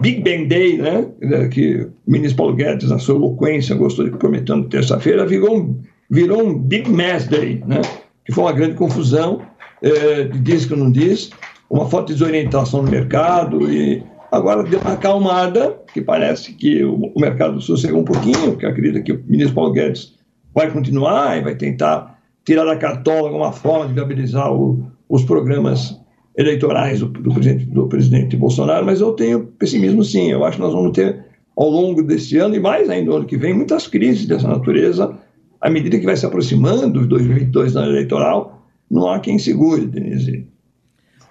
Big 0.00 0.22
Bang 0.22 0.46
Day, 0.46 0.78
né, 0.78 1.06
que 1.50 1.76
o 1.76 1.92
ministro 2.10 2.38
Paulo 2.38 2.54
Guedes, 2.54 2.90
na 2.90 2.98
sua 2.98 3.16
eloquência, 3.16 3.74
gostou 3.74 4.04
de 4.04 4.10
prometendo 4.16 4.68
terça-feira, 4.68 5.26
virou 5.26 5.58
um, 5.58 5.80
virou 6.10 6.42
um 6.42 6.58
Big 6.58 6.90
Mass 6.90 7.26
Day, 7.26 7.62
né, 7.66 7.82
que 8.24 8.32
foi 8.32 8.44
uma 8.44 8.52
grande 8.52 8.74
confusão, 8.74 9.42
é, 9.82 10.24
diz 10.24 10.64
que 10.64 10.74
não 10.74 10.90
diz, 10.90 11.30
uma 11.68 11.88
forte 11.88 12.12
desorientação 12.12 12.82
no 12.82 12.90
mercado 12.90 13.70
e 13.70 14.02
agora 14.30 14.62
deu 14.62 14.80
uma 14.80 14.94
acalmada, 14.94 15.76
que 15.92 16.00
parece 16.00 16.54
que 16.54 16.82
o, 16.82 17.12
o 17.14 17.20
mercado 17.20 17.60
sossegou 17.60 18.00
um 18.00 18.04
pouquinho, 18.04 18.52
porque 18.52 18.66
acredita 18.66 19.00
que 19.02 19.12
o 19.12 19.22
ministro 19.26 19.54
Paulo 19.54 19.72
Guedes 19.72 20.14
vai 20.54 20.70
continuar 20.70 21.38
e 21.38 21.42
vai 21.42 21.54
tentar 21.54 22.18
tirar 22.44 22.64
da 22.64 22.76
cartola 22.76 23.28
alguma 23.28 23.52
forma 23.52 23.86
de 23.86 23.94
viabilizar 23.94 24.52
o, 24.52 24.86
os 25.08 25.24
programas 25.24 26.01
eleitorais 26.36 27.00
do, 27.00 27.06
do, 27.06 27.32
presidente, 27.32 27.66
do 27.66 27.86
presidente 27.86 28.36
Bolsonaro, 28.36 28.84
mas 28.86 29.00
eu 29.00 29.12
tenho 29.12 29.46
pessimismo 29.46 30.02
sim. 30.04 30.30
Eu 30.30 30.44
acho 30.44 30.56
que 30.56 30.62
nós 30.62 30.72
vamos 30.72 30.92
ter, 30.92 31.24
ao 31.56 31.68
longo 31.68 32.02
desse 32.02 32.38
ano, 32.38 32.54
e 32.54 32.60
mais 32.60 32.88
ainda 32.88 33.10
no 33.10 33.16
ano 33.16 33.26
que 33.26 33.36
vem, 33.36 33.54
muitas 33.54 33.86
crises 33.86 34.26
dessa 34.26 34.48
natureza, 34.48 35.16
à 35.60 35.70
medida 35.70 35.98
que 35.98 36.06
vai 36.06 36.16
se 36.16 36.26
aproximando 36.26 37.00
de 37.00 37.06
2022 37.06 37.76
ano 37.76 37.90
eleitoral, 37.90 38.66
não 38.90 39.10
há 39.10 39.20
quem 39.20 39.38
segure, 39.38 39.86
Denise. 39.86 40.46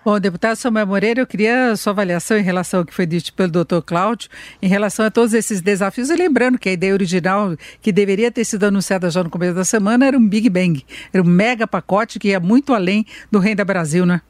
Bom, 0.04 0.20
deputado 0.20 0.56
Samuel 0.56 0.88
Moreira, 0.88 1.22
eu 1.22 1.28
queria 1.28 1.76
sua 1.76 1.94
avaliação 1.94 2.36
em 2.36 2.42
relação 2.42 2.80
ao 2.80 2.86
que 2.86 2.94
foi 2.94 3.06
dito 3.06 3.32
pelo 3.34 3.52
doutor 3.52 3.84
Cláudio, 3.84 4.32
em 4.60 4.68
relação 4.68 5.06
a 5.06 5.12
todos 5.12 5.32
esses 5.32 5.62
desafios, 5.62 6.10
e 6.10 6.16
lembrando 6.16 6.58
que 6.58 6.70
a 6.70 6.72
ideia 6.72 6.92
original, 6.92 7.56
que 7.80 7.92
deveria 7.92 8.32
ter 8.32 8.44
sido 8.44 8.64
anunciada 8.64 9.12
já 9.12 9.24
no 9.24 9.30
começo 9.30 9.54
da 9.54 9.64
semana, 9.64 10.08
era 10.08 10.18
um 10.18 10.28
Big 10.28 10.50
Bang, 10.50 10.84
era 11.14 11.22
um 11.22 11.28
mega 11.28 11.68
pacote 11.68 12.18
que 12.18 12.30
ia 12.30 12.40
muito 12.40 12.74
além 12.74 13.06
do 13.32 13.38
Renda 13.38 13.64
Brasil, 13.64 14.04
né? 14.04 14.22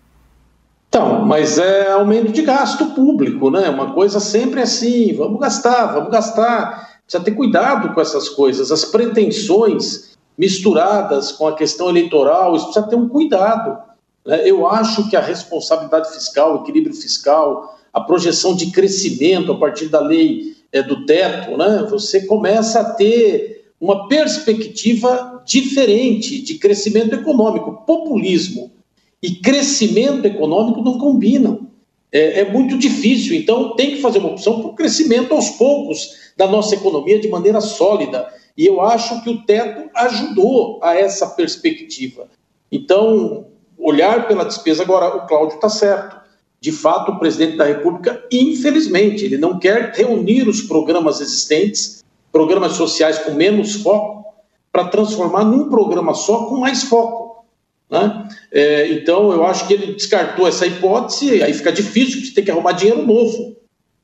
Então, 0.94 1.24
mas 1.26 1.58
é 1.58 1.90
aumento 1.90 2.34
de 2.34 2.42
gasto 2.42 2.88
público, 2.88 3.50
né? 3.50 3.70
Uma 3.70 3.94
coisa 3.94 4.20
sempre 4.20 4.60
assim, 4.60 5.14
vamos 5.14 5.40
gastar, 5.40 5.86
vamos 5.86 6.12
gastar. 6.12 7.00
Precisa 7.06 7.24
ter 7.24 7.32
cuidado 7.32 7.94
com 7.94 8.02
essas 8.02 8.28
coisas. 8.28 8.74
As 8.74 8.84
pretensões 8.84 10.18
misturadas 10.38 11.32
com 11.32 11.48
a 11.48 11.56
questão 11.56 11.90
eleitoral, 11.90 12.58
isso 12.58 12.66
precisa 12.66 12.88
ter 12.88 12.98
um 12.98 13.08
cuidado. 13.08 13.82
Né? 14.26 14.42
Eu 14.44 14.68
acho 14.68 15.10
que 15.10 15.16
a 15.16 15.22
responsabilidade 15.22 16.12
fiscal, 16.14 16.58
o 16.58 16.64
equilíbrio 16.64 16.94
fiscal, 16.94 17.80
a 17.94 18.02
projeção 18.02 18.54
de 18.54 18.70
crescimento 18.70 19.54
a 19.54 19.58
partir 19.58 19.88
da 19.88 20.02
lei 20.02 20.58
é, 20.74 20.84
do 20.84 21.06
teto, 21.06 21.56
né? 21.56 21.88
Você 21.90 22.26
começa 22.26 22.82
a 22.82 22.94
ter 22.96 23.72
uma 23.80 24.10
perspectiva 24.10 25.42
diferente 25.46 26.42
de 26.42 26.56
crescimento 26.56 27.16
econômico. 27.16 27.86
Populismo 27.88 28.74
e 29.22 29.36
crescimento 29.36 30.26
econômico 30.26 30.82
não 30.82 30.98
combinam. 30.98 31.68
É, 32.12 32.42
é, 32.42 32.52
muito 32.52 32.78
difícil, 32.78 33.34
então 33.34 33.74
tem 33.76 33.92
que 33.92 34.02
fazer 34.02 34.20
uma 34.20 34.32
opção 34.32 34.62
por 34.62 34.74
crescimento 34.74 35.34
aos 35.34 35.52
poucos 35.52 36.34
da 36.36 36.46
nossa 36.46 36.76
economia 36.76 37.20
de 37.20 37.30
maneira 37.30 37.62
sólida. 37.62 38.28
E 38.58 38.66
eu 38.66 38.82
acho 38.82 39.24
que 39.24 39.30
o 39.30 39.46
teto 39.46 39.90
ajudou 39.96 40.80
a 40.84 40.94
essa 40.94 41.26
perspectiva. 41.28 42.28
Então, 42.70 43.46
olhar 43.78 44.28
pela 44.28 44.44
despesa, 44.44 44.84
agora 44.84 45.16
o 45.16 45.26
Cláudio 45.26 45.56
está 45.56 45.70
certo. 45.70 46.20
De 46.60 46.72
fato, 46.72 47.14
o 47.14 47.20
presidente 47.20 47.58
da 47.58 47.66
República, 47.66 48.22
infelizmente, 48.32 49.26
ele 49.26 49.38
não 49.38 49.58
quer 49.58 49.94
reunir 49.96 50.48
os 50.48 50.62
programas 50.62 51.22
existentes, 51.22 52.04
programas 52.32 52.74
sociais 52.74 53.18
com 53.20 53.32
menos 53.32 53.76
foco, 53.76 54.22
para 54.72 54.88
transformar 54.90 55.44
num 55.44 55.70
programa 55.70 56.14
só 56.14 56.46
com 56.46 56.58
mais 56.58 56.84
foco. 56.84 57.21
Né? 57.92 58.30
É, 58.52 58.88
então, 58.94 59.34
eu 59.34 59.46
acho 59.46 59.68
que 59.68 59.74
ele 59.74 59.94
descartou 59.94 60.48
essa 60.48 60.66
hipótese, 60.66 61.44
aí 61.44 61.54
fica 61.54 61.74
difícil, 61.74 62.14
porque 62.14 62.28
você 62.28 62.34
tem 62.34 62.46
que 62.46 62.52
arrumar 62.52 62.72
dinheiro 62.72 63.06
novo. 63.06 63.58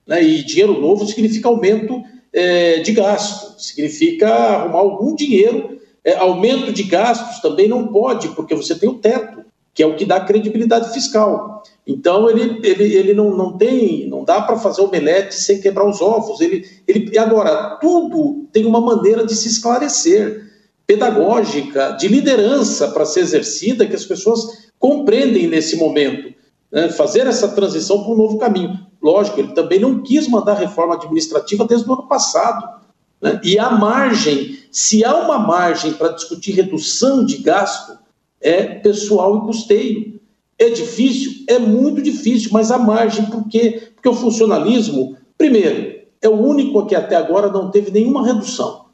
Né? 0.06 0.22
E 0.22 0.44
dinheiro 0.44 0.80
novo 0.80 1.06
significa 1.06 1.48
aumento 1.48 2.04
é, 2.34 2.80
de 2.80 2.92
gasto, 2.92 3.60
significa 3.62 4.28
arrumar 4.28 4.80
algum 4.80 5.16
dinheiro. 5.16 5.78
É, 6.04 6.16
aumento 6.16 6.72
de 6.72 6.84
gastos 6.84 7.40
também 7.40 7.68
não 7.68 7.88
pode, 7.88 8.30
porque 8.30 8.54
você 8.54 8.76
tem 8.76 8.90
o 8.90 8.96
teto, 8.96 9.46
que 9.74 9.82
é 9.82 9.88
o 9.88 9.96
que 9.96 10.06
dá 10.06 10.20
credibilidade 10.20 10.94
fiscal. 10.94 11.64
Então 11.86 12.30
ele, 12.30 12.60
ele, 12.64 12.84
ele 12.96 13.14
não, 13.14 13.36
não 13.36 13.58
tem, 13.58 14.08
não 14.10 14.24
dá 14.24 14.42
para 14.42 14.58
fazer 14.58 14.82
omelete 14.82 15.36
sem 15.36 15.62
quebrar 15.62 15.88
os 15.88 16.02
ovos. 16.02 16.42
Ele, 16.42 16.66
ele, 16.86 17.18
agora, 17.18 17.78
tudo 17.80 18.48
tem 18.52 18.66
uma 18.66 18.82
maneira 18.82 19.26
de 19.26 19.36
se 19.36 19.48
esclarecer, 19.48 20.47
pedagógica, 20.88 21.92
de 21.92 22.08
liderança 22.08 22.88
para 22.88 23.06
ser 23.06 23.20
exercida, 23.20 23.86
que 23.86 23.96
as 23.96 24.06
pessoas 24.06 24.70
compreendem 24.80 25.46
nesse 25.46 25.76
momento. 25.76 26.34
Né? 26.72 26.88
Fazer 26.90 27.28
essa 27.28 27.50
transição 27.50 28.04
para 28.04 28.14
um 28.14 28.18
novo 28.18 28.38
caminho. 28.38 28.80
Lógico, 29.04 29.40
ele 29.40 29.52
também 29.54 29.80
não 29.80 30.02
quis 30.02 30.28
mandar 30.30 30.54
reforma 30.54 30.96
administrativa 30.96 31.66
desde 31.66 31.88
o 31.90 31.94
ano 31.94 32.08
passado. 32.08 32.80
Né? 33.22 33.40
E 33.44 33.60
a 33.60 33.70
margem, 33.70 34.58
se 34.72 35.04
há 35.04 35.14
uma 35.14 35.38
margem 35.38 35.92
para 35.92 36.14
discutir 36.14 36.54
redução 36.54 37.26
de 37.26 37.38
gasto, 37.38 37.98
é 38.40 38.64
pessoal 38.64 39.38
e 39.38 39.42
custeio. 39.42 40.20
É 40.58 40.70
difícil? 40.70 41.44
É 41.48 41.60
muito 41.60 42.02
difícil, 42.02 42.50
mas 42.54 42.72
a 42.72 42.78
margem, 42.78 43.26
por 43.26 43.48
quê? 43.50 43.92
Porque 43.94 44.10
o 44.10 44.14
funcionalismo, 44.14 45.18
primeiro, 45.38 45.98
é 46.22 46.30
o 46.30 46.34
único 46.34 46.86
que 46.86 46.96
até 46.96 47.16
agora 47.16 47.50
não 47.52 47.70
teve 47.70 47.92
nenhuma 47.92 48.26
redução. 48.26 48.87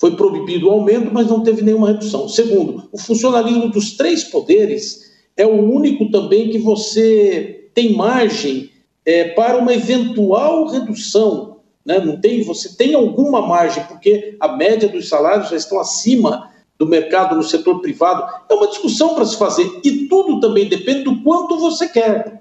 Foi 0.00 0.16
proibido 0.16 0.66
o 0.66 0.70
aumento, 0.70 1.12
mas 1.12 1.26
não 1.26 1.42
teve 1.42 1.60
nenhuma 1.60 1.88
redução. 1.88 2.26
Segundo, 2.26 2.88
o 2.90 2.98
funcionalismo 2.98 3.68
dos 3.68 3.98
três 3.98 4.24
poderes 4.24 5.10
é 5.36 5.46
o 5.46 5.60
único 5.70 6.10
também 6.10 6.48
que 6.48 6.58
você 6.58 7.68
tem 7.74 7.92
margem 7.92 8.70
é, 9.04 9.24
para 9.24 9.58
uma 9.58 9.74
eventual 9.74 10.66
redução. 10.68 11.58
Né? 11.84 11.98
Não 11.98 12.18
tem, 12.18 12.42
você 12.42 12.74
tem 12.76 12.94
alguma 12.94 13.42
margem, 13.46 13.84
porque 13.84 14.36
a 14.40 14.48
média 14.48 14.88
dos 14.88 15.06
salários 15.06 15.50
já 15.50 15.56
estão 15.56 15.78
acima 15.78 16.50
do 16.78 16.86
mercado 16.86 17.36
no 17.36 17.42
setor 17.42 17.82
privado. 17.82 18.24
É 18.48 18.54
uma 18.54 18.68
discussão 18.68 19.14
para 19.14 19.26
se 19.26 19.36
fazer. 19.36 19.70
E 19.84 20.06
tudo 20.08 20.40
também 20.40 20.66
depende 20.66 21.02
do 21.02 21.22
quanto 21.22 21.58
você 21.58 21.86
quer 21.86 22.40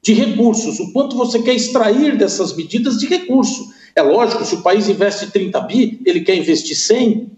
de 0.00 0.14
recursos, 0.14 0.80
o 0.80 0.92
quanto 0.94 1.14
você 1.14 1.42
quer 1.42 1.54
extrair 1.54 2.16
dessas 2.16 2.56
medidas 2.56 2.96
de 2.96 3.06
recurso. 3.06 3.75
É 3.96 4.02
lógico, 4.02 4.44
se 4.44 4.56
o 4.56 4.62
país 4.62 4.90
investe 4.90 5.30
30 5.30 5.58
bi, 5.60 6.02
ele 6.04 6.20
quer 6.20 6.36
investir 6.36 6.76
100, 6.76 7.32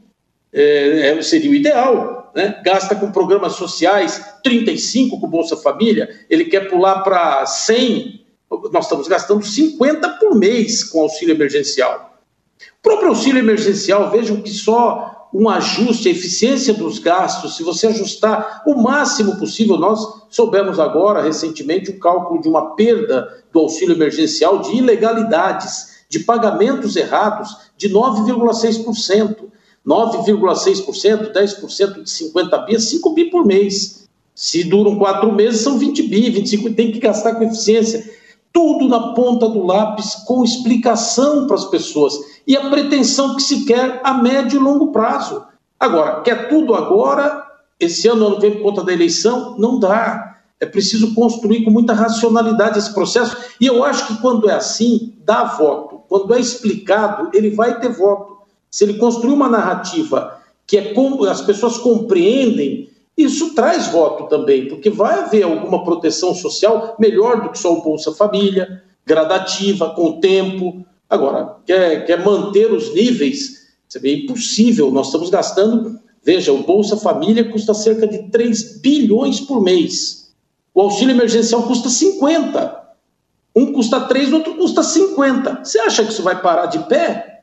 é, 0.52 1.10
é, 1.10 1.22
seria 1.22 1.48
o 1.48 1.54
ideal. 1.54 2.32
Né? 2.34 2.60
Gasta 2.64 2.96
com 2.96 3.12
programas 3.12 3.52
sociais 3.52 4.20
35 4.42 5.20
com 5.20 5.28
Bolsa 5.28 5.56
Família, 5.56 6.08
ele 6.28 6.46
quer 6.46 6.68
pular 6.68 7.02
para 7.02 7.46
100, 7.46 8.24
nós 8.72 8.86
estamos 8.86 9.06
gastando 9.06 9.44
50 9.44 10.08
por 10.18 10.34
mês 10.34 10.82
com 10.82 11.02
auxílio 11.02 11.32
emergencial. 11.32 12.18
O 12.80 12.82
próprio 12.82 13.10
auxílio 13.10 13.38
emergencial, 13.38 14.10
vejam 14.10 14.42
que 14.42 14.50
só 14.50 15.28
um 15.32 15.48
ajuste, 15.48 16.08
a 16.08 16.12
eficiência 16.12 16.74
dos 16.74 16.98
gastos, 16.98 17.56
se 17.56 17.62
você 17.62 17.86
ajustar 17.86 18.62
o 18.66 18.74
máximo 18.74 19.36
possível, 19.36 19.76
nós 19.76 20.00
soubemos 20.28 20.80
agora, 20.80 21.22
recentemente, 21.22 21.90
o 21.90 22.00
cálculo 22.00 22.40
de 22.40 22.48
uma 22.48 22.74
perda 22.74 23.44
do 23.52 23.60
auxílio 23.60 23.94
emergencial 23.94 24.58
de 24.60 24.76
ilegalidades, 24.76 25.97
de 26.08 26.20
pagamentos 26.20 26.96
errados, 26.96 27.56
de 27.76 27.88
9,6%. 27.88 29.48
9,6%, 29.86 31.32
10% 31.32 32.02
de 32.02 32.10
50 32.10 32.58
bi, 32.58 32.80
5 32.80 33.10
bi 33.14 33.30
por 33.30 33.46
mês. 33.46 34.06
Se 34.34 34.64
duram 34.64 34.98
quatro 34.98 35.32
meses, 35.32 35.62
são 35.62 35.78
20 35.78 36.02
bi, 36.04 36.30
25 36.30 36.74
tem 36.74 36.92
que 36.92 36.98
gastar 36.98 37.34
com 37.34 37.44
eficiência 37.44 38.18
tudo 38.52 38.88
na 38.88 39.12
ponta 39.14 39.48
do 39.48 39.64
lápis, 39.64 40.14
com 40.26 40.42
explicação 40.42 41.46
para 41.46 41.56
as 41.56 41.66
pessoas 41.66 42.14
e 42.46 42.56
a 42.56 42.68
pretensão 42.68 43.36
que 43.36 43.42
se 43.42 43.64
quer 43.64 44.00
a 44.02 44.14
médio 44.14 44.58
e 44.58 44.62
longo 44.62 44.90
prazo. 44.90 45.44
Agora, 45.78 46.22
quer 46.22 46.48
tudo 46.48 46.74
agora, 46.74 47.46
esse 47.78 48.08
ano 48.08 48.30
não 48.30 48.40
vem 48.40 48.52
por 48.52 48.62
conta 48.62 48.82
da 48.82 48.92
eleição? 48.92 49.56
Não 49.58 49.78
dá. 49.78 50.38
É 50.58 50.66
preciso 50.66 51.14
construir 51.14 51.64
com 51.64 51.70
muita 51.70 51.92
racionalidade 51.92 52.78
esse 52.78 52.92
processo. 52.92 53.36
E 53.60 53.66
eu 53.66 53.84
acho 53.84 54.08
que 54.08 54.20
quando 54.20 54.50
é 54.50 54.54
assim, 54.54 55.14
dá 55.24 55.44
voto. 55.44 55.87
Quando 56.08 56.34
é 56.34 56.40
explicado, 56.40 57.30
ele 57.34 57.50
vai 57.50 57.78
ter 57.80 57.90
voto. 57.90 58.38
Se 58.70 58.84
ele 58.84 58.94
construir 58.94 59.32
uma 59.32 59.48
narrativa 59.48 60.38
que 60.66 60.76
é 60.76 60.92
como 60.92 61.24
as 61.24 61.40
pessoas 61.40 61.78
compreendem, 61.78 62.90
isso 63.16 63.54
traz 63.54 63.88
voto 63.88 64.28
também, 64.28 64.68
porque 64.68 64.90
vai 64.90 65.20
haver 65.20 65.42
alguma 65.42 65.82
proteção 65.82 66.34
social 66.34 66.94
melhor 67.00 67.42
do 67.42 67.50
que 67.50 67.58
só 67.58 67.72
o 67.72 67.82
Bolsa 67.82 68.12
Família, 68.12 68.82
gradativa, 69.04 69.90
com 69.90 70.10
o 70.10 70.20
tempo. 70.20 70.84
Agora, 71.08 71.56
quer, 71.66 72.04
quer 72.04 72.24
manter 72.24 72.70
os 72.70 72.94
níveis, 72.94 73.66
é 73.96 74.12
impossível. 74.12 74.90
Nós 74.90 75.06
estamos 75.06 75.30
gastando, 75.30 75.98
veja, 76.22 76.52
o 76.52 76.62
Bolsa 76.62 76.96
Família 76.96 77.50
custa 77.50 77.72
cerca 77.72 78.06
de 78.06 78.30
3 78.30 78.80
bilhões 78.80 79.40
por 79.40 79.62
mês. 79.62 80.32
O 80.74 80.82
auxílio 80.82 81.12
emergencial 81.12 81.62
custa 81.64 81.88
50. 81.88 82.77
Um 83.58 83.72
custa 83.72 84.00
3, 84.02 84.32
outro 84.32 84.54
custa 84.54 84.84
50. 84.84 85.64
Você 85.64 85.80
acha 85.80 86.04
que 86.04 86.12
isso 86.12 86.22
vai 86.22 86.40
parar 86.40 86.66
de 86.66 86.78
pé? 86.86 87.42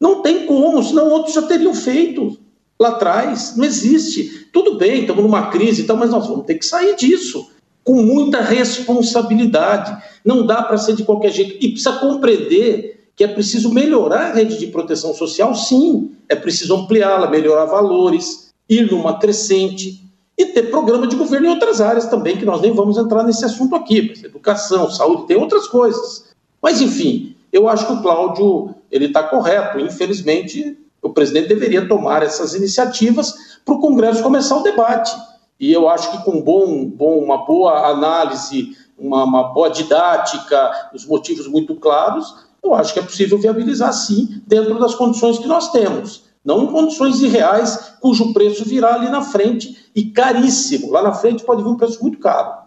Não 0.00 0.20
tem 0.20 0.46
como, 0.46 0.82
senão 0.82 1.08
outros 1.10 1.32
já 1.32 1.42
teriam 1.42 1.72
feito 1.72 2.36
lá 2.78 2.88
atrás. 2.88 3.56
Não 3.56 3.64
existe. 3.64 4.48
Tudo 4.52 4.76
bem, 4.76 5.02
estamos 5.02 5.22
numa 5.22 5.50
crise 5.50 5.82
e 5.82 5.84
tal, 5.84 5.96
mas 5.96 6.10
nós 6.10 6.26
vamos 6.26 6.44
ter 6.44 6.56
que 6.56 6.66
sair 6.66 6.96
disso 6.96 7.48
com 7.84 8.02
muita 8.02 8.40
responsabilidade. 8.40 9.96
Não 10.24 10.44
dá 10.44 10.60
para 10.60 10.76
ser 10.76 10.96
de 10.96 11.04
qualquer 11.04 11.30
jeito. 11.30 11.64
E 11.64 11.68
precisa 11.68 11.92
compreender 11.92 13.10
que 13.14 13.22
é 13.22 13.28
preciso 13.28 13.72
melhorar 13.72 14.32
a 14.32 14.34
rede 14.34 14.58
de 14.58 14.66
proteção 14.66 15.14
social, 15.14 15.54
sim. 15.54 16.10
É 16.28 16.34
preciso 16.34 16.74
ampliá-la, 16.74 17.30
melhorar 17.30 17.66
valores, 17.66 18.52
ir 18.68 18.90
numa 18.90 19.20
crescente 19.20 20.02
e 20.36 20.46
ter 20.46 20.70
programa 20.70 21.06
de 21.06 21.16
governo 21.16 21.46
em 21.46 21.50
outras 21.50 21.80
áreas 21.80 22.06
também, 22.06 22.36
que 22.36 22.44
nós 22.44 22.60
nem 22.60 22.72
vamos 22.72 22.98
entrar 22.98 23.22
nesse 23.22 23.44
assunto 23.44 23.76
aqui. 23.76 24.08
Mas 24.08 24.24
educação, 24.24 24.90
saúde, 24.90 25.26
tem 25.26 25.36
outras 25.36 25.68
coisas. 25.68 26.24
Mas, 26.60 26.80
enfim, 26.80 27.36
eu 27.52 27.68
acho 27.68 27.86
que 27.86 27.92
o 27.92 28.02
Cláudio 28.02 28.74
ele 28.90 29.06
está 29.06 29.22
correto. 29.22 29.78
Infelizmente, 29.78 30.76
o 31.00 31.10
presidente 31.10 31.48
deveria 31.48 31.86
tomar 31.86 32.22
essas 32.22 32.54
iniciativas 32.54 33.34
para 33.64 33.74
o 33.74 33.80
Congresso 33.80 34.22
começar 34.22 34.56
o 34.56 34.62
debate. 34.62 35.14
E 35.60 35.72
eu 35.72 35.88
acho 35.88 36.10
que 36.10 36.24
com 36.24 36.40
bom, 36.40 36.84
bom, 36.86 37.18
uma 37.18 37.46
boa 37.46 37.88
análise, 37.88 38.76
uma, 38.98 39.24
uma 39.24 39.42
boa 39.52 39.70
didática, 39.70 40.90
os 40.92 41.06
motivos 41.06 41.46
muito 41.46 41.76
claros, 41.76 42.34
eu 42.62 42.74
acho 42.74 42.92
que 42.92 42.98
é 42.98 43.02
possível 43.02 43.38
viabilizar 43.38 43.92
sim, 43.92 44.42
dentro 44.46 44.78
das 44.80 44.94
condições 44.94 45.38
que 45.38 45.46
nós 45.46 45.70
temos. 45.70 46.24
Não 46.44 46.64
em 46.64 46.66
condições 46.66 47.20
irreais, 47.22 47.94
cujo 48.00 48.32
preço 48.32 48.64
virá 48.64 48.94
ali 48.94 49.08
na 49.08 49.22
frente 49.22 49.83
e 49.94 50.10
caríssimo. 50.10 50.90
Lá 50.90 51.02
na 51.02 51.12
frente 51.12 51.44
pode 51.44 51.62
vir 51.62 51.68
um 51.68 51.76
preço 51.76 52.02
muito 52.02 52.18
caro. 52.18 52.63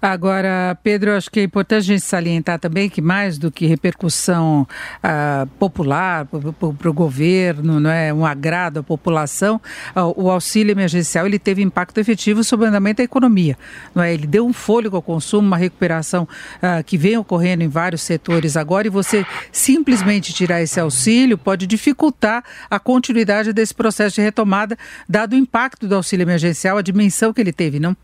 Agora, 0.00 0.78
Pedro, 0.82 1.12
acho 1.12 1.30
que 1.30 1.40
é 1.40 1.42
importante 1.42 1.78
a 1.78 1.94
gente 1.94 2.02
salientar 2.02 2.58
também 2.58 2.90
que 2.90 3.00
mais 3.00 3.38
do 3.38 3.50
que 3.50 3.66
repercussão 3.66 4.68
ah, 5.02 5.46
popular 5.58 6.26
para 6.26 6.90
o 6.90 6.92
governo, 6.92 7.80
não 7.80 7.90
é, 7.90 8.12
um 8.12 8.26
agrado 8.26 8.80
à 8.80 8.82
população, 8.82 9.58
ah, 9.94 10.06
o 10.06 10.30
auxílio 10.30 10.72
emergencial 10.72 11.26
ele 11.26 11.38
teve 11.38 11.62
impacto 11.62 11.98
efetivo 11.98 12.44
sobre 12.44 12.66
o 12.66 12.68
andamento 12.68 12.98
da 12.98 13.04
economia, 13.04 13.56
não 13.94 14.02
é? 14.02 14.12
Ele 14.12 14.26
deu 14.26 14.46
um 14.46 14.52
fôlego 14.52 14.96
ao 14.96 15.02
consumo, 15.02 15.46
uma 15.46 15.56
recuperação 15.56 16.28
ah, 16.60 16.82
que 16.82 16.98
vem 16.98 17.16
ocorrendo 17.16 17.64
em 17.64 17.68
vários 17.68 18.02
setores 18.02 18.58
agora 18.58 18.86
e 18.86 18.90
você 18.90 19.24
simplesmente 19.50 20.34
tirar 20.34 20.60
esse 20.60 20.78
auxílio 20.78 21.38
pode 21.38 21.66
dificultar 21.66 22.44
a 22.68 22.78
continuidade 22.78 23.52
desse 23.54 23.74
processo 23.74 24.16
de 24.16 24.20
retomada, 24.20 24.76
dado 25.08 25.32
o 25.32 25.36
impacto 25.36 25.88
do 25.88 25.94
auxílio 25.94 26.24
emergencial, 26.24 26.76
a 26.76 26.82
dimensão 26.82 27.32
que 27.32 27.40
ele 27.40 27.52
teve, 27.52 27.80
não? 27.80 27.96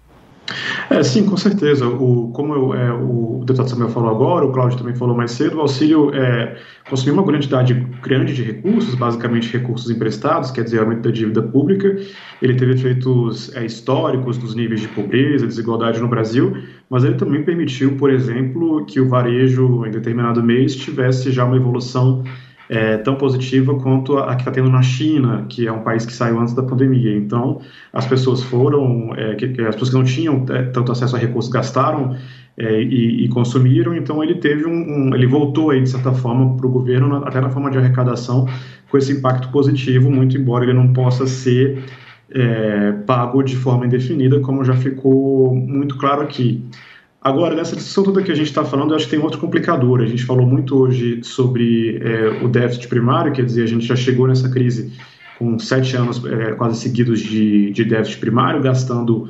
É, 0.91 1.03
sim, 1.03 1.25
com 1.25 1.37
certeza. 1.37 1.87
O, 1.87 2.31
como 2.33 2.55
eu, 2.55 2.75
é, 2.75 2.93
o 2.93 3.43
deputado 3.45 3.71
Samuel 3.71 3.91
falou 3.91 4.11
agora, 4.11 4.45
o 4.45 4.53
Cláudio 4.53 4.79
também 4.79 4.95
falou 4.95 5.17
mais 5.17 5.31
cedo, 5.33 5.57
o 5.57 5.61
auxílio 5.61 6.13
é, 6.15 6.57
consumiu 6.89 7.15
uma 7.15 7.23
quantidade 7.23 7.75
grande 8.03 8.35
de 8.35 8.43
recursos, 8.43 8.95
basicamente 8.95 9.53
recursos 9.53 9.91
emprestados, 9.91 10.51
quer 10.51 10.65
dizer, 10.65 10.81
aumento 10.81 11.03
da 11.03 11.11
dívida 11.11 11.43
pública. 11.43 11.97
Ele 12.43 12.55
teve 12.55 12.73
efeitos 12.73 13.55
é, 13.55 13.65
históricos 13.65 14.39
nos 14.39 14.55
níveis 14.55 14.81
de 14.81 14.89
pobreza, 14.89 15.47
desigualdade 15.47 16.01
no 16.01 16.09
Brasil, 16.09 16.57
mas 16.89 17.05
ele 17.05 17.15
também 17.15 17.43
permitiu, 17.43 17.97
por 17.97 18.11
exemplo, 18.11 18.85
que 18.85 19.01
o 19.01 19.09
varejo, 19.09 19.85
em 19.87 19.91
determinado 19.91 20.43
mês, 20.43 20.75
tivesse 20.75 21.31
já 21.31 21.45
uma 21.45 21.57
evolução 21.57 22.25
é, 22.71 22.99
tão 22.99 23.17
positiva 23.17 23.75
quanto 23.81 24.17
a, 24.17 24.37
que 24.37 24.43
está 24.43 24.53
tendo 24.53 24.71
na 24.71 24.81
China, 24.81 25.45
que 25.49 25.67
é 25.67 25.73
um 25.73 25.83
país 25.83 26.07
que 26.07 26.13
saiu 26.13 26.39
antes 26.39 26.55
da 26.55 26.63
pandemia. 26.63 27.17
Então, 27.17 27.61
as 27.93 28.07
pessoas 28.07 28.45
foram, 28.45 29.13
é, 29.17 29.35
que, 29.35 29.45
as 29.63 29.75
pessoas 29.75 29.91
que 29.91 29.97
não 29.97 30.05
tinham 30.05 30.47
é, 30.51 30.63
tanto 30.63 30.93
acesso 30.93 31.17
a 31.17 31.19
recursos 31.19 31.51
gastaram 31.51 32.17
é, 32.57 32.81
e, 32.81 33.25
e, 33.25 33.29
consumiram. 33.29 33.93
Então, 33.93 34.23
ele 34.23 34.37
teve 34.37 34.67
um, 34.67 35.09
um 35.09 35.15
ele 35.15 35.27
voltou 35.27 35.71
aí 35.71 35.83
de 35.83 35.91
certa 35.91 36.13
forma 36.13 36.57
para 36.57 36.65
o 36.65 36.71
governo, 36.71 37.17
até 37.25 37.41
na 37.41 37.51
forma 37.51 37.73
de 37.73 37.79
arrecadação, 37.79 38.47
com 38.89 38.97
esse 38.97 39.13
impacto 39.15 39.49
positivo, 39.49 40.09
muito 40.09 40.39
embora 40.39 40.65
ele 40.65 40.73
não 40.73 40.93
possa 40.93 41.27
ser 41.27 41.83
é, 42.31 42.93
pago 43.05 43.43
de 43.43 43.57
forma 43.57 43.85
indefinida, 43.85 44.39
como 44.39 44.65
já 44.65 44.77
ficou 44.77 45.53
muito 45.57 45.99
claro 45.99 46.23
aqui. 46.23 46.65
Agora, 47.23 47.55
nessa 47.55 47.77
discussão 47.77 48.03
toda 48.03 48.23
que 48.23 48.33
a 48.33 48.35
gente 48.35 48.47
está 48.47 48.65
falando, 48.65 48.91
eu 48.91 48.97
acho 48.97 49.05
que 49.05 49.11
tem 49.11 49.21
outro 49.21 49.39
complicador. 49.39 50.01
A 50.01 50.07
gente 50.07 50.25
falou 50.25 50.47
muito 50.47 50.77
hoje 50.79 51.21
sobre 51.23 51.99
é, 52.03 52.43
o 52.43 52.49
déficit 52.49 52.89
primário, 52.89 53.31
quer 53.31 53.45
dizer, 53.45 53.63
a 53.63 53.67
gente 53.67 53.85
já 53.85 53.95
chegou 53.95 54.27
nessa 54.27 54.49
crise 54.49 54.91
com 55.39 55.59
sete 55.59 55.97
anos 55.97 56.25
é, 56.25 56.53
quase 56.53 56.81
seguidos 56.81 57.21
de, 57.21 57.71
de 57.73 57.85
déficit 57.85 58.19
primário, 58.21 58.63
gastando 58.63 59.29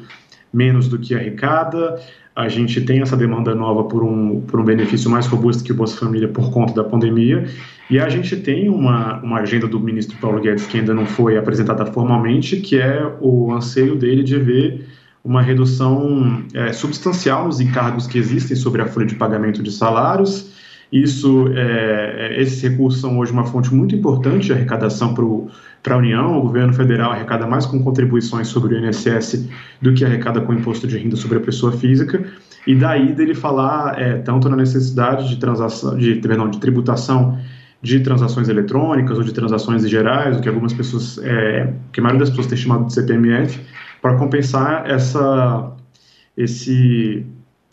menos 0.53 0.89
do 0.89 0.99
que 0.99 1.17
arrecada. 1.17 2.01
A 2.35 2.49
gente 2.49 2.81
tem 2.81 3.03
essa 3.03 3.17
demanda 3.17 3.57
nova 3.57 3.83
por 3.85 4.05
um, 4.05 4.41
por 4.43 4.61
um 4.61 4.65
benefício 4.65 5.11
mais 5.11 5.27
robusto 5.27 5.65
que 5.65 5.73
o 5.73 5.75
Bolsa 5.75 5.97
Família 5.97 6.29
por 6.29 6.53
conta 6.53 6.73
da 6.73 6.85
pandemia. 6.85 7.45
E 7.91 7.99
a 7.99 8.09
gente 8.09 8.37
tem 8.37 8.69
uma, 8.69 9.21
uma 9.21 9.41
agenda 9.41 9.67
do 9.67 9.81
ministro 9.81 10.17
Paulo 10.19 10.41
Guedes 10.41 10.65
que 10.67 10.79
ainda 10.79 10.95
não 10.95 11.07
foi 11.07 11.37
apresentada 11.37 11.85
formalmente, 11.87 12.59
que 12.59 12.79
é 12.79 13.05
o 13.21 13.53
anseio 13.53 13.97
dele 13.97 14.23
de 14.23 14.39
ver 14.39 14.87
uma 15.25 15.43
redução 15.43 16.45
é, 16.55 16.73
substancial 16.73 17.47
nos 17.47 17.61
encargos 17.61 18.07
que 18.07 18.19
existem 18.19 18.57
sobre 18.57 18.83
a 18.83 18.87
folha 18.87 19.07
de 19.07 19.15
pagamento 19.15 19.63
de 19.63 19.71
salários. 19.71 20.51
Isso, 20.91 21.49
é, 21.55 22.37
é 22.37 22.43
esses 22.43 22.61
recursos 22.63 23.01
são 23.01 23.19
hoje 23.19 23.31
uma 23.31 23.45
fonte 23.45 23.73
muito 23.73 23.95
importante 23.95 24.47
de 24.47 24.53
arrecadação 24.53 25.15
para 25.83 25.95
a 25.95 25.99
União. 25.99 26.39
O 26.39 26.43
governo 26.43 26.73
federal 26.73 27.13
arrecada 27.13 27.47
mais 27.47 27.67
com 27.67 27.83
contribuições 27.83 28.49
sobre 28.49 28.75
o 28.75 28.87
INSS 28.87 29.49
do 29.81 29.93
que 29.93 30.05
arrecada 30.05 30.41
com 30.41 30.53
imposto 30.53 30.87
de 30.87 30.99
renda 30.99 31.17
sobre 31.17 31.39
a 31.39 31.41
pessoa 31.41 31.73
física. 31.73 32.25
E 32.67 32.75
daí 32.75 33.13
dele 33.13 33.35
falar 33.35 34.01
é, 34.01 34.17
tanto 34.19 34.49
na 34.49 34.57
necessidade 34.57 35.29
de 35.29 35.37
transação, 35.37 35.97
de, 35.97 36.17
perdão, 36.17 36.49
de 36.51 36.59
tributação 36.59 37.39
de 37.83 38.01
transações 38.01 38.49
eletrônicas 38.49 39.17
ou 39.17 39.25
de 39.25 39.33
transações 39.33 39.89
gerais, 39.89 40.37
o 40.37 40.41
que 40.41 40.49
algumas 40.49 40.73
pessoas, 40.73 41.19
é, 41.23 41.73
que 41.93 42.01
a 42.01 42.03
maioria 42.03 42.21
das 42.21 42.31
pessoas 42.31 42.47
tem 42.47 42.59
chamado 42.59 42.87
de 42.87 42.93
CPMF, 42.93 43.59
para 44.01 44.17
compensar 44.17 44.89
essa, 44.89 45.73
esse, 46.37 47.27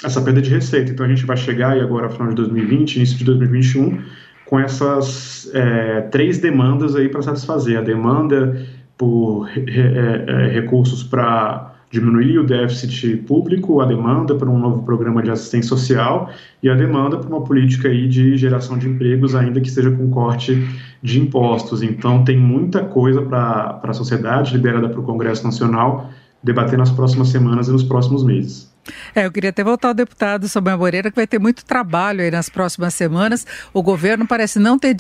essa 0.04 0.22
perda 0.22 0.42
de 0.42 0.50
receita. 0.50 0.92
Então 0.92 1.06
a 1.06 1.10
gente 1.10 1.26
vai 1.26 1.38
chegar 1.38 1.72
aí 1.72 1.82
agora, 1.82 2.10
final 2.10 2.30
de 2.30 2.36
2020, 2.36 2.98
início 2.98 3.18
de 3.18 3.26
2021, 3.26 4.02
com 4.46 4.60
essas 4.60 5.50
é, 5.54 6.02
três 6.02 6.40
demandas 6.40 6.96
aí 6.96 7.10
para 7.10 7.22
satisfazer. 7.22 7.78
A 7.78 7.82
demanda 7.82 8.66
por 8.98 9.48
é, 9.50 10.26
é, 10.28 10.48
recursos 10.54 11.04
para 11.04 11.77
diminuir 11.90 12.38
o 12.40 12.46
déficit 12.46 13.18
público, 13.18 13.80
a 13.82 13.86
demanda 13.86 14.36
para 14.36 14.50
um 14.50 14.60
novo 14.60 14.84
programa 14.84 15.24
de 15.24 15.32
assistência 15.32 15.70
social 15.70 16.30
e 16.62 16.70
a 16.70 16.76
demanda 16.76 17.18
para 17.18 17.30
uma 17.30 17.42
política 17.42 17.88
aí 17.88 18.08
de 18.08 18.36
geração 18.38 18.78
de 18.78 18.88
empregos, 18.90 19.36
ainda 19.36 19.62
que 19.62 19.72
seja 19.72 19.92
com 19.92 20.10
corte 20.10 20.68
de 21.02 21.20
impostos. 21.20 21.82
Então, 21.82 22.24
tem 22.24 22.38
muita 22.38 22.84
coisa 22.84 23.22
para 23.22 23.80
a 23.84 23.94
sociedade, 23.94 24.56
liberada 24.56 24.90
para 24.90 25.00
o 25.00 25.04
Congresso 25.04 25.44
Nacional, 25.44 26.10
debater 26.44 26.78
nas 26.78 26.92
próximas 26.92 27.30
semanas 27.30 27.68
e 27.68 27.72
nos 27.72 27.84
próximos 27.84 28.24
meses. 28.24 28.67
É, 29.16 29.26
eu 29.26 29.32
queria 29.32 29.50
até 29.50 29.64
voltar 29.64 29.90
ao 29.90 29.94
deputado 29.94 30.48
Samuel 30.48 30.78
Moreira, 30.78 31.10
que 31.10 31.16
vai 31.16 31.28
ter 31.28 31.40
muito 31.40 31.66
trabalho 31.66 32.22
aí 32.22 32.32
nas 32.32 32.50
próximas 32.50 32.94
semanas. 32.94 33.46
O 33.74 33.82
governo 33.82 34.28
parece 34.28 34.60
não 34.60 34.78
ter 34.78 34.96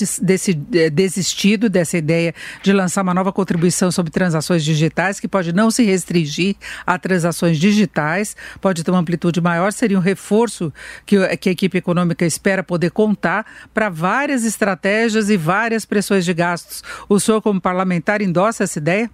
é, 0.74 0.90
desistido 0.90 1.70
dessa 1.70 1.98
ideia 1.98 2.34
de 2.62 2.74
lançar 2.74 3.02
uma 3.02 3.14
nova 3.14 3.32
contribuição 3.32 3.92
sobre 3.92 4.12
transações 4.12 4.64
digitais, 4.64 5.20
que 5.20 5.28
pode 5.28 5.54
não 5.54 5.72
se 5.72 5.84
restringir 5.84 6.56
a 6.86 6.98
transações 6.98 7.58
digitais, 7.60 8.36
pode 8.60 8.84
ter 8.84 8.92
uma 8.92 9.00
amplitude 9.00 9.42
maior, 9.42 9.72
seria 9.72 9.98
um 9.98 10.02
reforço 10.02 10.74
que, 11.06 11.38
que 11.38 11.50
a 11.50 11.52
equipe 11.52 11.78
econômica 11.78 12.26
espera 12.26 12.64
poder 12.64 12.92
contar 12.92 13.46
para 13.74 13.90
várias 13.90 14.44
estratégias 14.44 15.30
e 15.30 15.38
várias 15.38 15.86
pressões 15.86 16.26
de 16.26 16.34
gastos. 16.34 16.84
O 17.08 17.20
senhor, 17.20 17.42
como 17.42 17.62
parlamentar, 17.62 18.22
endossa 18.22 18.64
essa 18.64 18.80
ideia? 18.80 19.10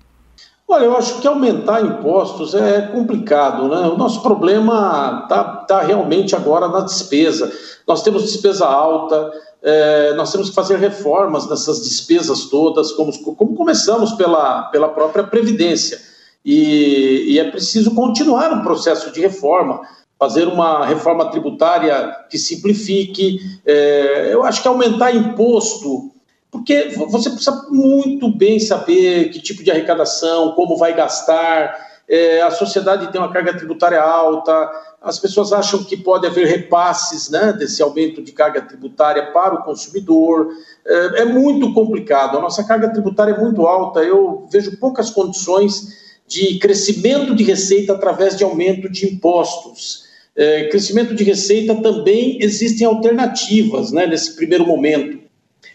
Olha, 0.74 0.86
eu 0.86 0.98
acho 0.98 1.22
que 1.22 1.28
aumentar 1.28 1.86
impostos 1.86 2.56
é 2.56 2.82
complicado, 2.88 3.68
né? 3.68 3.88
O 3.90 3.96
nosso 3.96 4.24
problema 4.24 5.20
está 5.22 5.44
tá 5.44 5.82
realmente 5.84 6.36
agora 6.36 6.68
na 6.68 6.80
despesa. 6.80 7.52
Nós 7.88 8.02
temos 8.02 8.24
despesa 8.24 8.66
alta, 8.66 9.32
é, 9.62 10.16
nós 10.16 10.32
temos 10.32 10.50
que 10.50 10.56
fazer 10.56 10.78
reformas 10.80 11.48
nessas 11.48 11.84
despesas 11.84 12.46
todas, 12.46 12.92
como, 12.94 13.14
como 13.36 13.56
começamos 13.56 14.14
pela, 14.14 14.64
pela 14.64 14.90
própria 14.90 15.24
Previdência. 15.24 16.02
E, 16.44 17.26
e 17.28 17.40
é 17.40 17.52
preciso 17.52 17.94
continuar 17.94 18.52
o 18.52 18.64
processo 18.64 19.12
de 19.12 19.22
reforma, 19.22 19.80
fazer 20.18 20.48
uma 20.48 20.88
reforma 20.88 21.30
tributária 21.30 22.16
que 22.32 22.38
simplifique. 22.40 23.38
É, 23.64 24.34
eu 24.34 24.44
acho 24.44 24.60
que 24.60 24.68
aumentar 24.68 25.16
imposto 25.16 26.13
porque 26.54 26.90
você 27.10 27.32
precisa 27.32 27.66
muito 27.72 28.30
bem 28.30 28.60
saber 28.60 29.32
que 29.32 29.42
tipo 29.42 29.64
de 29.64 29.72
arrecadação, 29.72 30.52
como 30.52 30.78
vai 30.78 30.96
gastar. 30.96 31.76
É, 32.08 32.44
a 32.44 32.52
sociedade 32.52 33.12
tem 33.12 33.20
uma 33.20 33.34
carga 33.34 33.58
tributária 33.58 34.00
alta, 34.00 34.70
as 35.02 35.18
pessoas 35.18 35.52
acham 35.52 35.84
que 35.84 35.98
pode 35.98 36.28
haver 36.28 36.46
repasses 36.46 37.28
né, 37.32 37.54
desse 37.54 37.82
aumento 37.82 38.22
de 38.22 38.32
carga 38.32 38.62
tributária 38.62 39.32
para 39.32 39.56
o 39.56 39.64
consumidor. 39.64 40.50
É, 40.86 41.22
é 41.22 41.26
muito 41.26 41.74
complicado, 41.74 42.38
a 42.38 42.42
nossa 42.42 42.64
carga 42.64 42.94
tributária 42.94 43.32
é 43.32 43.38
muito 43.40 43.66
alta, 43.66 44.02
eu 44.02 44.48
vejo 44.52 44.78
poucas 44.78 45.10
condições 45.10 46.04
de 46.28 46.60
crescimento 46.60 47.34
de 47.34 47.44
receita 47.44 47.94
através 47.94 48.38
de 48.38 48.44
aumento 48.44 48.88
de 48.88 49.08
impostos. 49.08 50.04
É, 50.36 50.68
crescimento 50.68 51.16
de 51.16 51.24
receita 51.24 51.74
também 51.82 52.38
existem 52.42 52.86
alternativas 52.86 53.92
né, 53.92 54.06
nesse 54.06 54.36
primeiro 54.36 54.68
momento. 54.68 55.23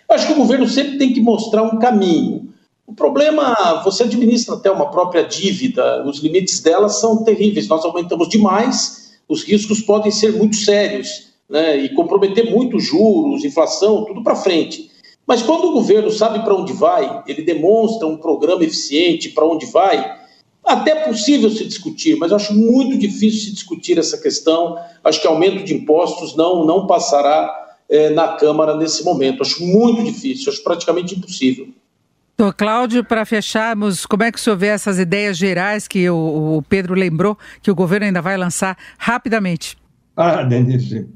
Acho 0.09 0.27
que 0.27 0.33
o 0.33 0.37
governo 0.37 0.67
sempre 0.67 0.97
tem 0.97 1.13
que 1.13 1.21
mostrar 1.21 1.63
um 1.63 1.79
caminho. 1.79 2.49
O 2.87 2.95
problema, 2.95 3.83
você 3.85 4.05
administra 4.05 4.55
até 4.55 4.71
uma 4.71 4.91
própria 4.91 5.23
dívida, 5.23 6.03
os 6.07 6.21
limites 6.21 6.61
dela 6.61 6.89
são 6.89 7.23
terríveis. 7.23 7.69
Nós 7.69 7.85
aumentamos 7.85 8.29
demais, 8.29 9.19
os 9.29 9.43
riscos 9.43 9.81
podem 9.83 10.11
ser 10.11 10.33
muito 10.33 10.57
sérios 10.57 11.29
né, 11.49 11.77
e 11.77 11.91
comprometer 11.91 12.51
muito 12.51 12.81
juros, 12.81 13.45
inflação, 13.45 14.07
tudo 14.07 14.23
para 14.23 14.35
frente. 14.35 14.91
Mas 15.27 15.43
quando 15.43 15.65
o 15.65 15.73
governo 15.73 16.11
sabe 16.11 16.43
para 16.43 16.55
onde 16.55 16.73
vai, 16.73 17.23
ele 17.27 17.43
demonstra 17.43 18.09
um 18.09 18.17
programa 18.17 18.65
eficiente 18.65 19.29
para 19.29 19.45
onde 19.45 19.67
vai, 19.67 20.19
até 20.65 20.91
é 20.91 21.07
possível 21.07 21.51
se 21.51 21.65
discutir, 21.65 22.17
mas 22.17 22.33
acho 22.33 22.55
muito 22.55 22.97
difícil 22.97 23.41
se 23.41 23.53
discutir 23.53 23.99
essa 23.99 24.19
questão. 24.19 24.79
Acho 25.05 25.21
que 25.21 25.27
aumento 25.27 25.65
de 25.65 25.75
impostos 25.75 26.37
não, 26.37 26.65
não 26.65 26.87
passará 26.87 27.68
é, 27.89 28.11
na 28.11 28.29
Câmara 28.29 28.77
nesse 28.77 29.05
momento. 29.05 29.43
Acho 29.43 29.65
muito 29.65 30.03
difícil, 30.05 30.53
acho 30.53 30.63
praticamente 30.63 31.17
impossível. 31.17 31.69
Doutor 32.37 32.55
Cláudio, 32.55 33.03
para 33.03 33.25
fecharmos, 33.25 34.07
como 34.07 34.23
é 34.23 34.31
que 34.31 34.39
o 34.39 34.41
senhor 34.41 34.57
vê 34.57 34.69
essas 34.69 34.99
ideias 34.99 35.37
gerais 35.37 35.89
que 35.89 36.09
o, 36.09 36.59
o 36.59 36.63
Pedro 36.63 36.95
lembrou 36.95 37.37
que 37.61 37.71
o 37.71 37.75
governo 37.75 38.07
ainda 38.07 38.23
vai 38.23 38.37
lançar 38.37 38.79
rapidamente? 38.97 39.77
Ah, 40.17 40.45
Denise, 40.45 41.09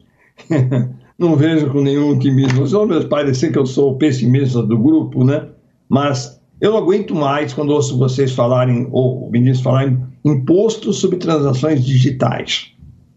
não 1.17 1.37
vejo 1.37 1.71
com 1.71 1.81
nenhum 1.81 2.11
otimismo. 2.11 2.67
Só 2.67 2.85
me 2.85 3.05
parecer 3.05 3.53
que 3.53 3.59
eu 3.59 3.67
sou 3.67 3.93
o 3.93 3.99
pessimista 3.99 4.63
do 4.63 4.77
grupo, 4.77 5.23
né? 5.25 5.47
Mas 5.89 6.41
eu 6.61 6.73
não 6.73 6.79
aguento 6.79 7.15
mais 7.15 7.53
quando 7.53 7.71
ouço 7.71 7.97
vocês 7.97 8.33
falarem, 8.33 8.89
ou 8.91 9.29
o 9.29 9.31
ministro 9.31 9.65
falar 9.65 9.87
em 9.87 10.05
imposto 10.25 10.93
sobre 10.93 11.19
transações 11.19 11.85
digitais. 11.85 12.73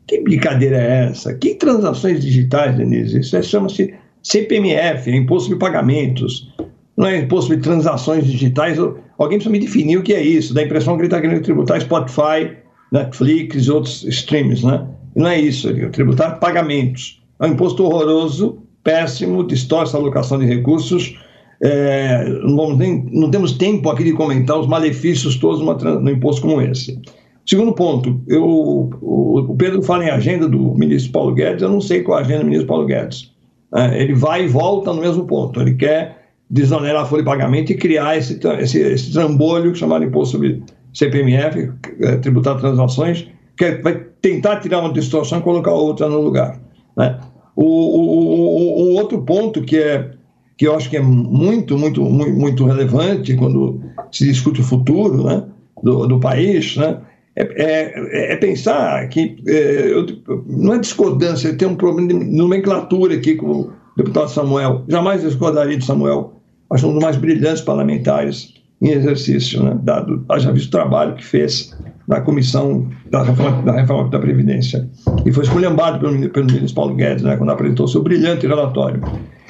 Que 0.08 0.22
brincadeira 0.22 0.78
é 0.78 1.06
essa? 1.06 1.34
Que 1.34 1.56
transações 1.56 2.22
digitais, 2.22 2.76
Denise? 2.76 3.20
Isso 3.20 3.36
é, 3.36 3.42
chama-se 3.42 3.94
CPMF, 4.22 5.10
é 5.10 5.16
Imposto 5.16 5.50
de 5.50 5.56
Pagamentos. 5.56 6.54
Não 6.98 7.08
é 7.08 7.18
imposto 7.18 7.56
de 7.56 7.62
transações 7.62 8.26
digitais. 8.26 8.78
Alguém 8.80 9.38
precisa 9.38 9.50
me 9.50 9.60
definir 9.60 9.98
o 9.98 10.04
que 10.04 10.14
é 10.14 10.22
isso. 10.22 10.54
Da 10.54 10.64
impressão 10.64 10.96
que 10.96 11.06
ele 11.06 11.14
está 11.14 11.42
tributar 11.42 11.82
Spotify, 11.82 12.56
Netflix 12.92 13.66
e 13.66 13.72
outros 13.72 14.04
streams, 14.04 14.66
né? 14.66 14.88
Não 15.16 15.28
é 15.28 15.40
isso, 15.40 15.70
é 15.70 15.90
tributar 15.90 16.40
pagamentos. 16.40 17.22
É 17.40 17.46
um 17.46 17.52
imposto 17.52 17.84
horroroso, 17.84 18.60
péssimo, 18.84 19.46
distorce 19.46 19.96
a 19.96 20.00
alocação 20.00 20.40
de 20.40 20.46
recursos. 20.46 21.18
É, 21.62 22.28
não, 22.44 22.76
nem, 22.76 23.06
não, 23.12 23.32
temos 23.32 23.54
tempo 23.54 23.90
aqui 23.90 24.04
de 24.04 24.14
comentar 24.14 24.60
os 24.60 24.68
malefícios 24.68 25.38
todos 25.38 25.62
no 25.62 26.10
imposto 26.10 26.42
como 26.42 26.62
esse. 26.62 27.00
Segundo 27.46 27.74
ponto, 27.74 28.22
eu, 28.28 28.90
o, 29.02 29.56
Pedro 29.58 29.82
fala 29.84 30.06
em 30.06 30.10
agenda 30.10 30.48
do 30.48 30.74
ministro 30.74 31.12
Paulo 31.12 31.34
Guedes, 31.34 31.62
eu 31.62 31.70
não 31.70 31.80
sei 31.80 32.02
qual 32.02 32.18
é 32.18 32.22
a 32.22 32.26
agenda 32.26 32.40
do 32.40 32.46
ministro 32.46 32.68
Paulo 32.68 32.86
Guedes. 32.86 33.32
É, 33.74 34.02
ele 34.02 34.14
vai 34.14 34.46
e 34.46 34.48
volta 34.48 34.92
no 34.92 35.02
mesmo 35.02 35.26
ponto. 35.26 35.62
Ele 35.62 35.76
quer 35.76 36.26
desonerar 36.50 37.04
a 37.04 37.06
folha 37.06 37.22
de 37.22 37.30
pagamento 37.30 37.72
e 37.72 37.78
criar 37.78 38.18
esse, 38.18 38.40
esse, 38.60 38.80
esse 38.80 39.14
trambolho 39.14 39.76
chamado 39.76 40.04
Imposto 40.04 40.34
sobre 40.34 40.64
CPMF, 40.94 41.72
é, 42.02 42.16
tributar 42.18 42.58
transações, 42.58 43.28
que 43.58 43.66
é, 43.66 43.82
vai 43.82 43.96
tentar 44.22 44.60
tirar 44.60 44.80
uma 44.80 44.94
distorção 44.94 45.40
e 45.40 45.42
colocar 45.42 45.72
outra 45.72 46.10
no 46.10 46.22
lugar. 46.22 46.60
Né? 46.98 47.20
O, 47.56 47.64
o, 47.64 48.92
o, 48.92 48.96
outro 48.96 49.22
ponto 49.22 49.62
que 49.62 49.78
é 49.78 50.12
que 50.58 50.68
eu 50.68 50.76
acho 50.76 50.90
que 50.90 50.98
é 50.98 51.02
muito, 51.02 51.78
muito, 51.78 52.02
muito, 52.02 52.32
muito 52.32 52.66
relevante 52.66 53.36
quando 53.36 53.82
se 54.12 54.26
discute 54.26 54.62
o 54.62 54.64
futuro 54.64 55.24
né, 55.26 55.44
do, 55.84 56.08
do 56.08 56.20
país, 56.20 56.78
né, 56.78 56.98
é, 57.36 57.44
é, 57.44 58.34
é 58.34 58.36
pensar 58.38 59.08
que 59.10 59.38
é, 59.48 59.92
eu, 59.92 60.06
não 60.48 60.74
é 60.74 60.80
discordância, 60.80 61.54
tem 61.54 61.68
um 61.68 61.76
problema 61.76 62.08
de 62.08 62.14
nomenclatura 62.14 63.16
aqui 63.16 63.36
com 63.36 63.62
o 63.62 63.74
deputado 63.98 64.30
Samuel. 64.30 64.84
Jamais 64.88 65.22
discordaria 65.22 65.78
de 65.78 65.86
Samuel. 65.86 66.42
Acho 66.72 66.88
um 66.88 66.94
dos 66.94 67.04
mais 67.04 67.18
brilhantes 67.18 67.62
parlamentares 67.62 68.54
em 68.82 68.90
exercício, 68.90 69.64
né? 69.64 69.78
dado, 69.84 70.24
haja 70.30 70.52
visto 70.52 70.68
o 70.68 70.72
trabalho 70.72 71.16
que 71.16 71.26
fez 71.26 71.76
na 72.08 72.22
comissão 72.22 72.88
da 73.10 73.24
reforma 73.24 73.62
da, 73.64 73.72
reforma 73.74 74.10
da 74.10 74.20
Previdência. 74.20 74.88
E 75.26 75.32
foi 75.32 75.44
esculhambado 75.44 76.00
pelo, 76.00 76.30
pelo 76.30 76.46
ministro 76.46 76.76
Paulo 76.76 76.96
Guedes, 76.96 77.24
né, 77.24 77.36
quando 77.36 77.50
apresentou 77.50 77.88
seu 77.88 78.04
brilhante 78.04 78.46
relatório. 78.46 79.02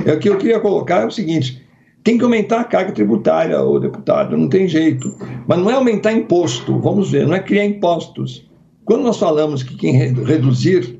É, 0.05 0.13
o 0.13 0.19
que 0.19 0.29
eu 0.29 0.38
queria 0.38 0.59
colocar 0.59 1.01
é 1.01 1.05
o 1.05 1.11
seguinte: 1.11 1.64
tem 2.05 2.19
que 2.19 2.23
aumentar 2.23 2.61
a 2.61 2.63
carga 2.63 2.91
tributária, 2.91 3.59
o 3.59 3.79
deputado, 3.79 4.37
não 4.37 4.47
tem 4.47 4.67
jeito. 4.67 5.11
Mas 5.47 5.57
não 5.57 5.71
é 5.71 5.73
aumentar 5.73 6.13
imposto, 6.13 6.79
vamos 6.79 7.09
ver, 7.09 7.25
não 7.25 7.33
é 7.33 7.39
criar 7.39 7.65
impostos. 7.65 8.47
Quando 8.85 9.01
nós 9.01 9.17
falamos 9.17 9.63
que 9.63 9.75
quem 9.75 9.91
reduzir 10.23 10.99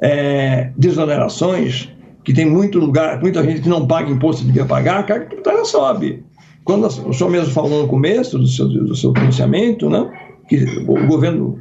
é, 0.00 0.70
desonerações, 0.74 1.90
que 2.24 2.32
tem 2.32 2.46
muito 2.46 2.78
lugar, 2.78 3.20
muita 3.20 3.44
gente 3.44 3.60
que 3.60 3.68
não 3.68 3.86
paga 3.86 4.10
imposto 4.10 4.42
e 4.42 4.46
devia 4.46 4.64
pagar, 4.64 5.00
a 5.00 5.02
carga 5.02 5.26
tributária 5.26 5.62
sobe. 5.66 6.24
Quando 6.64 6.86
o 6.86 7.12
senhor 7.12 7.30
mesmo 7.30 7.52
falou 7.52 7.82
no 7.82 7.88
começo 7.88 8.38
do 8.38 8.46
seu, 8.46 8.66
do 8.66 8.96
seu 8.96 9.12
pronunciamento, 9.12 9.90
né, 9.90 10.10
que 10.48 10.64
o 10.88 11.06
governo 11.06 11.58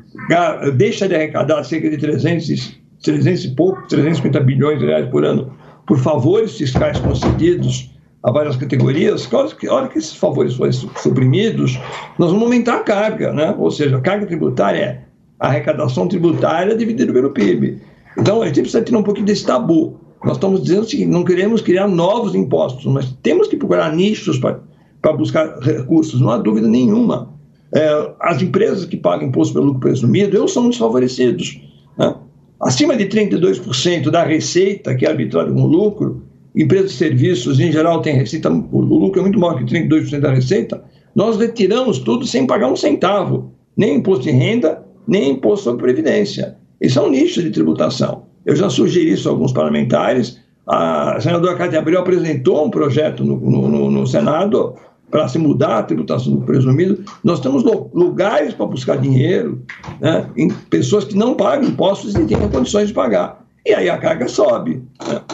deixa 0.77 1.05
de 1.05 1.15
arrecadar 1.15 1.65
cerca 1.65 1.89
de 1.89 1.97
300, 1.97 2.79
300 3.03 3.43
e 3.43 3.55
pouco, 3.55 3.85
350 3.89 4.39
bilhões 4.39 4.79
de 4.79 4.85
reais 4.85 5.09
por 5.09 5.25
ano 5.25 5.51
por 5.85 5.99
favores 5.99 6.57
fiscais 6.57 6.97
concedidos 6.99 7.94
a 8.25 8.31
várias 8.31 8.55
categorias, 8.55 9.31
hora 9.31 9.49
que, 9.49 9.69
hora 9.69 9.87
que 9.87 9.99
esses 9.99 10.15
favores 10.15 10.55
forem 10.55 10.73
suprimidos, 10.73 11.79
nós 12.17 12.31
vamos 12.31 12.45
aumentar 12.45 12.77
a 12.77 12.83
carga, 12.83 13.31
né? 13.31 13.55
ou 13.55 13.69
seja, 13.69 13.97
a 13.97 14.01
carga 14.01 14.25
tributária 14.25 14.79
é 14.79 15.01
a 15.39 15.47
arrecadação 15.49 16.07
tributária 16.07 16.75
dividida 16.75 17.13
pelo 17.13 17.29
PIB. 17.29 17.79
Então, 18.17 18.41
a 18.41 18.47
gente 18.47 18.61
precisa 18.61 18.81
tirar 18.81 18.97
um 18.97 19.03
pouquinho 19.03 19.27
desse 19.27 19.45
tabu. 19.45 19.99
Nós 20.23 20.37
estamos 20.37 20.63
dizendo 20.63 20.81
o 20.81 20.89
seguinte: 20.89 21.11
não 21.11 21.23
queremos 21.23 21.61
criar 21.61 21.87
novos 21.87 22.33
impostos, 22.33 22.85
mas 22.85 23.15
temos 23.21 23.47
que 23.47 23.57
procurar 23.57 23.93
nichos 23.95 24.39
para 24.39 25.13
buscar 25.13 25.59
recursos, 25.59 26.19
não 26.19 26.31
há 26.31 26.37
dúvida 26.37 26.67
nenhuma. 26.67 27.29
É, 27.75 28.11
as 28.21 28.41
empresas 28.41 28.85
que 28.85 28.97
pagam 28.97 29.27
imposto 29.27 29.53
pelo 29.53 29.67
lucro 29.67 29.81
presumido, 29.81 30.35
eles 30.35 30.51
são 30.51 30.67
desfavorecidos. 30.67 31.61
Né? 31.95 32.15
Acima 32.59 32.95
de 32.95 33.05
32% 33.05 34.09
da 34.09 34.23
receita, 34.23 34.95
que 34.95 35.05
é 35.05 35.09
arbitrada 35.09 35.51
como 35.51 35.67
lucro, 35.67 36.24
empresas 36.55 36.91
de 36.91 36.97
serviços, 36.97 37.59
em 37.59 37.71
geral, 37.71 38.01
têm 38.01 38.15
receita, 38.15 38.49
o 38.49 38.79
lucro 38.79 39.19
é 39.19 39.23
muito 39.23 39.39
maior 39.39 39.57
que 39.57 39.65
32% 39.65 40.19
da 40.19 40.31
receita, 40.31 40.83
nós 41.13 41.37
retiramos 41.37 41.99
tudo 41.99 42.25
sem 42.25 42.45
pagar 42.45 42.67
um 42.67 42.75
centavo, 42.75 43.51
nem 43.75 43.95
imposto 43.95 44.23
de 44.23 44.31
renda, 44.31 44.83
nem 45.07 45.31
imposto 45.31 45.65
sobre 45.65 45.83
previdência. 45.83 46.57
Isso 46.79 46.99
é 46.99 47.01
um 47.01 47.09
nicho 47.09 47.41
de 47.41 47.51
tributação. 47.51 48.23
Eu 48.45 48.55
já 48.55 48.69
sugeri 48.69 49.11
isso 49.11 49.27
a 49.27 49.31
alguns 49.31 49.51
parlamentares. 49.51 50.39
A 50.67 51.17
senadora 51.19 51.55
Cátia 51.55 51.79
Abreu 51.79 51.99
apresentou 51.99 52.65
um 52.65 52.69
projeto 52.69 53.23
no, 53.23 53.37
no, 53.37 53.91
no 53.91 54.07
Senado 54.07 54.75
para 55.09 55.27
se 55.27 55.37
mudar 55.37 55.79
a 55.79 55.83
tributação 55.83 56.35
do 56.35 56.41
presumido. 56.45 57.03
Nós 57.23 57.39
temos 57.39 57.63
lugares 57.63 58.53
para 58.53 58.65
buscar 58.65 58.97
dinheiro 58.97 59.61
né, 60.01 60.27
em 60.35 60.49
pessoas 60.69 61.05
que 61.05 61.15
não 61.15 61.35
pagam 61.35 61.69
impostos 61.69 62.15
e 62.15 62.25
têm 62.25 62.37
condições 62.49 62.87
de 62.87 62.93
pagar. 62.93 63.44
E 63.65 63.73
aí 63.73 63.89
a 63.89 63.97
carga 63.97 64.27
sobe. 64.27 64.83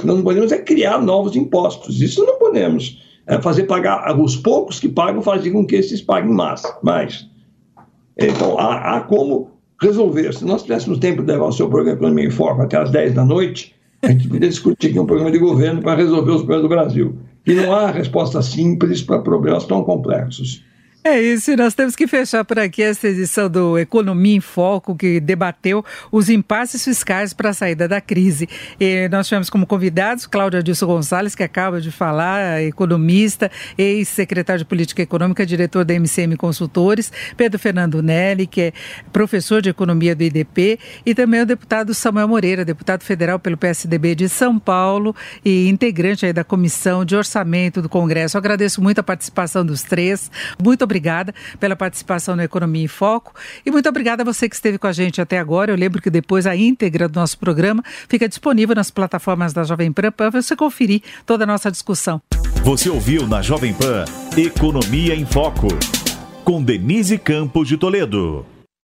Nós 0.04 0.16
não 0.16 0.24
podemos 0.24 0.52
é 0.52 0.58
criar 0.60 1.02
novos 1.02 1.36
impostos. 1.36 2.02
Isso 2.02 2.26
não 2.26 2.40
podemos. 2.40 3.02
É 3.28 3.40
fazer 3.42 3.64
pagar 3.64 4.18
os 4.20 4.36
poucos 4.38 4.80
que 4.80 4.88
pagam, 4.88 5.22
fazer 5.22 5.52
com 5.52 5.66
que 5.66 5.76
esses 5.76 6.02
paguem 6.02 6.34
mais. 6.34 6.62
mais. 6.82 7.28
Então, 8.18 8.58
há, 8.58 8.96
há 8.96 9.02
como 9.02 9.52
resolver. 9.82 10.34
Se 10.34 10.46
nós 10.46 10.64
tivéssemos 10.64 11.00
tempo 11.00 11.22
de 11.22 11.32
levar 11.32 11.48
o 11.48 11.52
seu 11.52 11.68
programa 11.68 11.98
Economia 11.98 12.26
em 12.26 12.32
Foco 12.32 12.62
até 12.62 12.78
às 12.78 12.90
10 12.90 13.14
da 13.14 13.26
noite, 13.26 13.76
a 14.02 14.12
gente 14.12 14.28
poderia 14.28 14.50
discutir 14.50 14.88
aqui 14.88 15.00
um 15.00 15.06
programa 15.06 15.32
de 15.32 15.38
governo 15.38 15.82
para 15.82 15.96
resolver 15.96 16.32
os 16.32 16.42
problemas 16.42 16.64
do 16.64 16.70
Brasil. 16.70 17.16
E 17.46 17.54
não 17.54 17.74
há 17.74 17.92
resposta 17.92 18.42
simples 18.42 19.02
para 19.02 19.20
problemas 19.20 19.66
tão 19.66 19.84
complexos. 19.84 20.64
É 21.04 21.20
isso, 21.20 21.58
nós 21.58 21.74
temos 21.74 21.96
que 21.96 22.06
fechar 22.06 22.46
por 22.46 22.60
aqui 22.60 22.84
esta 22.84 23.08
edição 23.08 23.50
do 23.50 23.76
Economia 23.80 24.36
em 24.36 24.40
Foco, 24.40 24.96
que 24.96 25.20
debateu 25.20 25.84
os 26.12 26.30
impasses 26.30 26.84
fiscais 26.84 27.34
para 27.34 27.50
a 27.50 27.54
saída 27.54 27.88
da 27.88 28.00
crise. 28.00 28.48
E 28.80 29.10
nós 29.10 29.28
tivemos 29.28 29.50
como 29.50 29.66
convidados 29.66 30.28
Cláudio 30.28 30.60
Adilson 30.60 30.86
Gonçalves, 30.86 31.34
que 31.34 31.42
acaba 31.42 31.82
de 31.82 31.90
falar, 31.90 32.62
economista, 32.62 33.50
ex-secretário 33.80 34.60
de 34.60 34.66
Política 34.66 35.02
Econômica, 35.02 35.44
diretor 35.44 35.84
da 35.84 35.96
MCM 35.96 36.38
Consultores, 36.38 37.12
Pedro 37.36 37.58
Fernando 37.58 38.04
Nelly, 38.04 38.46
que 38.46 38.62
é 38.62 38.74
professor 39.12 39.60
de 39.60 39.70
Economia 39.70 40.16
do 40.16 40.22
IDP, 40.22 40.78
e 41.04 41.16
também 41.16 41.42
o 41.42 41.48
deputado 41.48 41.96
Samuel 41.96 42.28
Moreira, 42.28 42.64
deputado 42.64 43.02
federal 43.02 43.40
pelo 43.40 43.58
PSDB 43.58 44.14
de 44.14 44.30
São 44.30 44.60
Paulo 44.60 45.16
e 45.44 45.68
integrante 45.68 46.32
da 46.32 46.44
Comissão 46.44 47.04
de 47.04 47.16
Orçamento 47.16 47.82
do 47.82 47.90
Congresso. 47.90 48.38
Eu 48.38 48.40
agradeço 48.40 48.84
muito 48.84 49.00
a 49.00 49.04
participação 49.04 49.66
dos 49.66 49.82
três. 49.82 50.30
Muito 50.64 50.91
obrigada 50.92 51.34
pela 51.58 51.76
participação 51.76 52.36
no 52.36 52.44
Economia 52.44 52.84
em 52.84 52.88
Foco 52.88 53.34
e 53.66 53.72
muito 53.72 53.88
obrigada 53.88 54.24
a 54.24 54.26
você 54.26 54.50
que 54.50 54.56
esteve 54.56 54.78
com 54.78 54.88
a 54.88 54.92
gente 54.92 55.22
até 55.22 55.40
agora. 55.40 55.72
Eu 55.72 55.78
lembro 55.78 56.02
que 56.02 56.10
depois 56.10 56.46
a 56.46 56.56
íntegra 56.56 57.08
do 57.08 57.18
nosso 57.18 57.38
programa 57.38 57.82
fica 58.10 58.28
disponível 58.28 58.76
nas 58.76 58.92
plataformas 58.92 59.54
da 59.54 59.64
Jovem 59.64 59.92
Pan 59.92 60.12
para 60.12 60.30
você 60.30 60.56
conferir 60.56 61.02
toda 61.26 61.46
a 61.46 61.48
nossa 61.48 61.72
discussão. 61.72 62.22
Você 62.64 62.90
ouviu 62.90 63.26
na 63.26 63.42
Jovem 63.42 63.74
Pan 63.74 64.06
Economia 64.38 65.16
em 65.16 65.26
Foco 65.26 65.68
com 66.44 66.62
Denise 66.62 67.18
Campos 67.18 67.68
de 67.68 67.78
Toledo. 67.78 68.46